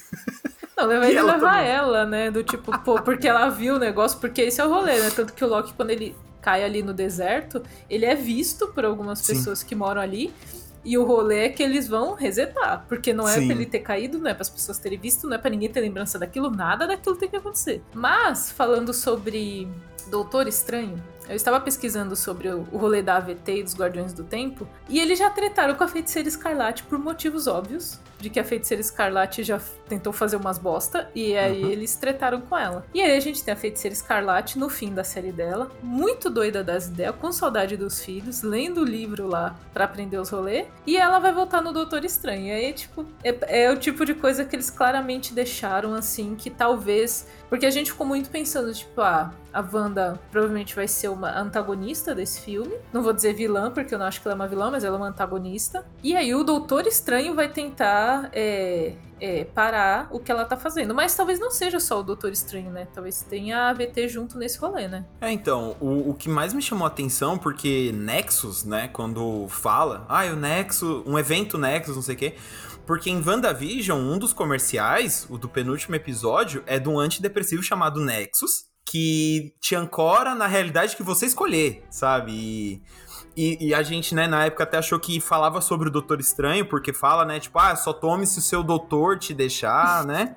Não, 0.76 0.86
leva 0.86 1.08
ele 1.08 1.20
levar 1.22 1.60
ela, 1.60 2.06
né? 2.06 2.30
Do 2.30 2.42
tipo, 2.42 2.76
pô, 2.80 3.00
porque 3.02 3.28
ela 3.28 3.48
viu 3.48 3.76
o 3.76 3.78
negócio, 3.78 4.18
porque 4.18 4.42
esse 4.42 4.60
é 4.60 4.64
o 4.64 4.68
rolê, 4.68 4.98
né? 4.98 5.10
Tanto 5.14 5.32
que 5.32 5.44
o 5.44 5.48
Loki, 5.48 5.74
quando 5.74 5.90
ele 5.90 6.16
cai 6.48 6.64
ali 6.64 6.82
no 6.82 6.94
deserto, 6.94 7.62
ele 7.90 8.06
é 8.06 8.14
visto 8.14 8.68
por 8.68 8.82
algumas 8.82 9.18
Sim. 9.18 9.34
pessoas 9.34 9.62
que 9.62 9.74
moram 9.74 10.00
ali. 10.00 10.32
E 10.82 10.96
o 10.96 11.04
rolê 11.04 11.40
é 11.40 11.48
que 11.50 11.62
eles 11.62 11.86
vão 11.86 12.14
resetar. 12.14 12.86
Porque 12.88 13.12
não 13.12 13.28
é 13.28 13.34
Sim. 13.34 13.46
pra 13.46 13.56
ele 13.56 13.66
ter 13.66 13.80
caído, 13.80 14.18
não 14.18 14.30
é 14.30 14.32
para 14.32 14.42
as 14.42 14.48
pessoas 14.48 14.78
terem 14.78 14.98
visto, 14.98 15.26
não 15.26 15.34
é 15.34 15.38
para 15.38 15.50
ninguém 15.50 15.68
ter 15.68 15.80
lembrança 15.80 16.18
daquilo, 16.18 16.50
nada 16.50 16.86
daquilo 16.86 17.16
tem 17.16 17.28
que 17.28 17.36
acontecer. 17.36 17.82
Mas, 17.92 18.50
falando 18.50 18.94
sobre 18.94 19.68
Doutor 20.08 20.48
Estranho, 20.48 21.02
eu 21.28 21.36
estava 21.36 21.60
pesquisando 21.60 22.16
sobre 22.16 22.48
o, 22.48 22.62
rolê 22.72 23.02
da 23.02 23.16
AVT 23.16 23.58
e 23.58 23.62
dos 23.62 23.74
Guardiões 23.74 24.12
do 24.14 24.24
Tempo, 24.24 24.66
e 24.88 24.98
eles 24.98 25.18
já 25.18 25.28
tretaram 25.28 25.74
com 25.74 25.84
a 25.84 25.88
Feiticeira 25.88 26.26
Escarlate 26.26 26.82
por 26.84 26.98
motivos 26.98 27.46
óbvios, 27.46 28.00
de 28.18 28.30
que 28.30 28.40
a 28.40 28.44
Feiticeira 28.44 28.80
Escarlate 28.80 29.44
já 29.44 29.60
tentou 29.88 30.12
fazer 30.12 30.36
umas 30.36 30.58
bosta, 30.58 31.10
e 31.14 31.36
aí 31.36 31.62
uhum. 31.62 31.70
eles 31.70 31.94
tretaram 31.94 32.40
com 32.40 32.56
ela. 32.56 32.84
E 32.94 33.02
aí 33.02 33.16
a 33.16 33.20
gente 33.20 33.44
tem 33.44 33.52
a 33.52 33.56
Feiticeira 33.56 33.92
Escarlate 33.92 34.58
no 34.58 34.70
fim 34.70 34.92
da 34.94 35.04
série 35.04 35.30
dela, 35.30 35.70
muito 35.82 36.30
doida 36.30 36.64
das 36.64 36.88
ideias, 36.88 37.14
com 37.16 37.30
saudade 37.30 37.76
dos 37.76 38.02
filhos, 38.02 38.42
lendo 38.42 38.80
o 38.80 38.84
livro 38.84 39.26
lá 39.26 39.54
para 39.74 39.84
aprender 39.84 40.18
os 40.18 40.30
rolês, 40.30 40.66
e 40.86 40.96
ela 40.96 41.18
vai 41.18 41.32
voltar 41.32 41.60
no 41.60 41.72
Doutor 41.72 42.04
Estranho. 42.04 42.46
E 42.46 42.50
aí, 42.50 42.72
tipo, 42.72 43.04
é, 43.22 43.64
é 43.66 43.70
o 43.70 43.76
tipo 43.76 44.06
de 44.06 44.14
coisa 44.14 44.46
que 44.46 44.56
eles 44.56 44.70
claramente 44.70 45.34
deixaram 45.34 45.94
assim, 45.94 46.34
que 46.34 46.48
talvez 46.48 47.26
porque 47.48 47.64
a 47.64 47.70
gente 47.70 47.90
ficou 47.90 48.06
muito 48.06 48.28
pensando, 48.28 48.72
tipo, 48.72 49.00
ah, 49.00 49.32
a 49.52 49.64
Wanda 49.72 49.97
provavelmente 50.30 50.74
vai 50.74 50.88
ser 50.88 51.08
uma 51.08 51.38
antagonista 51.38 52.14
desse 52.14 52.40
filme. 52.40 52.74
Não 52.92 53.02
vou 53.02 53.12
dizer 53.12 53.34
vilã, 53.34 53.70
porque 53.70 53.94
eu 53.94 53.98
não 53.98 54.06
acho 54.06 54.20
que 54.20 54.28
ela 54.28 54.34
é 54.34 54.36
uma 54.36 54.48
vilã, 54.48 54.70
mas 54.70 54.84
ela 54.84 54.96
é 54.96 54.98
uma 54.98 55.08
antagonista. 55.08 55.84
E 56.02 56.16
aí 56.16 56.34
o 56.34 56.44
Doutor 56.44 56.86
Estranho 56.86 57.34
vai 57.34 57.48
tentar 57.48 58.30
é, 58.32 58.94
é, 59.20 59.44
parar 59.44 60.08
o 60.10 60.18
que 60.18 60.30
ela 60.30 60.44
tá 60.44 60.56
fazendo. 60.56 60.94
Mas 60.94 61.14
talvez 61.14 61.38
não 61.38 61.50
seja 61.50 61.80
só 61.80 62.00
o 62.00 62.02
Doutor 62.02 62.32
Estranho, 62.32 62.70
né? 62.70 62.86
Talvez 62.92 63.22
tenha 63.22 63.58
a 63.58 63.70
AVT 63.70 64.08
junto 64.08 64.38
nesse 64.38 64.58
rolê, 64.58 64.88
né? 64.88 65.04
É, 65.20 65.30
então, 65.30 65.76
o, 65.80 66.10
o 66.10 66.14
que 66.14 66.28
mais 66.28 66.52
me 66.52 66.62
chamou 66.62 66.84
a 66.84 66.88
atenção, 66.88 67.38
porque 67.38 67.92
Nexus, 67.92 68.64
né, 68.64 68.88
quando 68.88 69.46
fala, 69.48 70.04
ah, 70.08 70.24
o 70.26 70.36
Nexus, 70.36 71.02
um 71.06 71.18
evento 71.18 71.58
Nexus, 71.58 71.96
não 71.96 72.02
sei 72.02 72.14
o 72.14 72.18
quê 72.18 72.34
porque 72.88 73.10
em 73.10 73.22
WandaVision, 73.22 74.00
um 74.00 74.18
dos 74.18 74.32
comerciais, 74.32 75.26
o 75.28 75.36
do 75.36 75.46
penúltimo 75.46 75.94
episódio, 75.94 76.64
é 76.64 76.78
de 76.78 76.88
um 76.88 76.98
antidepressivo 76.98 77.62
chamado 77.62 78.00
Nexus, 78.00 78.64
que 78.90 79.52
te 79.60 79.74
ancora 79.74 80.34
na 80.34 80.46
realidade 80.46 80.96
que 80.96 81.02
você 81.02 81.26
escolher, 81.26 81.84
sabe? 81.90 82.32
E, 82.32 82.82
E, 83.36 83.68
e, 83.68 83.74
a 83.74 83.84
gente, 83.84 84.16
né, 84.16 84.26
na 84.26 84.46
época 84.46 84.64
até 84.64 84.78
achou 84.78 84.98
que 84.98 85.20
falava 85.20 85.60
sobre 85.60 85.88
o 85.88 85.92
Doutor 85.92 86.18
Estranho, 86.18 86.66
porque 86.66 86.92
fala, 86.92 87.24
né, 87.24 87.38
tipo, 87.38 87.56
ah, 87.56 87.76
só 87.76 87.92
tome 87.92 88.26
se 88.26 88.40
o 88.40 88.42
seu 88.42 88.64
doutor 88.64 89.16
te 89.16 89.32
deixar, 89.32 90.04
né? 90.08 90.34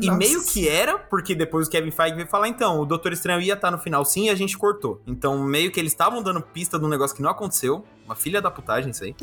E 0.00 0.06
Nossa. 0.06 0.18
meio 0.18 0.44
que 0.46 0.66
era, 0.66 0.98
porque 0.98 1.34
depois 1.34 1.66
o 1.66 1.70
Kevin 1.70 1.90
Feige 1.90 2.14
veio 2.14 2.26
falar, 2.26 2.48
então, 2.48 2.80
o 2.80 2.86
Doutor 2.86 3.12
Estranho 3.12 3.40
ia 3.40 3.52
estar 3.52 3.68
tá 3.68 3.76
no 3.76 3.82
final 3.82 4.02
sim 4.04 4.26
e 4.26 4.30
a 4.30 4.34
gente 4.34 4.56
cortou. 4.56 5.02
Então, 5.06 5.38
meio 5.44 5.70
que 5.70 5.78
eles 5.78 5.92
estavam 5.92 6.22
dando 6.22 6.40
pista 6.40 6.78
de 6.78 6.84
um 6.84 6.88
negócio 6.88 7.14
que 7.14 7.22
não 7.22 7.30
aconteceu. 7.30 7.84
Uma 8.06 8.14
filha 8.14 8.40
da 8.40 8.50
putagem, 8.50 8.90
isso 8.90 9.04
aí. 9.04 9.14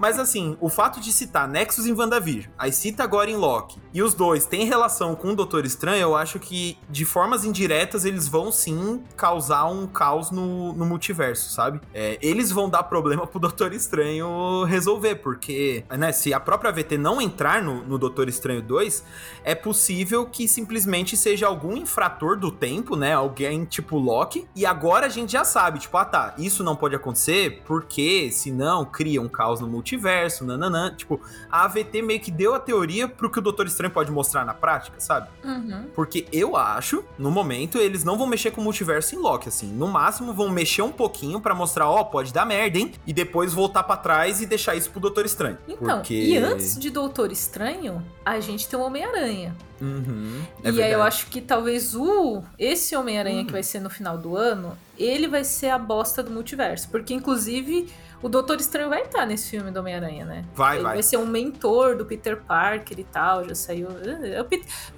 Mas 0.00 0.18
assim, 0.18 0.56
o 0.62 0.70
fato 0.70 0.98
de 0.98 1.12
citar 1.12 1.46
Nexus 1.46 1.86
em 1.86 1.92
WandaVision, 1.92 2.50
aí 2.56 2.72
cita 2.72 3.04
agora 3.04 3.30
em 3.30 3.36
Loki, 3.36 3.78
e 3.92 4.02
os 4.02 4.14
dois 4.14 4.46
têm 4.46 4.64
relação 4.64 5.14
com 5.14 5.32
o 5.32 5.36
Doutor 5.36 5.66
Estranho, 5.66 6.00
eu 6.00 6.16
acho 6.16 6.38
que 6.38 6.78
de 6.88 7.04
formas 7.04 7.44
indiretas 7.44 8.06
eles 8.06 8.26
vão 8.26 8.50
sim 8.50 9.02
causar 9.14 9.66
um 9.66 9.86
caos 9.86 10.30
no, 10.30 10.72
no 10.72 10.86
multiverso, 10.86 11.52
sabe? 11.52 11.82
É, 11.92 12.18
eles 12.22 12.50
vão 12.50 12.70
dar 12.70 12.84
problema 12.84 13.26
pro 13.26 13.38
Doutor 13.38 13.74
Estranho 13.74 14.64
resolver, 14.64 15.16
porque, 15.16 15.84
né, 15.90 16.12
se 16.12 16.32
a 16.32 16.40
própria 16.40 16.72
VT 16.72 16.96
não 16.96 17.20
entrar 17.20 17.62
no, 17.62 17.84
no 17.84 17.98
Doutor 17.98 18.26
Estranho 18.26 18.62
2, 18.62 19.04
é 19.44 19.54
possível 19.54 20.24
que 20.24 20.48
simplesmente 20.48 21.14
seja 21.14 21.46
algum 21.46 21.76
infrator 21.76 22.38
do 22.38 22.50
tempo, 22.50 22.96
né? 22.96 23.12
Alguém 23.12 23.66
tipo 23.66 23.98
Loki, 23.98 24.48
e 24.56 24.64
agora 24.64 25.04
a 25.04 25.10
gente 25.10 25.32
já 25.32 25.44
sabe, 25.44 25.78
tipo, 25.78 25.94
ah 25.98 26.06
tá, 26.06 26.34
isso 26.38 26.64
não 26.64 26.74
pode 26.74 26.96
acontecer 26.96 27.60
porque 27.66 28.32
senão 28.32 28.86
cria 28.86 29.20
um 29.20 29.28
caos 29.28 29.60
no 29.60 29.66
multiverso 29.66 29.89
multiverso, 29.90 30.44
nananã. 30.44 30.94
Tipo, 30.94 31.20
a 31.50 31.64
AVT 31.64 32.02
meio 32.02 32.20
que 32.20 32.30
deu 32.30 32.54
a 32.54 32.60
teoria 32.60 33.08
pro 33.08 33.30
que 33.30 33.38
o 33.38 33.42
Doutor 33.42 33.66
Estranho 33.66 33.92
pode 33.92 34.10
mostrar 34.10 34.44
na 34.44 34.54
prática, 34.54 34.98
sabe? 35.00 35.28
Uhum. 35.44 35.86
Porque 35.94 36.26
eu 36.32 36.56
acho, 36.56 37.04
no 37.18 37.30
momento, 37.30 37.78
eles 37.78 38.04
não 38.04 38.16
vão 38.16 38.26
mexer 38.26 38.50
com 38.52 38.60
o 38.60 38.64
multiverso 38.64 39.14
em 39.14 39.18
Loki, 39.18 39.48
assim. 39.48 39.72
No 39.72 39.88
máximo, 39.88 40.32
vão 40.32 40.48
mexer 40.48 40.82
um 40.82 40.92
pouquinho 40.92 41.40
para 41.40 41.54
mostrar, 41.54 41.88
ó, 41.88 42.00
oh, 42.00 42.04
pode 42.06 42.32
dar 42.32 42.46
merda, 42.46 42.78
hein? 42.78 42.92
E 43.06 43.12
depois 43.12 43.52
voltar 43.52 43.82
para 43.82 43.96
trás 43.96 44.40
e 44.40 44.46
deixar 44.46 44.76
isso 44.76 44.90
pro 44.90 45.00
Doutor 45.00 45.26
Estranho. 45.26 45.58
Então, 45.66 45.98
porque... 45.98 46.14
e 46.14 46.36
antes 46.36 46.78
de 46.78 46.90
Doutor 46.90 47.32
Estranho, 47.32 48.02
a 48.24 48.38
gente 48.40 48.68
tem 48.68 48.78
o 48.78 48.82
Homem-Aranha. 48.82 49.56
Uhum, 49.80 50.42
é 50.62 50.68
e 50.68 50.72
verdade. 50.72 50.82
aí 50.82 50.92
eu 50.92 51.02
acho 51.02 51.28
que 51.28 51.40
talvez 51.40 51.94
o 51.94 52.42
esse 52.58 52.94
Homem-Aranha 52.94 53.40
uhum. 53.40 53.46
que 53.46 53.52
vai 53.52 53.62
ser 53.62 53.80
no 53.80 53.88
final 53.88 54.18
do 54.18 54.36
ano, 54.36 54.76
ele 54.98 55.26
vai 55.26 55.42
ser 55.42 55.70
a 55.70 55.78
bosta 55.78 56.22
do 56.22 56.30
multiverso. 56.30 56.90
Porque, 56.90 57.14
inclusive, 57.14 57.88
o 58.22 58.28
Doutor 58.28 58.60
Estranho 58.60 58.88
vai 58.88 59.02
estar 59.02 59.24
nesse 59.26 59.50
filme 59.50 59.70
do 59.70 59.80
Homem-Aranha, 59.80 60.24
né? 60.24 60.44
Vai, 60.54 60.76
Ele 60.76 60.82
vai. 60.82 60.94
Vai 60.94 61.02
ser 61.02 61.16
um 61.16 61.26
mentor 61.26 61.96
do 61.96 62.04
Peter 62.04 62.36
Parker 62.36 62.98
e 62.98 63.04
tal, 63.04 63.48
já 63.48 63.54
saiu. 63.54 63.88
O 63.88 64.44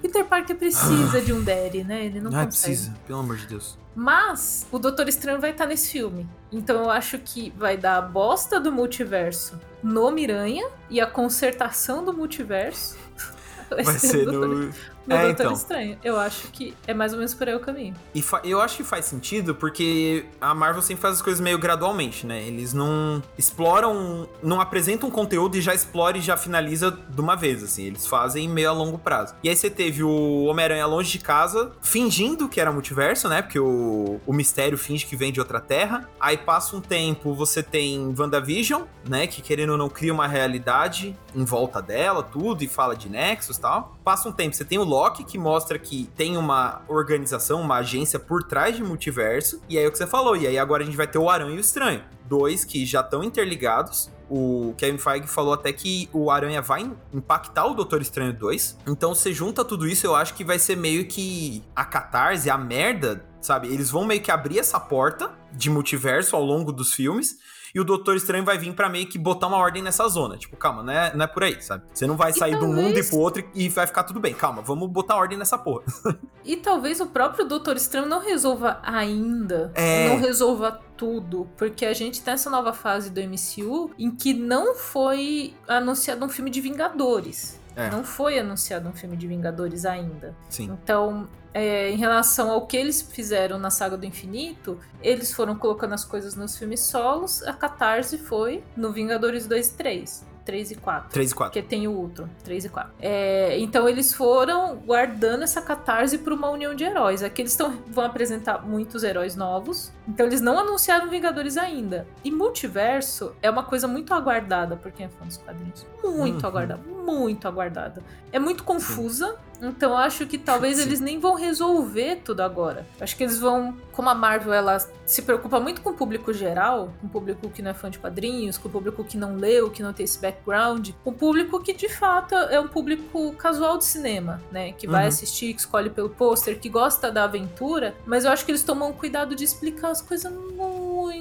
Peter 0.01 0.25
Parker 0.25 0.57
precisa 0.57 1.21
de 1.21 1.33
um 1.33 1.43
daddy, 1.43 1.85
né? 1.85 2.07
Ele 2.07 2.21
não, 2.21 2.31
não 2.31 2.45
consegue. 2.45 2.75
precisa, 2.75 2.95
pelo 3.07 3.21
amor 3.21 3.37
de 3.37 3.47
Deus. 3.47 3.79
Mas 3.95 4.67
o 4.73 4.79
Doutor 4.79 5.09
Estranho 5.09 5.41
vai 5.41 5.51
estar 5.51 5.67
nesse 5.67 5.91
filme. 5.91 6.29
Então 6.51 6.83
eu 6.83 6.91
acho 6.91 7.19
que 7.19 7.53
vai 7.57 7.77
dar 7.77 7.99
a 7.99 8.03
bosta 8.03 8.59
do 8.59 8.73
multiverso 8.73 9.61
no 9.83 10.11
Miranha 10.11 10.69
e 10.89 11.01
a 11.01 11.07
consertação 11.07 12.05
do 12.05 12.13
multiverso 12.13 12.97
vai, 13.71 13.85
vai 13.85 13.99
ser 13.99 14.27
no 14.27 14.73
no 15.07 15.15
é, 15.15 15.23
Doutor 15.23 15.43
então. 15.43 15.53
Estranho. 15.53 15.99
Eu 16.03 16.19
acho 16.19 16.49
que 16.49 16.75
é 16.87 16.95
mais 16.95 17.13
ou 17.13 17.19
menos 17.19 17.35
por 17.35 17.49
aí 17.49 17.55
o 17.55 17.61
caminho. 17.61 17.95
E 18.15 18.25
eu 18.45 18.61
acho 18.61 18.77
que 18.77 18.85
faz 18.85 19.07
sentido 19.07 19.55
porque 19.55 20.27
a 20.41 20.55
Marvel 20.55 20.83
sempre 20.83 21.03
faz 21.03 21.15
as 21.15 21.23
coisas 21.23 21.41
meio 21.41 21.59
gradualmente, 21.59 22.27
né? 22.27 22.43
Eles 22.43 22.73
não 22.73 23.23
exploram, 23.37 24.29
não 24.43 24.61
apresentam 24.61 25.09
um 25.09 25.13
conteúdo 25.13 25.57
e 25.57 25.61
já 25.61 25.75
explora 25.75 26.19
e 26.19 26.21
já 26.21 26.37
finaliza 26.37 26.91
de 26.91 27.21
uma 27.21 27.37
vez, 27.37 27.63
assim. 27.63 27.85
Eles 27.85 28.07
fazem 28.07 28.49
meio 28.49 28.71
a 28.71 28.73
longo 28.73 28.99
prazo. 28.99 29.35
E 29.43 29.49
aí 29.49 29.57
você 29.57 29.71
teve 29.71 30.03
o 30.03 30.45
Homem-Aranha 30.45 30.87
longe 30.87 31.13
de 31.13 31.19
casa, 31.19 31.73
fingindo 31.83 32.49
que 32.49 32.61
era 32.61 32.73
multiverso, 32.73 33.29
né? 33.29 33.43
Porque 33.43 33.59
o, 33.59 34.21
o 34.27 34.33
mistério 34.33 34.79
finge 34.79 35.07
que 35.07 35.17
vem 35.17 35.33
de 35.33 35.41
outra 35.41 35.61
terra. 35.61 36.09
Aí 36.21 36.37
passa 36.37 36.77
um 36.77 36.81
tempo, 36.81 37.35
você 37.35 37.63
tem 37.63 38.15
WandaVision, 38.17 38.83
né? 39.09 39.27
Que 39.27 39.43
querendo 39.43 39.71
ou 39.71 39.79
não 39.79 39.89
cria 39.89 40.13
uma 40.13 40.27
realidade 40.27 41.17
em 41.35 41.45
volta 41.45 41.81
dela, 41.81 42.23
tudo, 42.23 42.63
e 42.63 42.69
fala 42.69 42.95
de 42.95 43.09
Nexus 43.09 43.57
e 43.57 43.61
tal. 43.61 43.97
Passa 44.05 44.29
um 44.29 44.33
tempo, 44.33 44.55
você 44.55 44.65
tem 44.65 44.79
o 44.79 44.85
Loki, 44.93 45.25
que 45.25 45.39
mostra 45.39 45.79
que 45.79 46.07
tem 46.15 46.37
uma 46.37 46.83
organização, 46.87 47.63
uma 47.63 47.77
agência 47.77 48.19
por 48.19 48.43
trás 48.43 48.77
de 48.77 48.83
multiverso. 48.83 49.63
E 49.69 49.79
aí 49.79 49.85
é 49.85 49.89
o 49.89 49.91
que 49.91 49.97
você 49.97 50.07
falou. 50.07 50.37
E 50.37 50.47
aí 50.47 50.59
agora 50.59 50.83
a 50.83 50.87
gente 50.87 50.97
vai 50.97 51.07
ter 51.07 51.19
o 51.19 51.31
Aranha 51.31 51.55
e 51.55 51.57
o 51.57 51.61
Estranho. 51.61 52.03
Dois 52.29 52.63
que 52.65 52.85
já 52.85 53.01
estão 53.01 53.25
interligados. 53.25 54.11
O 54.29 54.75
Kevin 54.77 54.99
Feige 54.99 55.27
falou 55.27 55.55
até 55.55 55.73
que 55.73 56.09
o 56.13 56.31
Aranha 56.31 56.61
vai 56.61 56.91
impactar 57.13 57.67
o 57.67 57.75
Doutor 57.75 58.03
Estranho 58.03 58.33
2. 58.33 58.79
Então, 58.87 59.15
você 59.15 59.33
junta 59.33 59.65
tudo 59.65 59.87
isso, 59.87 60.07
eu 60.07 60.15
acho 60.15 60.35
que 60.35 60.45
vai 60.45 60.59
ser 60.59 60.77
meio 60.77 61.07
que 61.07 61.63
a 61.75 61.85
catarse, 61.85 62.49
a 62.49 62.57
merda, 62.57 63.25
sabe? 63.41 63.69
Eles 63.69 63.91
vão 63.91 64.05
meio 64.05 64.23
que 64.23 64.31
abrir 64.31 64.59
essa 64.59 64.79
porta 64.79 65.31
de 65.53 65.69
multiverso 65.69 66.37
ao 66.37 66.43
longo 66.43 66.73
dos 66.73 66.95
filmes 66.95 67.39
e 67.75 67.81
o 67.81 67.85
Doutor 67.85 68.17
Estranho 68.17 68.45
vai 68.45 68.59
vir 68.59 68.75
para 68.75 68.89
meio 68.89 69.07
que 69.07 69.19
botar 69.19 69.47
uma 69.47 69.57
ordem 69.57 69.83
nessa 69.83 70.07
zona. 70.09 70.37
Tipo, 70.37 70.57
calma, 70.57 70.83
não 70.83 70.93
é, 70.93 71.15
não 71.15 71.25
é 71.25 71.27
por 71.27 71.43
aí, 71.43 71.61
sabe? 71.63 71.85
Você 71.93 72.07
não 72.07 72.17
vai 72.17 72.33
sair 72.33 72.59
de 72.59 72.65
um 72.65 72.73
mundo 72.73 72.99
e 72.99 73.03
pro 73.03 73.19
outro 73.19 73.45
e 73.55 73.69
vai 73.69 73.87
ficar 73.87 74.05
tudo 74.05 74.21
bem. 74.21 74.35
Calma, 74.35 74.63
vamos 74.63 74.89
botar 74.91 75.17
ordem 75.17 75.39
nessa 75.39 75.57
porra. 75.57 75.85
e 76.45 76.57
talvez 76.57 77.01
o 77.01 77.07
próprio 77.07 77.45
Doutor 77.45 77.77
Estranho 77.77 78.07
não 78.07 78.21
resolva 78.21 78.81
ainda. 78.83 79.73
É... 79.75 80.09
Não 80.09 80.19
resolva 80.19 80.81
tudo, 80.97 81.49
porque 81.57 81.85
a 81.85 81.93
gente 81.93 82.23
tem 82.23 82.35
essa 82.35 82.49
nova 82.49 82.73
fase 82.73 83.11
do 83.11 83.21
MCU 83.21 83.91
em 83.99 84.11
que 84.11 84.33
não 84.33 84.75
foi 84.75 85.55
anunciado 85.67 86.25
um 86.25 86.29
filme 86.29 86.51
de 86.51 86.61
Vingadores. 86.61 87.61
É. 87.77 87.91
Não 87.91 88.05
foi 88.05 88.39
anunciado 88.39 88.89
um 88.89 88.93
filme 88.93 89.17
de 89.17 89.27
Vingadores 89.27 89.85
ainda. 89.85 90.35
Sim. 90.49 90.77
Então, 90.83 91.29
é, 91.55 91.91
em 91.91 91.97
relação 91.97 92.51
ao 92.51 92.67
que 92.67 92.77
eles 92.77 93.03
fizeram 93.03 93.59
na 93.59 93.71
Saga 93.71 93.97
do 93.97 94.07
Infinito, 94.07 94.79
eles 95.03 95.33
foram 95.33 95.57
colocando 95.57 95.95
as 95.95 96.05
coisas 96.05 96.35
nos 96.35 96.57
filmes 96.57 96.81
solos, 96.81 97.43
a 97.43 97.53
catarse 97.53 98.19
foi 98.19 98.63
no 98.77 98.93
Vingadores 98.93 99.47
2 99.47 99.69
e 99.69 99.73
3. 99.73 100.33
3 100.45 100.73
e 100.73 100.75
4. 100.75 101.11
3 101.11 101.31
e 101.31 101.35
4. 101.35 101.53
Porque 101.53 101.69
tem 101.69 101.87
o 101.87 101.93
Ultron. 101.93 102.29
3 102.45 102.65
e 102.65 102.69
4. 102.69 102.93
É, 103.01 103.59
então 103.59 103.89
eles 103.89 104.13
foram 104.13 104.77
guardando 104.77 105.43
essa 105.43 105.63
catarse 105.63 106.19
para 106.19 106.35
uma 106.35 106.51
união 106.51 106.75
de 106.75 106.85
heróis. 106.85 107.23
Aqui 107.23 107.43
eles 107.43 107.55
tão, 107.55 107.79
vão 107.87 108.05
apresentar 108.05 108.67
muitos 108.67 109.05
heróis 109.05 109.37
novos. 109.37 109.93
Então 110.09 110.27
eles 110.27 110.41
não 110.41 110.59
anunciaram 110.59 111.09
Vingadores 111.09 111.57
ainda. 111.57 112.07
E 112.25 112.31
multiverso 112.31 113.35
é 113.41 113.51
uma 113.51 113.63
coisa 113.63 113.87
muito 113.87 114.13
aguardada 114.13 114.77
por 114.77 114.91
quem 114.91 115.07
é 115.07 115.09
fã 115.09 115.25
dos 115.25 115.37
quadrinhos. 115.37 115.87
Muito 116.03 116.43
uhum. 116.43 116.49
aguardada. 116.49 116.83
Muito 116.83 117.49
aguardada. 117.49 118.03
É 118.33 118.39
muito 118.39 118.65
confusa. 118.65 119.29
Sim 119.29 119.53
então 119.63 119.97
acho 119.97 120.27
que 120.27 120.37
talvez 120.37 120.79
Sim. 120.79 120.83
eles 120.83 121.01
nem 121.01 121.21
vão 121.21 121.35
resolver 121.35 122.17
tudo 122.25 122.41
agora. 122.41 122.85
Acho 123.01 123.17
que 123.17 123.23
eles 123.23 123.39
vão, 123.39 123.77
como 123.93 124.09
a 124.09 124.15
Marvel 124.15 124.53
ela 124.53 124.79
se 125.07 125.23
preocupa 125.23 125.61
muito 125.61 125.81
com 125.83 125.91
o 125.91 125.95
público 125.95 126.33
geral, 126.33 126.93
com 127.01 127.07
o 127.07 127.11
público 127.11 127.49
que 127.49 127.63
não 127.63 127.71
é 127.71 127.75
fã 127.75 127.89
de 127.89 127.99
quadrinhos, 127.99 128.59
com 128.59 128.69
o 128.69 128.73
público 128.73 129.05
que 129.05 129.17
não 129.17 129.37
leu, 129.37 129.71
que 129.71 129.83
não 129.83 129.93
tem 129.93 130.03
esse 130.03 130.19
background, 130.19 130.91
com 131.05 131.11
o 131.11 131.13
público 131.13 131.63
que 131.63 131.73
de 131.73 131.89
fato 131.89 132.35
é 132.35 132.59
um 132.59 132.67
público 132.67 133.33
casual 133.35 133.79
de 133.79 133.85
cinema, 133.85 134.43
né, 134.51 134.73
que 134.73 134.89
vai 134.89 135.03
uhum. 135.03 135.09
assistir, 135.09 135.55
que 135.55 135.61
escolhe 135.61 135.91
pelo 135.91 136.11
pôster, 136.11 136.59
que 136.59 136.69
gosta 136.69 137.13
da 137.13 137.25
aventura, 137.25 137.95
mas 138.05 138.25
eu 138.25 138.33
acho 138.33 138.45
que 138.45 138.51
eles 138.51 138.65
tomam 138.65 138.93
cuidado 138.93 139.37
de 139.37 139.45
explicar 139.45 139.91
as 139.91 140.03
coisas 140.03 140.33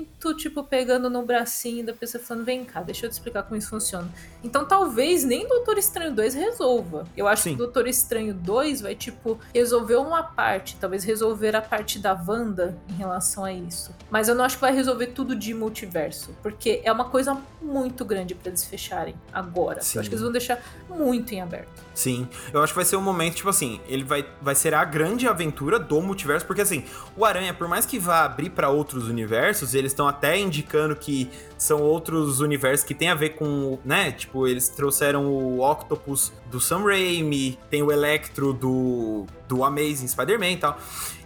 muito, 0.01 0.35
tipo, 0.35 0.63
pegando 0.63 1.09
no 1.09 1.25
bracinho 1.25 1.85
da 1.85 1.93
pessoa 1.93 2.23
falando, 2.23 2.45
vem 2.45 2.63
cá, 2.63 2.81
deixa 2.81 3.05
eu 3.05 3.09
te 3.09 3.13
explicar 3.13 3.43
como 3.43 3.57
isso 3.57 3.69
funciona. 3.69 4.07
Então 4.43 4.65
talvez 4.65 5.23
nem 5.23 5.47
Doutor 5.47 5.77
Estranho 5.77 6.13
2 6.13 6.33
resolva. 6.33 7.07
Eu 7.15 7.27
acho 7.27 7.43
Sim. 7.43 7.51
que 7.51 7.57
Doutor 7.57 7.87
Estranho 7.87 8.11
Estranho 8.11 8.33
2 8.33 8.81
vai, 8.81 8.95
tipo, 8.95 9.39
resolver 9.53 9.95
uma 9.95 10.21
parte, 10.21 10.75
talvez 10.75 11.03
resolver 11.03 11.55
a 11.55 11.61
parte 11.61 11.97
da 11.97 12.13
Wanda 12.13 12.77
em 12.89 12.93
relação 12.93 13.43
a 13.43 13.51
isso. 13.51 13.95
Mas 14.09 14.27
eu 14.27 14.35
não 14.35 14.43
acho 14.43 14.55
que 14.55 14.61
vai 14.61 14.73
resolver 14.73 15.07
tudo 15.07 15.35
de 15.35 15.53
multiverso, 15.53 16.35
porque 16.43 16.81
é 16.83 16.91
uma 16.91 17.05
coisa 17.05 17.37
muito 17.61 18.03
grande 18.03 18.35
para 18.35 18.49
eles 18.49 18.63
fecharem 18.65 19.15
agora. 19.31 19.81
Sim. 19.81 19.97
Eu 19.97 20.01
acho 20.01 20.09
que 20.09 20.15
eles 20.15 20.23
vão 20.23 20.31
deixar 20.31 20.61
muito 20.89 21.33
em 21.33 21.41
aberto. 21.41 21.81
Sim, 21.93 22.27
eu 22.53 22.61
acho 22.61 22.73
que 22.73 22.77
vai 22.77 22.85
ser 22.85 22.95
um 22.95 23.01
momento, 23.01 23.35
tipo 23.35 23.49
assim, 23.49 23.79
ele 23.87 24.03
vai, 24.03 24.25
vai 24.41 24.55
ser 24.55 24.73
a 24.73 24.83
grande 24.83 25.27
aventura 25.27 25.77
do 25.77 26.01
multiverso, 26.01 26.45
porque 26.45 26.61
assim, 26.61 26.85
o 27.15 27.25
Aranha, 27.25 27.53
por 27.53 27.67
mais 27.67 27.85
que 27.85 27.99
vá 27.99 28.23
abrir 28.23 28.49
para 28.49 28.69
outros 28.69 29.07
universos, 29.07 29.73
eles 29.91 29.93
estão 29.93 30.07
até 30.07 30.39
indicando 30.39 30.95
que 30.95 31.29
são 31.57 31.81
outros 31.81 32.39
universos 32.39 32.85
que 32.85 32.95
tem 32.95 33.09
a 33.09 33.15
ver 33.15 33.31
com, 33.31 33.77
né, 33.85 34.11
tipo, 34.11 34.47
eles 34.47 34.69
trouxeram 34.69 35.27
o 35.27 35.59
Octopus 35.59 36.33
do 36.49 36.59
Sam 36.59 36.83
Raimi, 36.85 37.59
tem 37.69 37.83
o 37.83 37.91
Electro 37.91 38.51
do, 38.51 39.25
do 39.47 39.63
Amazing 39.63 40.07
Spider-Man 40.07 40.51
e 40.51 40.57
tal. 40.57 40.79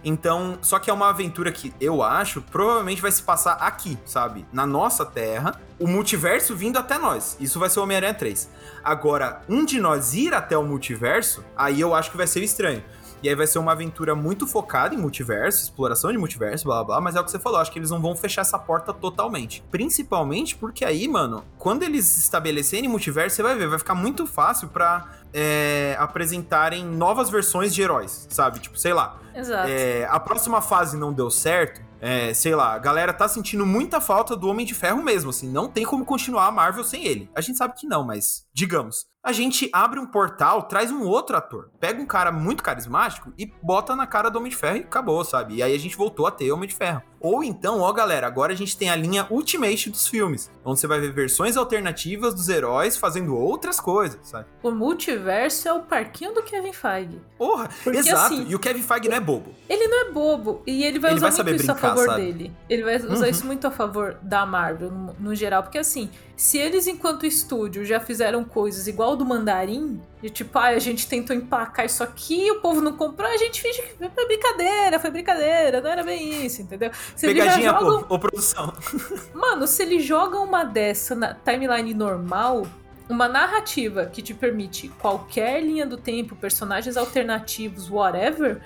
Então, 0.04 0.58
só 0.60 0.78
que 0.78 0.90
é 0.90 0.92
uma 0.92 1.08
aventura 1.08 1.50
que 1.50 1.72
eu 1.80 2.02
acho 2.02 2.42
provavelmente 2.42 3.00
vai 3.00 3.10
se 3.10 3.22
passar 3.22 3.54
aqui, 3.54 3.98
sabe? 4.04 4.44
Na 4.52 4.66
nossa 4.66 5.06
Terra, 5.06 5.60
o 5.78 5.86
multiverso 5.86 6.54
vindo 6.54 6.78
até 6.78 6.98
nós. 6.98 7.36
Isso 7.40 7.58
vai 7.58 7.70
ser 7.70 7.80
o 7.80 7.82
Homem-Aranha 7.82 8.14
3. 8.14 8.50
Agora, 8.84 9.42
um 9.48 9.64
de 9.64 9.80
nós 9.80 10.14
ir 10.14 10.34
até 10.34 10.56
o 10.56 10.62
multiverso, 10.62 11.44
aí 11.56 11.80
eu 11.80 11.94
acho 11.94 12.10
que 12.10 12.16
vai 12.16 12.26
ser 12.26 12.42
estranho. 12.42 12.84
E 13.22 13.28
aí 13.28 13.34
vai 13.34 13.46
ser 13.46 13.58
uma 13.58 13.72
aventura 13.72 14.14
muito 14.14 14.46
focada 14.46 14.94
em 14.94 14.98
multiverso, 14.98 15.62
exploração 15.62 16.12
de 16.12 16.18
multiverso, 16.18 16.64
blá 16.64 16.84
blá. 16.84 17.00
Mas 17.00 17.16
é 17.16 17.20
o 17.20 17.24
que 17.24 17.30
você 17.30 17.38
falou, 17.38 17.58
acho 17.58 17.72
que 17.72 17.78
eles 17.78 17.90
não 17.90 18.00
vão 18.00 18.14
fechar 18.14 18.42
essa 18.42 18.58
porta 18.58 18.92
totalmente. 18.92 19.62
Principalmente 19.70 20.56
porque 20.56 20.84
aí, 20.84 21.08
mano, 21.08 21.44
quando 21.58 21.82
eles 21.82 22.18
estabelecerem 22.18 22.88
multiverso, 22.88 23.36
você 23.36 23.42
vai 23.42 23.56
ver, 23.56 23.68
vai 23.68 23.78
ficar 23.78 23.94
muito 23.94 24.26
fácil 24.26 24.68
pra 24.68 25.10
é, 25.32 25.96
apresentarem 25.98 26.84
novas 26.84 27.28
versões 27.30 27.74
de 27.74 27.82
heróis, 27.82 28.26
sabe? 28.30 28.58
Tipo, 28.60 28.78
sei 28.78 28.92
lá. 28.92 29.20
Exato. 29.34 29.68
É, 29.68 30.06
a 30.10 30.18
próxima 30.18 30.62
fase 30.62 30.96
não 30.96 31.12
deu 31.12 31.30
certo, 31.30 31.80
é, 32.00 32.32
sei 32.34 32.54
lá, 32.54 32.74
a 32.74 32.78
galera 32.78 33.12
tá 33.12 33.26
sentindo 33.28 33.64
muita 33.64 34.00
falta 34.00 34.36
do 34.36 34.48
Homem 34.48 34.66
de 34.66 34.74
Ferro 34.74 35.02
mesmo, 35.02 35.30
assim, 35.30 35.50
não 35.50 35.68
tem 35.68 35.84
como 35.84 36.04
continuar 36.04 36.46
a 36.46 36.50
Marvel 36.50 36.84
sem 36.84 37.04
ele. 37.04 37.30
A 37.34 37.40
gente 37.40 37.58
sabe 37.58 37.74
que 37.74 37.86
não, 37.86 38.04
mas 38.04 38.46
digamos 38.52 39.06
a 39.26 39.32
gente 39.32 39.68
abre 39.72 39.98
um 39.98 40.06
portal, 40.06 40.62
traz 40.62 40.92
um 40.92 41.02
outro 41.02 41.36
ator. 41.36 41.68
Pega 41.80 42.00
um 42.00 42.06
cara 42.06 42.30
muito 42.30 42.62
carismático 42.62 43.32
e 43.36 43.52
bota 43.60 43.96
na 43.96 44.06
cara 44.06 44.30
do 44.30 44.38
Homem 44.38 44.50
de 44.50 44.56
Ferro 44.56 44.76
e 44.76 44.80
acabou, 44.80 45.24
sabe? 45.24 45.56
E 45.56 45.62
aí 45.64 45.74
a 45.74 45.78
gente 45.78 45.96
voltou 45.96 46.28
a 46.28 46.30
ter 46.30 46.52
Homem 46.52 46.68
de 46.68 46.76
Ferro. 46.76 47.02
Ou 47.18 47.42
então, 47.42 47.80
ó 47.80 47.92
galera, 47.92 48.24
agora 48.24 48.52
a 48.52 48.56
gente 48.56 48.76
tem 48.76 48.88
a 48.88 48.94
linha 48.94 49.26
Ultimate 49.28 49.90
dos 49.90 50.06
filmes, 50.06 50.48
onde 50.64 50.78
você 50.78 50.86
vai 50.86 51.00
ver 51.00 51.12
versões 51.12 51.56
alternativas 51.56 52.34
dos 52.34 52.48
heróis 52.48 52.96
fazendo 52.96 53.36
outras 53.36 53.80
coisas, 53.80 54.20
sabe? 54.22 54.46
O 54.62 54.70
multiverso 54.70 55.66
é 55.66 55.72
o 55.72 55.80
parquinho 55.80 56.32
do 56.32 56.44
Kevin 56.44 56.72
Feige. 56.72 57.20
Porra, 57.36 57.68
Porque, 57.82 57.98
exato. 57.98 58.32
Assim, 58.32 58.46
e 58.48 58.54
o 58.54 58.60
Kevin 58.60 58.82
Feige 58.82 59.08
não 59.08 59.16
é 59.16 59.20
bobo. 59.20 59.52
Ele 59.68 59.88
não 59.88 60.06
é 60.06 60.12
bobo. 60.12 60.62
E 60.64 60.84
ele 60.84 61.00
vai 61.00 61.10
ele 61.10 61.16
usar 61.16 61.30
vai 61.30 61.44
muito 61.44 61.56
isso 61.56 61.66
brincar, 61.66 61.86
a 61.86 61.90
favor 61.90 62.06
sabe? 62.06 62.22
dele. 62.22 62.52
Ele 62.68 62.84
vai 62.84 62.96
usar 62.96 63.08
uhum. 63.08 63.24
isso 63.24 63.46
muito 63.46 63.66
a 63.66 63.70
favor 63.72 64.18
da 64.22 64.46
Marvel, 64.46 64.92
no, 64.92 65.16
no 65.18 65.34
geral. 65.34 65.64
Porque 65.64 65.78
assim, 65.78 66.08
se 66.36 66.58
eles, 66.58 66.86
enquanto 66.86 67.24
estúdio, 67.24 67.82
já 67.82 67.98
fizeram 67.98 68.44
coisas 68.44 68.86
igual 68.86 69.16
do 69.16 69.24
Mandarim, 69.24 70.02
de 70.20 70.28
tipo, 70.28 70.58
ah, 70.58 70.66
a 70.66 70.78
gente 70.78 71.08
tentou 71.08 71.34
empacar 71.34 71.86
isso 71.86 72.02
aqui, 72.02 72.50
o 72.50 72.60
povo 72.60 72.82
não 72.82 72.92
comprou, 72.92 73.26
a 73.26 73.38
gente 73.38 73.62
finge 73.62 73.80
que 73.80 74.08
foi 74.10 74.26
brincadeira, 74.26 75.00
foi 75.00 75.10
brincadeira, 75.10 75.80
não 75.80 75.90
era 75.90 76.04
bem 76.04 76.44
isso, 76.44 76.60
entendeu? 76.60 76.90
Se 77.14 77.26
Pegadinha, 77.26 77.70
jogam... 77.70 78.02
pô, 78.02 78.18
produção. 78.18 78.70
Mano, 79.32 79.66
se 79.66 79.82
eles 79.82 80.04
jogam 80.04 80.44
uma 80.44 80.62
dessa 80.62 81.14
na 81.14 81.32
timeline 81.32 81.94
normal, 81.94 82.66
uma 83.08 83.28
narrativa 83.28 84.04
que 84.04 84.20
te 84.20 84.34
permite 84.34 84.88
qualquer 84.88 85.62
linha 85.62 85.86
do 85.86 85.96
tempo, 85.96 86.36
personagens 86.36 86.98
alternativos, 86.98 87.90
whatever, 87.90 88.60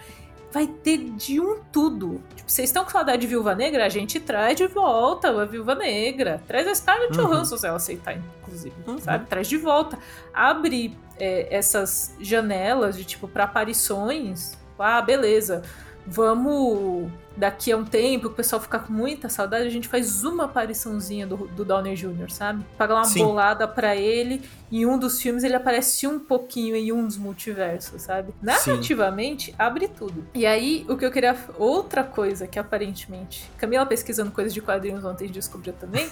vai 0.52 0.66
ter 0.66 0.98
de 0.98 1.40
um 1.40 1.60
tudo. 1.72 2.20
Tipo, 2.34 2.50
vocês 2.50 2.68
estão 2.68 2.84
com 2.84 2.90
saudade 2.90 3.22
de 3.22 3.26
Viúva 3.26 3.54
Negra? 3.54 3.86
A 3.86 3.88
gente 3.88 4.18
traz 4.18 4.56
de 4.56 4.66
volta 4.66 5.28
a 5.28 5.44
Viúva 5.44 5.74
Negra. 5.74 6.42
Traz 6.46 6.66
a 6.66 6.74
Scarlett 6.74 7.18
uhum. 7.18 7.26
Johansson, 7.26 7.56
se 7.56 7.66
ela 7.66 7.76
aceitar, 7.76 8.16
inclusive, 8.16 8.74
uhum. 8.86 8.98
sabe? 8.98 9.26
Traz 9.26 9.48
de 9.48 9.56
volta. 9.56 9.98
Abre 10.34 10.96
é, 11.18 11.54
essas 11.54 12.14
janelas 12.20 12.96
de, 12.96 13.04
tipo, 13.04 13.28
para 13.28 13.44
aparições. 13.44 14.58
Ah, 14.78 15.00
beleza. 15.00 15.62
Vamos 16.06 17.10
daqui 17.36 17.70
a 17.72 17.76
um 17.76 17.84
tempo, 17.84 18.26
o 18.26 18.30
pessoal 18.30 18.60
ficar 18.60 18.80
com 18.80 18.92
muita 18.92 19.28
saudade, 19.28 19.66
a 19.66 19.70
gente 19.70 19.88
faz 19.88 20.24
uma 20.24 20.44
apariçãozinha 20.44 21.26
do, 21.26 21.36
do 21.48 21.64
Downey 21.64 21.94
Jr., 21.94 22.30
sabe? 22.30 22.64
Pagar 22.76 22.96
uma 22.96 23.04
Sim. 23.04 23.24
bolada 23.24 23.68
para 23.68 23.94
ele. 23.96 24.42
Em 24.70 24.86
um 24.86 24.98
dos 24.98 25.20
filmes 25.20 25.42
ele 25.42 25.54
aparece 25.54 26.06
um 26.06 26.18
pouquinho 26.18 26.76
em 26.76 26.92
um 26.92 27.06
dos 27.06 27.16
multiversos, 27.16 28.02
sabe? 28.02 28.32
Narrativamente, 28.40 29.50
Sim. 29.50 29.56
abre 29.58 29.88
tudo. 29.88 30.26
E 30.34 30.46
aí, 30.46 30.86
o 30.88 30.96
que 30.96 31.04
eu 31.04 31.10
queria. 31.10 31.36
Outra 31.58 32.04
coisa 32.04 32.46
que 32.46 32.58
aparentemente. 32.58 33.50
Camila 33.56 33.84
pesquisando 33.86 34.30
coisas 34.30 34.54
de 34.54 34.60
quadrinhos 34.60 35.04
ontem 35.04 35.28
descobriu 35.28 35.72
também. 35.72 36.06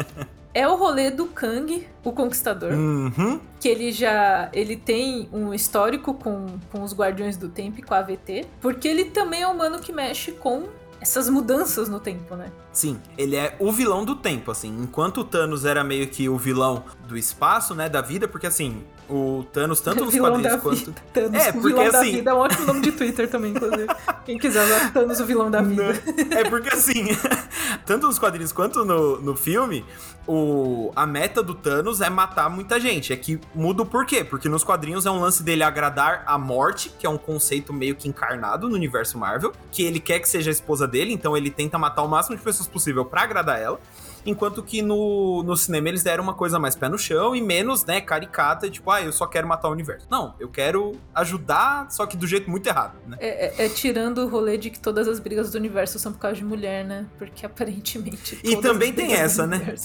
é 0.54 0.68
o 0.68 0.76
rolê 0.76 1.10
do 1.10 1.26
Kang, 1.26 1.86
o 2.04 2.12
Conquistador. 2.12 2.72
Uhum. 2.72 3.40
Que 3.58 3.68
ele 3.68 3.90
já. 3.90 4.48
Ele 4.52 4.76
tem 4.76 5.28
um 5.32 5.52
histórico 5.52 6.14
com, 6.14 6.58
com 6.70 6.82
os 6.82 6.94
Guardiões 6.94 7.36
do 7.36 7.48
Tempo 7.48 7.80
e 7.80 7.82
com 7.82 7.94
a 7.94 7.98
AVT. 7.98 8.46
Porque 8.60 8.86
ele 8.86 9.06
também 9.06 9.42
é 9.42 9.48
um 9.48 9.52
humano 9.52 9.80
que 9.80 9.92
mexe 9.92 10.32
com 10.32 10.64
essas 11.04 11.28
mudanças 11.28 11.86
no 11.86 12.00
tempo, 12.00 12.34
né? 12.34 12.50
Sim, 12.72 12.98
ele 13.18 13.36
é 13.36 13.54
o 13.60 13.70
vilão 13.70 14.06
do 14.06 14.16
tempo, 14.16 14.50
assim. 14.50 14.74
Enquanto 14.80 15.20
o 15.20 15.24
Thanos 15.24 15.66
era 15.66 15.84
meio 15.84 16.08
que 16.08 16.30
o 16.30 16.38
vilão 16.38 16.82
do 17.06 17.14
espaço, 17.14 17.74
né, 17.74 17.90
da 17.90 18.00
vida, 18.00 18.26
porque 18.26 18.46
assim, 18.46 18.82
o 19.08 19.44
Thanos, 19.52 19.80
tanto 19.80 20.04
nos 20.04 20.14
quadrinhos 20.18 20.60
quanto. 20.60 20.94
Thanos, 21.12 21.42
é, 21.42 21.52
porque 21.52 21.68
vilão 21.68 21.82
assim. 21.82 21.92
Da 21.92 22.02
vida 22.02 22.30
é 22.30 22.34
um 22.34 22.38
ótimo 22.38 22.66
nome 22.66 22.80
de 22.80 22.92
Twitter 22.92 23.28
também, 23.28 23.52
inclusive. 23.52 23.86
Quem 24.24 24.38
quiser 24.38 24.64
usar 24.64 24.92
Thanos, 24.92 25.20
o 25.20 25.26
vilão 25.26 25.50
da 25.50 25.60
vida. 25.60 25.92
É 26.30 26.48
porque 26.48 26.70
assim, 26.70 27.06
tanto 27.84 28.06
nos 28.06 28.18
quadrinhos 28.18 28.52
quanto 28.52 28.84
no, 28.84 29.20
no 29.20 29.36
filme, 29.36 29.84
o, 30.26 30.92
a 30.96 31.06
meta 31.06 31.42
do 31.42 31.54
Thanos 31.54 32.00
é 32.00 32.08
matar 32.08 32.48
muita 32.48 32.80
gente. 32.80 33.12
É 33.12 33.16
que 33.16 33.38
muda 33.54 33.82
o 33.82 33.86
porquê. 33.86 34.24
Porque 34.24 34.48
nos 34.48 34.64
quadrinhos 34.64 35.06
é 35.06 35.10
um 35.10 35.20
lance 35.20 35.42
dele 35.42 35.62
agradar 35.62 36.22
a 36.26 36.38
morte, 36.38 36.90
que 36.98 37.06
é 37.06 37.10
um 37.10 37.18
conceito 37.18 37.72
meio 37.72 37.94
que 37.94 38.08
encarnado 38.08 38.68
no 38.68 38.74
universo 38.74 39.18
Marvel, 39.18 39.52
que 39.70 39.82
ele 39.82 40.00
quer 40.00 40.18
que 40.20 40.28
seja 40.28 40.50
a 40.50 40.52
esposa 40.52 40.86
dele, 40.86 41.12
então 41.12 41.36
ele 41.36 41.50
tenta 41.50 41.78
matar 41.78 42.02
o 42.02 42.08
máximo 42.08 42.36
de 42.36 42.42
pessoas 42.42 42.66
possível 42.66 43.04
para 43.04 43.22
agradar 43.22 43.60
ela 43.60 43.78
enquanto 44.24 44.62
que 44.62 44.82
no, 44.82 45.42
no 45.42 45.56
cinema 45.56 45.88
eles 45.88 46.02
deram 46.02 46.22
uma 46.22 46.34
coisa 46.34 46.58
mais 46.58 46.74
pé 46.74 46.88
no 46.88 46.98
chão 46.98 47.34
e 47.34 47.40
menos, 47.40 47.84
né, 47.84 48.00
caricata, 48.00 48.70
tipo, 48.70 48.90
ah, 48.90 49.02
eu 49.02 49.12
só 49.12 49.26
quero 49.26 49.46
matar 49.46 49.68
o 49.68 49.72
universo. 49.72 50.06
Não, 50.10 50.34
eu 50.38 50.48
quero 50.48 50.92
ajudar, 51.14 51.90
só 51.90 52.06
que 52.06 52.16
do 52.16 52.26
jeito 52.26 52.50
muito 52.50 52.66
errado, 52.66 52.96
né? 53.06 53.16
É, 53.20 53.62
é, 53.62 53.66
é 53.66 53.68
tirando 53.68 54.18
o 54.18 54.28
rolê 54.28 54.56
de 54.56 54.70
que 54.70 54.78
todas 54.78 55.08
as 55.08 55.18
brigas 55.18 55.50
do 55.50 55.58
universo 55.58 55.98
são 55.98 56.12
por 56.12 56.18
causa 56.18 56.36
de 56.36 56.44
mulher, 56.44 56.84
né? 56.84 57.06
Porque 57.18 57.46
aparentemente. 57.46 58.38
E 58.42 58.56
também 58.56 58.92
tem 58.92 59.12
essa, 59.12 59.46
né? 59.46 59.74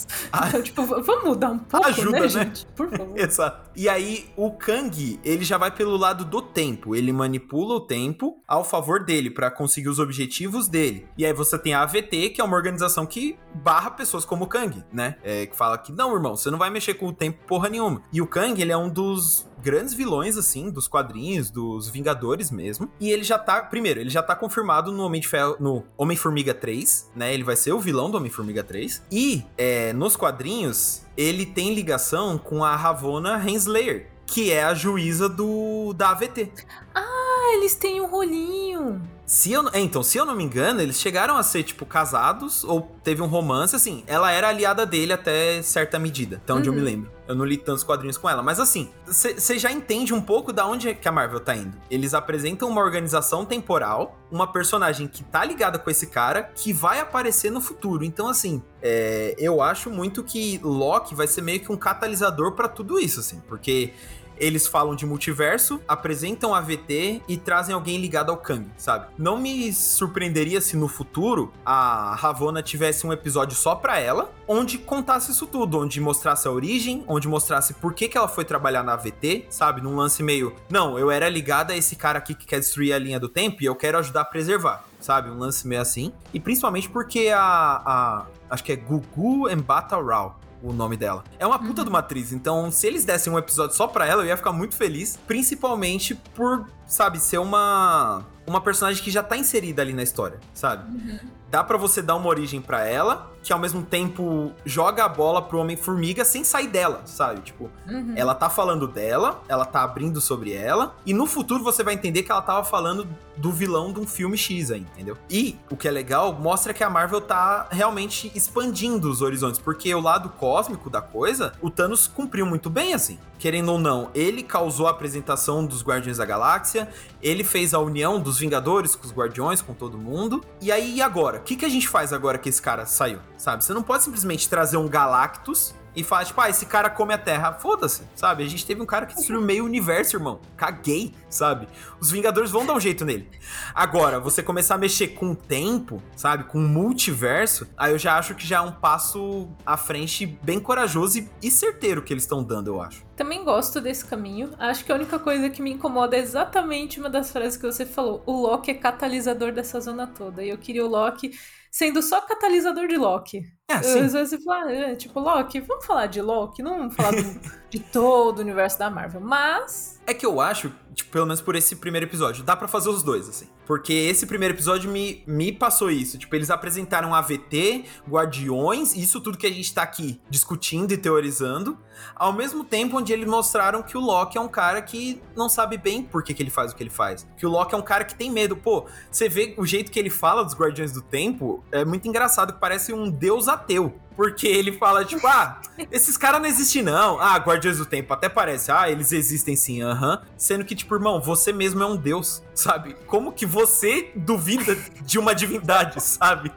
Então, 0.50 0.62
tipo, 0.62 0.86
vamos 0.86 1.24
mudar 1.24 1.52
um 1.52 1.60
pouco, 1.60 1.88
Ajuda, 1.88 2.12
né, 2.12 2.20
né? 2.22 2.28
gente? 2.28 2.66
Por 2.76 2.90
favor. 2.96 3.18
Exato. 3.18 3.70
E 3.76 3.88
aí, 3.88 4.30
o 4.36 4.52
Kang, 4.52 5.20
ele 5.24 5.44
já 5.44 5.58
vai 5.58 5.72
pelo 5.72 5.96
lado 5.98 6.26
do 6.26 6.42
tempo. 6.42 6.96
Ele 6.96 7.12
manipula 7.12 7.76
o 7.76 7.80
tempo 7.80 8.42
ao 8.48 8.64
favor 8.64 9.04
dele, 9.04 9.30
para 9.30 9.52
conseguir 9.52 9.90
os 9.90 10.00
objetivos 10.00 10.68
dele. 10.68 11.08
E 11.18 11.26
aí 11.26 11.34
você 11.34 11.58
tem 11.58 11.74
a 11.74 11.82
AVT, 11.84 12.30
que 12.30 12.42
é 12.42 12.44
uma 12.44 12.56
organização 12.56 13.06
que 13.06 13.38
barra 13.54 13.92
pessoas 13.92 14.26
como 14.30 14.46
o 14.46 14.48
Kang, 14.48 14.84
né? 14.94 15.18
É, 15.24 15.48
que 15.48 15.58
fala 15.58 15.78
que, 15.78 15.92
não, 15.92 16.14
irmão, 16.14 16.38
você 16.38 16.52
não 16.52 16.60
vai 16.60 16.70
mexer 16.70 16.94
com 16.94 17.08
o 17.08 17.14
tempo 17.14 17.40
porra 17.48 17.68
nenhuma. 17.68 18.04
E 18.14 18.22
o 18.22 18.28
Kang, 18.28 18.62
ele 18.62 18.72
é 18.72 18.78
um 18.78 18.88
dos 18.88 19.50
grandes 19.62 19.94
vilões, 19.94 20.38
assim, 20.38 20.70
dos 20.70 20.88
quadrinhos, 20.88 21.50
dos 21.50 21.90
Vingadores 21.90 22.52
mesmo. 22.52 22.90
E 23.00 23.12
ele 23.12 23.24
já 23.24 23.38
tá, 23.38 23.62
primeiro, 23.64 24.00
ele 24.00 24.10
já 24.10 24.22
tá 24.22 24.36
confirmado 24.36 24.92
no 24.92 25.04
Homem 25.04 25.20
de 25.20 25.28
Ferro, 25.28 25.58
no 25.60 25.84
Homem-Formiga 25.98 26.54
3, 26.54 27.12
né? 27.16 27.34
Ele 27.34 27.44
vai 27.44 27.56
ser 27.56 27.74
o 27.74 27.80
vilão 27.80 28.10
do 28.10 28.18
Homem-Formiga 28.18 28.64
3. 28.64 29.04
E, 29.12 29.44
é, 29.58 29.92
nos 29.94 30.16
quadrinhos, 30.16 31.02
ele 31.18 31.46
tem 31.46 31.74
ligação 31.74 32.38
com 32.38 32.64
a 32.64 32.76
Ravonna 32.76 33.36
Renslayer, 33.36 34.12
que 34.26 34.52
é 34.52 34.64
a 34.64 34.74
juíza 34.76 35.28
do 35.28 35.92
da 35.94 36.12
AVT. 36.12 36.52
Ah, 36.94 37.19
eles 37.56 37.76
têm 37.76 38.02
um 38.02 38.08
rolinho. 38.08 39.02
Se 39.30 39.52
eu, 39.52 39.70
é, 39.72 39.80
então, 39.80 40.02
se 40.02 40.18
eu 40.18 40.26
não 40.26 40.36
me 40.36 40.44
engano, 40.44 40.82
eles 40.82 41.00
chegaram 41.00 41.38
a 41.38 41.44
ser, 41.44 41.62
tipo, 41.62 41.86
casados, 41.86 42.64
ou 42.64 42.82
teve 43.04 43.22
um 43.22 43.28
romance, 43.28 43.76
assim, 43.76 44.04
ela 44.08 44.32
era 44.32 44.50
aliada 44.50 44.88
dele 44.88 45.14
até 45.14 45.62
certa 45.62 46.00
medida, 46.00 46.38
até 46.38 46.52
onde 46.52 46.68
uhum. 46.68 46.76
eu 46.76 46.82
me 46.82 46.88
uhum. 46.88 46.96
lembro. 46.96 47.12
Eu 47.28 47.36
não 47.36 47.46
li 47.46 47.56
tantos 47.56 47.84
quadrinhos 47.84 48.18
com 48.18 48.28
ela, 48.28 48.42
mas 48.42 48.60
assim, 48.60 48.90
você 49.06 49.60
já 49.60 49.72
entende 49.72 50.16
um 50.16 50.22
pouco 50.22 50.52
da 50.52 50.66
onde 50.66 50.96
que 50.96 51.08
a 51.08 51.12
Marvel 51.12 51.40
tá 51.40 51.56
indo. 51.56 51.78
Eles 51.92 52.16
apresentam 52.16 52.68
uma 52.68 52.82
organização 52.82 53.46
temporal, 53.46 54.18
uma 54.32 54.52
personagem 54.52 55.08
que 55.08 55.24
tá 55.24 55.46
ligada 55.46 55.78
com 55.78 55.92
esse 55.92 56.08
cara, 56.08 56.42
que 56.56 56.74
vai 56.74 57.00
aparecer 57.00 57.52
no 57.52 57.62
futuro. 57.62 58.04
Então, 58.04 58.28
assim, 58.28 58.64
é, 58.82 59.36
eu 59.38 59.62
acho 59.62 59.92
muito 59.92 60.24
que 60.24 60.60
Loki 60.64 61.14
vai 61.14 61.28
ser 61.28 61.44
meio 61.44 61.60
que 61.60 61.72
um 61.72 61.78
catalisador 61.78 62.54
para 62.54 62.68
tudo 62.68 63.00
isso, 63.00 63.20
assim, 63.20 63.40
porque 63.48 63.94
eles 64.40 64.68
falam 64.68 64.96
de 64.96 65.06
multiverso, 65.06 65.82
apresentam 65.88 66.54
a 66.56 66.62
VT 66.62 67.22
e 67.28 67.38
trazem 67.38 67.76
alguém 67.76 68.00
ligado 68.00 68.32
ao 68.32 68.38
Kang, 68.38 68.70
sabe? 68.78 69.08
Não 69.18 69.38
me 69.38 69.74
surpreenderia 69.74 70.62
se 70.62 70.78
no 70.78 70.88
futuro 70.88 71.52
a 71.66 72.16
Ravonna 72.16 72.64
tivesse 72.64 73.06
um 73.06 73.14
episódio 73.14 73.56
só 73.56 73.76
pra 73.76 74.00
ela, 74.00 74.32
onde 74.48 74.78
contasse 74.78 75.32
isso 75.32 75.46
tudo, 75.46 75.80
onde 75.80 76.00
mostrasse 76.00 76.48
a 76.48 76.52
origem, 76.52 77.04
onde 77.08 77.28
mostrasse 77.28 77.74
por 77.74 77.94
que, 77.94 78.08
que 78.08 78.18
ela 78.18 78.28
foi 78.28 78.46
trabalhar 78.46 78.84
na 78.84 78.96
VT, 78.96 79.46
sabe? 79.50 79.82
Num 79.82 79.96
lance 79.96 80.24
meio, 80.24 80.56
não, 80.70 80.98
eu 80.98 81.12
era 81.12 81.28
ligada 81.30 81.74
a 81.74 81.78
esse 81.78 81.96
cara 81.96 82.20
aqui 82.20 82.34
que 82.34 82.46
quer 82.46 82.60
destruir 82.60 82.94
a 82.94 83.00
linha 83.00 83.20
do 83.20 83.28
tempo 83.28 83.62
e 83.62 83.66
eu 83.66 83.76
quero 83.76 83.98
ajudar 83.98 84.22
a 84.22 84.26
preservar, 84.26 84.86
sabe? 85.00 85.30
Um 85.30 85.38
lance 85.38 85.68
meio 85.68 85.82
assim. 85.82 86.14
E 86.34 86.40
principalmente 86.40 86.90
porque 86.90 87.30
a. 87.34 87.42
a 87.42 88.26
acho 88.50 88.64
que 88.64 88.72
é 88.72 88.76
Gugu 88.76 89.48
Embata 89.48 89.96
Rao 90.02 90.39
o 90.62 90.74
nome 90.74 90.98
dela. 90.98 91.24
É 91.38 91.46
uma 91.46 91.60
puta 91.60 91.82
uhum. 91.82 91.86
de 91.86 91.90
uma 91.90 92.00
atriz, 92.00 92.32
então 92.34 92.72
se 92.72 92.88
eles 92.88 93.06
dessem 93.06 93.32
um 93.32 93.38
episódio 93.38 93.76
só 93.76 93.88
pra 93.88 94.06
ela, 94.06 94.24
eu 94.24 94.28
ia 94.28 94.38
ficar 94.38 94.52
muito 94.52 94.76
feliz, 94.76 95.18
principalmente 95.28 96.16
por, 96.16 96.68
sabe, 96.90 97.20
ser 97.20 97.38
uma 97.38 98.26
uma 98.50 98.60
personagem 98.60 99.02
que 99.02 99.12
já 99.12 99.22
tá 99.22 99.38
inserida 99.38 99.82
ali 99.82 99.94
na 99.94 100.04
história, 100.04 100.40
sabe? 100.54 100.84
Uhum. 100.92 101.20
Dá 101.52 101.64
para 101.64 101.78
você 101.78 102.02
dar 102.02 102.16
uma 102.16 102.28
origem 102.28 102.62
para 102.62 102.86
ela, 102.86 103.32
que 103.42 103.52
ao 103.52 103.58
mesmo 103.58 103.82
tempo 103.82 104.52
joga 104.66 105.04
a 105.06 105.10
bola 105.10 105.42
pro 105.42 105.58
Homem-Formiga 105.60 106.24
sem 106.24 106.44
sair 106.44 106.68
dela, 106.68 107.02
sabe? 107.06 107.42
Tipo, 107.42 107.72
uhum. 107.88 108.14
ela 108.16 108.36
tá 108.36 108.50
falando 108.50 108.88
dela, 108.88 109.42
ela 109.48 109.66
tá 109.66 109.82
abrindo 109.82 110.22
sobre 110.22 110.54
ela, 110.54 110.96
e 111.06 111.14
no 111.14 111.26
futuro 111.26 111.64
você 111.64 111.84
vai 111.84 111.96
entender 111.96 112.22
que 112.22 112.32
ela 112.32 112.42
tava 112.42 112.64
falando 112.64 113.08
do 113.36 113.52
vilão 113.52 113.92
de 113.92 114.00
um 114.00 114.06
filme 114.06 114.38
X 114.38 114.70
aí, 114.70 114.82
entendeu? 114.82 115.18
E 115.30 115.58
o 115.72 115.78
que 115.78 115.88
é 115.88 115.92
legal, 115.92 116.34
mostra 116.34 116.74
que 116.74 116.84
a 116.84 116.90
Marvel 116.90 117.22
tá 117.22 117.68
realmente 117.72 118.32
expandindo 118.36 119.10
os 119.10 119.22
horizontes, 119.22 119.60
porque 119.60 119.94
o 119.96 120.02
lado 120.02 120.30
cósmico 120.30 120.90
da 120.90 121.02
coisa, 121.02 121.54
o 121.62 121.70
Thanos 121.72 122.06
cumpriu 122.06 122.46
muito 122.46 122.70
bem, 122.70 122.94
assim. 122.94 123.18
Querendo 123.40 123.72
ou 123.72 123.80
não, 123.80 124.10
ele 124.14 124.44
causou 124.44 124.86
a 124.88 124.92
apresentação 124.92 125.66
dos 125.66 125.82
Guardiões 125.82 126.18
da 126.18 126.26
Galáxia, 126.26 126.79
подобається. 126.80 127.19
Ele 127.22 127.44
fez 127.44 127.74
a 127.74 127.80
união 127.80 128.20
dos 128.20 128.40
Vingadores 128.40 128.96
com 128.96 129.06
os 129.06 129.14
Guardiões, 129.14 129.62
com 129.62 129.74
todo 129.74 129.98
mundo. 129.98 130.44
E 130.62 130.72
aí, 130.72 130.96
e 130.96 131.02
agora? 131.02 131.40
O 131.40 131.42
que, 131.42 131.56
que 131.56 131.66
a 131.66 131.70
gente 131.70 131.88
faz 131.88 132.14
agora 132.14 132.38
que 132.38 132.50
esse 132.50 132.62
cara 132.62 132.86
saiu? 132.86 133.20
Sabe? 133.38 133.64
Você 133.64 133.74
não 133.74 133.84
pode 133.84 134.04
simplesmente 134.04 134.48
trazer 134.50 134.78
um 134.78 134.88
Galactus 134.88 135.74
e 135.96 136.04
falar, 136.04 136.26
tipo, 136.26 136.40
ah, 136.40 136.50
esse 136.50 136.66
cara 136.66 136.90
come 136.90 137.14
a 137.14 137.18
Terra. 137.18 137.54
Foda-se, 137.54 138.04
sabe? 138.16 138.44
A 138.44 138.48
gente 138.48 138.66
teve 138.66 138.82
um 138.82 138.86
cara 138.86 139.06
que 139.06 139.16
destruiu 139.16 139.42
meio 139.42 139.66
universo, 139.66 140.16
irmão. 140.16 140.40
Caguei, 140.56 141.14
sabe? 141.30 141.68
Os 142.00 142.12
Vingadores 142.12 142.52
vão 142.52 142.66
dar 142.66 142.74
um 142.74 142.80
jeito 142.80 143.04
nele. 143.04 143.30
Agora, 143.74 144.20
você 144.20 144.42
começar 144.42 144.76
a 144.76 144.78
mexer 144.78 145.10
com 145.10 145.32
o 145.32 145.36
tempo, 145.36 146.02
sabe? 146.16 146.44
Com 146.46 146.60
o 146.60 146.68
multiverso, 146.68 147.68
aí 147.78 147.92
eu 147.92 147.98
já 147.98 148.18
acho 148.18 148.36
que 148.36 148.46
já 148.46 148.58
é 148.58 148.62
um 148.62 148.72
passo 148.72 149.50
à 149.66 149.76
frente 149.76 150.26
bem 150.26 150.60
corajoso 150.60 151.28
e, 151.42 151.52
certeiro 151.52 152.02
que 152.02 152.14
eles 152.14 152.24
estão 152.24 152.44
dando, 152.44 152.68
eu 152.68 152.82
acho. 152.82 153.04
Também 153.16 153.44
gosto 153.44 153.82
desse 153.82 154.06
caminho. 154.06 154.52
Acho 154.58 154.86
que 154.86 154.92
a 154.92 154.96
única 154.96 155.20
coisa 155.20 155.50
que 155.50 155.62
me 155.62 155.72
incomoda 155.72 156.16
é 156.16 156.20
exatamente 156.20 157.00
uma 157.00 157.09
das 157.10 157.32
frases 157.32 157.58
que 157.58 157.66
você 157.66 157.86
falou. 157.86 158.24
O 158.26 158.32
Loki 158.34 158.72
é 158.72 158.74
catalisador 158.74 159.52
dessa 159.52 159.80
zona 159.82 160.08
toda. 160.08 160.44
E 160.44 160.50
eu 160.50 160.58
queria 160.58 160.86
o 160.86 160.90
Loki 160.90 161.32
sendo 161.72 162.02
só 162.02 162.22
catalisador 162.22 162.88
de 162.88 162.98
Loki. 162.98 163.59
É, 163.70 163.76
Às 163.76 164.14
vezes 164.14 164.44
fala, 164.44 164.66
ah, 164.66 164.74
é, 164.74 164.96
tipo, 164.96 165.20
Loki, 165.20 165.60
vamos 165.62 165.86
falar 165.86 166.08
de 166.08 166.22
Loki, 166.22 166.64
não 166.64 166.78
vamos 166.80 166.96
falar 166.96 167.12
do, 167.12 167.40
de 167.70 167.80
todo 167.80 168.40
o 168.40 168.42
universo 168.42 168.80
da 168.80 168.90
Marvel. 168.90 169.22
Mas. 169.22 170.00
É 170.08 170.14
que 170.14 170.26
eu 170.26 170.42
acho, 170.42 170.74
tipo, 170.96 171.12
pelo 171.12 171.28
menos 171.28 171.40
por 171.40 171.56
esse 171.56 171.76
primeiro 171.76 172.08
episódio, 172.08 172.44
dá 172.44 172.56
para 172.56 172.68
fazer 172.68 172.90
os 172.90 173.04
dois, 173.04 173.30
assim. 173.30 173.48
Porque 173.68 173.94
esse 173.94 174.26
primeiro 174.26 174.56
episódio 174.56 174.90
me, 174.90 175.24
me 175.28 175.52
passou 175.52 175.92
isso. 175.92 176.18
Tipo, 176.18 176.36
eles 176.36 176.50
apresentaram 176.50 177.14
AVT, 177.14 177.86
Guardiões, 178.10 178.96
isso 178.96 179.22
tudo 179.22 179.38
que 179.38 179.46
a 179.46 179.52
gente 179.52 179.72
tá 179.72 179.84
aqui 179.84 180.20
discutindo 180.28 180.92
e 180.92 180.98
teorizando. 180.98 181.78
Ao 182.16 182.34
mesmo 182.34 182.64
tempo 182.64 182.98
onde 182.98 183.14
eles 183.14 183.28
mostraram 183.28 183.84
que 183.84 183.96
o 183.96 184.02
Loki 184.02 184.38
é 184.38 184.42
um 184.42 184.48
cara 184.48 184.82
que 184.82 185.22
não 185.36 185.48
sabe 185.48 185.78
bem 185.78 186.02
por 186.02 186.24
que, 186.24 186.34
que 186.34 186.42
ele 186.42 186.50
faz 186.50 186.72
o 186.72 186.76
que 186.76 186.82
ele 186.82 186.90
faz. 186.90 187.28
Que 187.38 187.46
o 187.46 187.50
Loki 187.50 187.76
é 187.76 187.78
um 187.78 187.84
cara 187.84 188.04
que 188.04 188.16
tem 188.16 188.32
medo. 188.32 188.58
Pô, 188.58 188.88
você 189.12 189.30
vê 189.30 189.54
o 189.58 189.66
jeito 189.66 189.92
que 189.92 190.00
ele 190.00 190.10
fala 190.10 190.44
dos 190.44 190.56
Guardiões 190.56 190.92
do 190.92 191.04
Tempo, 191.04 191.64
é 191.72 191.86
muito 191.86 192.08
engraçado, 192.08 192.54
que 192.54 192.60
parece 192.60 192.92
um 192.92 193.10
deus 193.10 193.48
ateu. 193.60 193.94
Porque 194.16 194.48
ele 194.48 194.74
fala, 194.74 195.06
tipo, 195.06 195.26
ah, 195.28 195.62
esses 195.90 196.18
caras 196.18 196.42
não 196.42 196.48
existem, 196.48 196.84
não. 196.84 197.20
Ah, 197.22 197.38
Guardiões 197.38 197.78
do 197.78 197.86
Tempo 197.86 198.14
até 198.14 198.28
parece, 198.28 198.70
ah, 198.70 198.90
eles 198.90 199.14
existem 199.14 199.56
sim, 199.56 199.82
aham. 199.82 200.16
Uhum. 200.16 200.28
Sendo 200.38 200.66
que, 200.66 200.76
tipo, 200.76 200.94
irmão, 200.94 201.22
você 201.22 201.54
mesmo 201.54 201.82
é 201.82 201.86
um 201.86 201.96
deus, 201.96 202.44
sabe? 202.54 202.96
Como 203.08 203.32
que 203.32 203.46
você 203.46 204.12
duvida 204.16 204.76
de 205.02 205.18
uma 205.18 205.34
divindade, 205.34 206.02
sabe? 206.04 206.52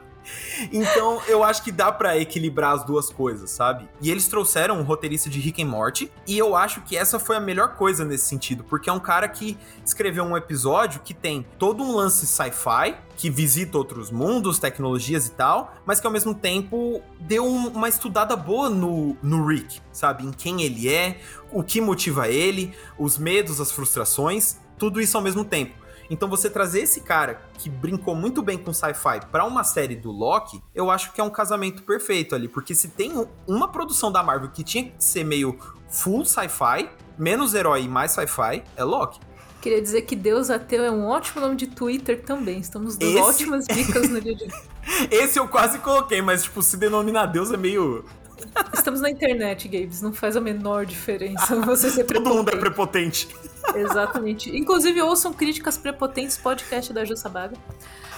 Então, 0.71 1.21
eu 1.27 1.43
acho 1.43 1.63
que 1.63 1.71
dá 1.71 1.91
para 1.91 2.17
equilibrar 2.17 2.73
as 2.73 2.83
duas 2.83 3.09
coisas, 3.09 3.49
sabe? 3.49 3.87
E 4.01 4.09
eles 4.09 4.27
trouxeram 4.27 4.79
um 4.79 4.83
roteirista 4.83 5.29
de 5.29 5.39
Rick 5.39 5.61
and 5.61 5.67
Morty, 5.67 6.11
e 6.27 6.37
eu 6.37 6.55
acho 6.55 6.81
que 6.81 6.97
essa 6.97 7.19
foi 7.19 7.35
a 7.35 7.39
melhor 7.39 7.75
coisa 7.75 8.05
nesse 8.05 8.25
sentido, 8.25 8.63
porque 8.63 8.89
é 8.89 8.93
um 8.93 8.99
cara 8.99 9.27
que 9.27 9.57
escreveu 9.85 10.23
um 10.23 10.35
episódio 10.37 11.01
que 11.03 11.13
tem 11.13 11.45
todo 11.57 11.83
um 11.83 11.95
lance 11.95 12.25
sci-fi, 12.25 12.95
que 13.15 13.29
visita 13.29 13.77
outros 13.77 14.09
mundos, 14.09 14.59
tecnologias 14.59 15.27
e 15.27 15.31
tal, 15.31 15.73
mas 15.85 15.99
que 15.99 16.07
ao 16.07 16.13
mesmo 16.13 16.33
tempo 16.33 17.01
deu 17.19 17.45
um, 17.45 17.67
uma 17.67 17.87
estudada 17.87 18.35
boa 18.35 18.69
no, 18.69 19.15
no 19.21 19.45
Rick, 19.45 19.81
sabe? 19.91 20.25
Em 20.25 20.31
quem 20.31 20.63
ele 20.63 20.89
é, 20.89 21.19
o 21.51 21.63
que 21.63 21.79
motiva 21.79 22.27
ele, 22.27 22.73
os 22.97 23.17
medos, 23.17 23.61
as 23.61 23.71
frustrações, 23.71 24.57
tudo 24.77 24.99
isso 24.99 25.15
ao 25.15 25.23
mesmo 25.23 25.45
tempo. 25.45 25.82
Então 26.09 26.29
você 26.29 26.49
trazer 26.49 26.81
esse 26.81 27.01
cara 27.01 27.41
que 27.57 27.69
brincou 27.69 28.15
muito 28.15 28.41
bem 28.41 28.57
com 28.57 28.73
sci-fi 28.73 29.25
para 29.31 29.45
uma 29.45 29.63
série 29.63 29.95
do 29.95 30.11
Loki, 30.11 30.61
eu 30.73 30.91
acho 30.91 31.13
que 31.13 31.21
é 31.21 31.23
um 31.23 31.29
casamento 31.29 31.83
perfeito 31.83 32.35
ali, 32.35 32.47
porque 32.47 32.75
se 32.75 32.89
tem 32.89 33.27
uma 33.47 33.67
produção 33.67 34.11
da 34.11 34.21
Marvel 34.21 34.49
que 34.49 34.63
tinha 34.63 34.85
que 34.85 35.03
ser 35.03 35.23
meio 35.23 35.57
full 35.89 36.25
sci-fi, 36.25 36.89
menos 37.17 37.53
herói 37.53 37.83
e 37.83 37.87
mais 37.87 38.11
sci-fi, 38.11 38.63
é 38.75 38.83
Loki. 38.83 39.19
Queria 39.63 39.81
dizer 39.81 40.01
que 40.01 40.13
Deus 40.13 40.49
Ateu 40.49 40.83
é 40.83 40.91
um 40.91 41.05
ótimo 41.05 41.39
nome 41.39 41.55
de 41.55 41.67
Twitter 41.67 42.21
também. 42.21 42.59
Estamos 42.59 42.97
dando 42.97 43.17
Esse... 43.17 43.21
ótimas 43.21 43.65
dicas 43.65 44.09
no 44.09 44.19
dia 44.19 44.35
de 44.35 44.45
Esse 45.09 45.39
eu 45.39 45.47
quase 45.47 45.79
coloquei, 45.79 46.21
mas, 46.21 46.43
tipo, 46.43 46.61
se 46.61 46.75
denominar 46.75 47.27
Deus 47.27 47.49
é 47.49 47.55
meio. 47.55 48.03
Estamos 48.73 48.99
na 48.99 49.09
internet, 49.09 49.69
Gabes. 49.69 50.01
Não 50.01 50.11
faz 50.11 50.35
a 50.35 50.41
menor 50.41 50.85
diferença 50.85 51.55
você 51.61 51.89
ser 51.89 52.03
Todo 52.11 52.29
mundo 52.29 52.49
é 52.49 52.57
prepotente. 52.57 53.29
Exatamente. 53.75 54.55
Inclusive, 54.55 55.01
ouçam 55.01 55.33
críticas 55.33 55.77
prepotentes 55.77 56.37
podcast 56.37 56.91
da 56.91 57.05
Jussabaga. 57.05 57.55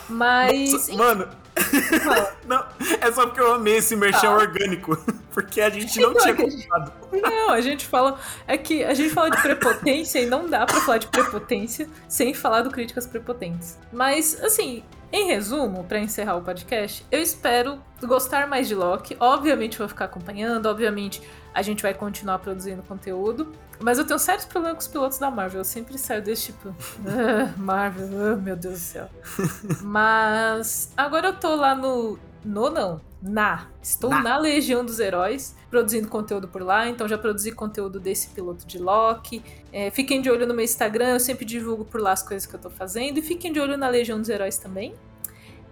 Mas. 0.07 0.71
Nossa, 0.71 0.93
mano. 0.93 1.27
não, 2.45 2.63
é 3.01 3.11
só 3.11 3.25
porque 3.25 3.39
eu 3.39 3.53
amei 3.53 3.77
esse 3.77 3.95
merchan 3.95 4.29
ah. 4.29 4.37
orgânico. 4.37 4.97
Porque 5.35 5.59
a 5.59 5.69
gente 5.69 5.99
não, 5.99 6.13
não 6.13 6.21
tinha 6.21 6.33
contado. 6.33 6.93
Não, 7.11 7.49
a 7.49 7.59
gente 7.59 7.85
fala. 7.85 8.17
É 8.47 8.57
que 8.57 8.85
a 8.85 8.93
gente 8.93 9.09
fala 9.09 9.29
de 9.29 9.41
prepotência 9.41 10.19
e 10.19 10.25
não 10.25 10.47
dá 10.47 10.65
pra 10.65 10.79
falar 10.79 10.97
de 10.97 11.07
prepotência 11.07 11.89
sem 12.07 12.33
falar 12.33 12.61
do 12.61 12.71
críticas 12.71 13.05
prepotentes. 13.05 13.77
Mas, 13.91 14.41
assim, 14.41 14.81
em 15.11 15.27
resumo, 15.27 15.83
para 15.83 15.99
encerrar 15.99 16.37
o 16.37 16.41
podcast, 16.41 17.05
eu 17.11 17.21
espero 17.21 17.81
gostar 18.01 18.47
mais 18.47 18.69
de 18.69 18.75
Loki. 18.75 19.17
Obviamente 19.19 19.77
vou 19.77 19.89
ficar 19.89 20.05
acompanhando, 20.05 20.67
obviamente 20.67 21.21
a 21.56 21.62
gente 21.62 21.82
vai 21.82 21.93
continuar 21.93 22.39
produzindo 22.39 22.84
conteúdo. 22.84 23.53
Mas 23.80 23.97
eu 23.97 24.06
tenho 24.06 24.20
sérios 24.20 24.43
problemas 24.43 24.78
com 24.78 24.82
os 24.82 24.88
pilotos 24.89 25.18
da 25.18 25.32
Marvel. 25.32 25.62
Eu 25.62 25.66
sempre 25.66 25.97
saio 25.97 26.22
desse 26.22 26.47
tipo. 26.47 26.76
Ah, 27.08 27.53
Marvel, 27.58 28.34
ah, 28.34 28.36
meu 28.36 28.58
Deus 28.58 28.74
do 28.74 28.80
céu. 28.80 29.10
Mas 29.82 30.91
agora 30.97 31.28
eu 31.28 31.34
tô 31.34 31.56
lá 31.56 31.74
no. 31.74 32.20
No 32.43 32.70
não. 32.70 32.99
Na. 33.22 33.68
Estou 33.82 34.10
na. 34.10 34.22
na 34.22 34.38
Legião 34.38 34.86
dos 34.86 34.99
Heróis, 34.99 35.56
produzindo 35.70 36.10
conteúdo 36.10 36.47
por 36.47 36.62
lá. 36.62 36.89
Então 36.89 37.08
já 37.08 37.18
produzi 37.18 37.53
conteúdo 37.53 38.01
desse 38.01 38.28
piloto 38.30 38.66
de 38.68 38.78
Loki. 38.78 39.41
É, 39.72 39.89
fiquem 39.89 40.22
de 40.22 40.30
olho 40.30 40.45
no 40.45 40.53
meu 40.53 40.64
Instagram, 40.64 41.14
eu 41.14 41.20
sempre 41.22 41.45
divulgo 41.45 41.86
por 41.86 42.01
lá 42.01 42.12
as 42.12 42.22
coisas 42.22 42.45
que 42.45 42.53
eu 42.53 42.60
tô 42.60 42.70
fazendo. 42.70 43.18
E 43.18 43.22
fiquem 43.22 43.53
de 43.53 43.62
olho 43.62 43.78
na 43.78 43.88
Legião 43.88 44.20
dos 44.20 44.28
Heróis 44.30 44.58
também. 44.58 44.93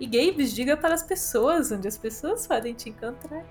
E 0.03 0.45
diga 0.47 0.75
para 0.75 0.93
as 0.93 1.01
pessoas 1.01 1.71
onde 1.71 1.87
as 1.87 1.97
pessoas 1.97 2.45
podem 2.45 2.73
te 2.73 2.89
encontrar. 2.89 3.45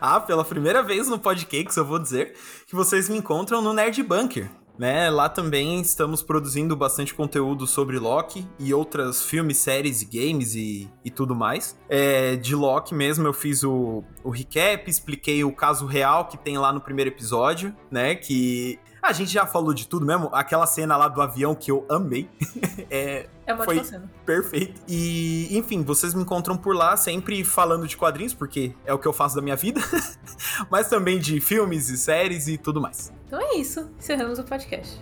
Ah, 0.00 0.20
pela 0.20 0.44
primeira 0.44 0.80
vez 0.80 1.08
no 1.08 1.18
Podcakes 1.18 1.76
eu 1.76 1.84
vou 1.84 1.98
dizer 1.98 2.34
que 2.64 2.76
vocês 2.76 3.08
me 3.08 3.18
encontram 3.18 3.60
no 3.60 3.72
Nerd 3.72 4.00
Bunker. 4.04 4.48
Né, 4.78 5.08
lá 5.08 5.26
também 5.26 5.80
estamos 5.80 6.22
produzindo 6.22 6.76
bastante 6.76 7.14
conteúdo 7.14 7.66
sobre 7.66 7.98
Loki 7.98 8.46
e 8.58 8.74
outras 8.74 9.24
filmes, 9.24 9.56
séries 9.56 10.02
e 10.02 10.04
games 10.04 10.54
e, 10.54 10.86
e 11.02 11.10
tudo 11.10 11.34
mais. 11.34 11.78
É, 11.88 12.36
de 12.36 12.54
Loki 12.54 12.94
mesmo 12.94 13.26
eu 13.26 13.32
fiz 13.32 13.64
o, 13.64 14.04
o 14.22 14.28
recap, 14.28 14.88
expliquei 14.90 15.42
o 15.42 15.50
caso 15.50 15.86
real 15.86 16.26
que 16.26 16.36
tem 16.36 16.58
lá 16.58 16.74
no 16.74 16.80
primeiro 16.82 17.10
episódio, 17.10 17.74
né? 17.90 18.14
Que 18.14 18.78
a 19.06 19.12
gente 19.12 19.32
já 19.32 19.46
falou 19.46 19.72
de 19.72 19.86
tudo 19.86 20.04
mesmo. 20.04 20.28
Aquela 20.32 20.66
cena 20.66 20.96
lá 20.96 21.08
do 21.08 21.20
avião 21.22 21.54
que 21.54 21.70
eu 21.70 21.86
amei. 21.88 22.28
é, 22.90 23.28
é 23.46 23.54
uma 23.54 23.64
foi 23.64 23.82
cena. 23.82 24.10
perfeito. 24.24 24.80
E, 24.88 25.56
enfim, 25.56 25.82
vocês 25.82 26.14
me 26.14 26.22
encontram 26.22 26.56
por 26.56 26.74
lá 26.74 26.96
sempre 26.96 27.42
falando 27.44 27.86
de 27.86 27.96
quadrinhos, 27.96 28.34
porque 28.34 28.74
é 28.84 28.92
o 28.92 28.98
que 28.98 29.06
eu 29.06 29.12
faço 29.12 29.36
da 29.36 29.42
minha 29.42 29.56
vida. 29.56 29.80
Mas 30.70 30.88
também 30.88 31.18
de 31.18 31.40
filmes 31.40 31.88
e 31.88 31.96
séries 31.96 32.48
e 32.48 32.58
tudo 32.58 32.80
mais. 32.80 33.12
Então 33.26 33.40
é 33.40 33.56
isso. 33.56 33.88
Encerramos 33.98 34.38
o 34.38 34.44
podcast. 34.44 35.00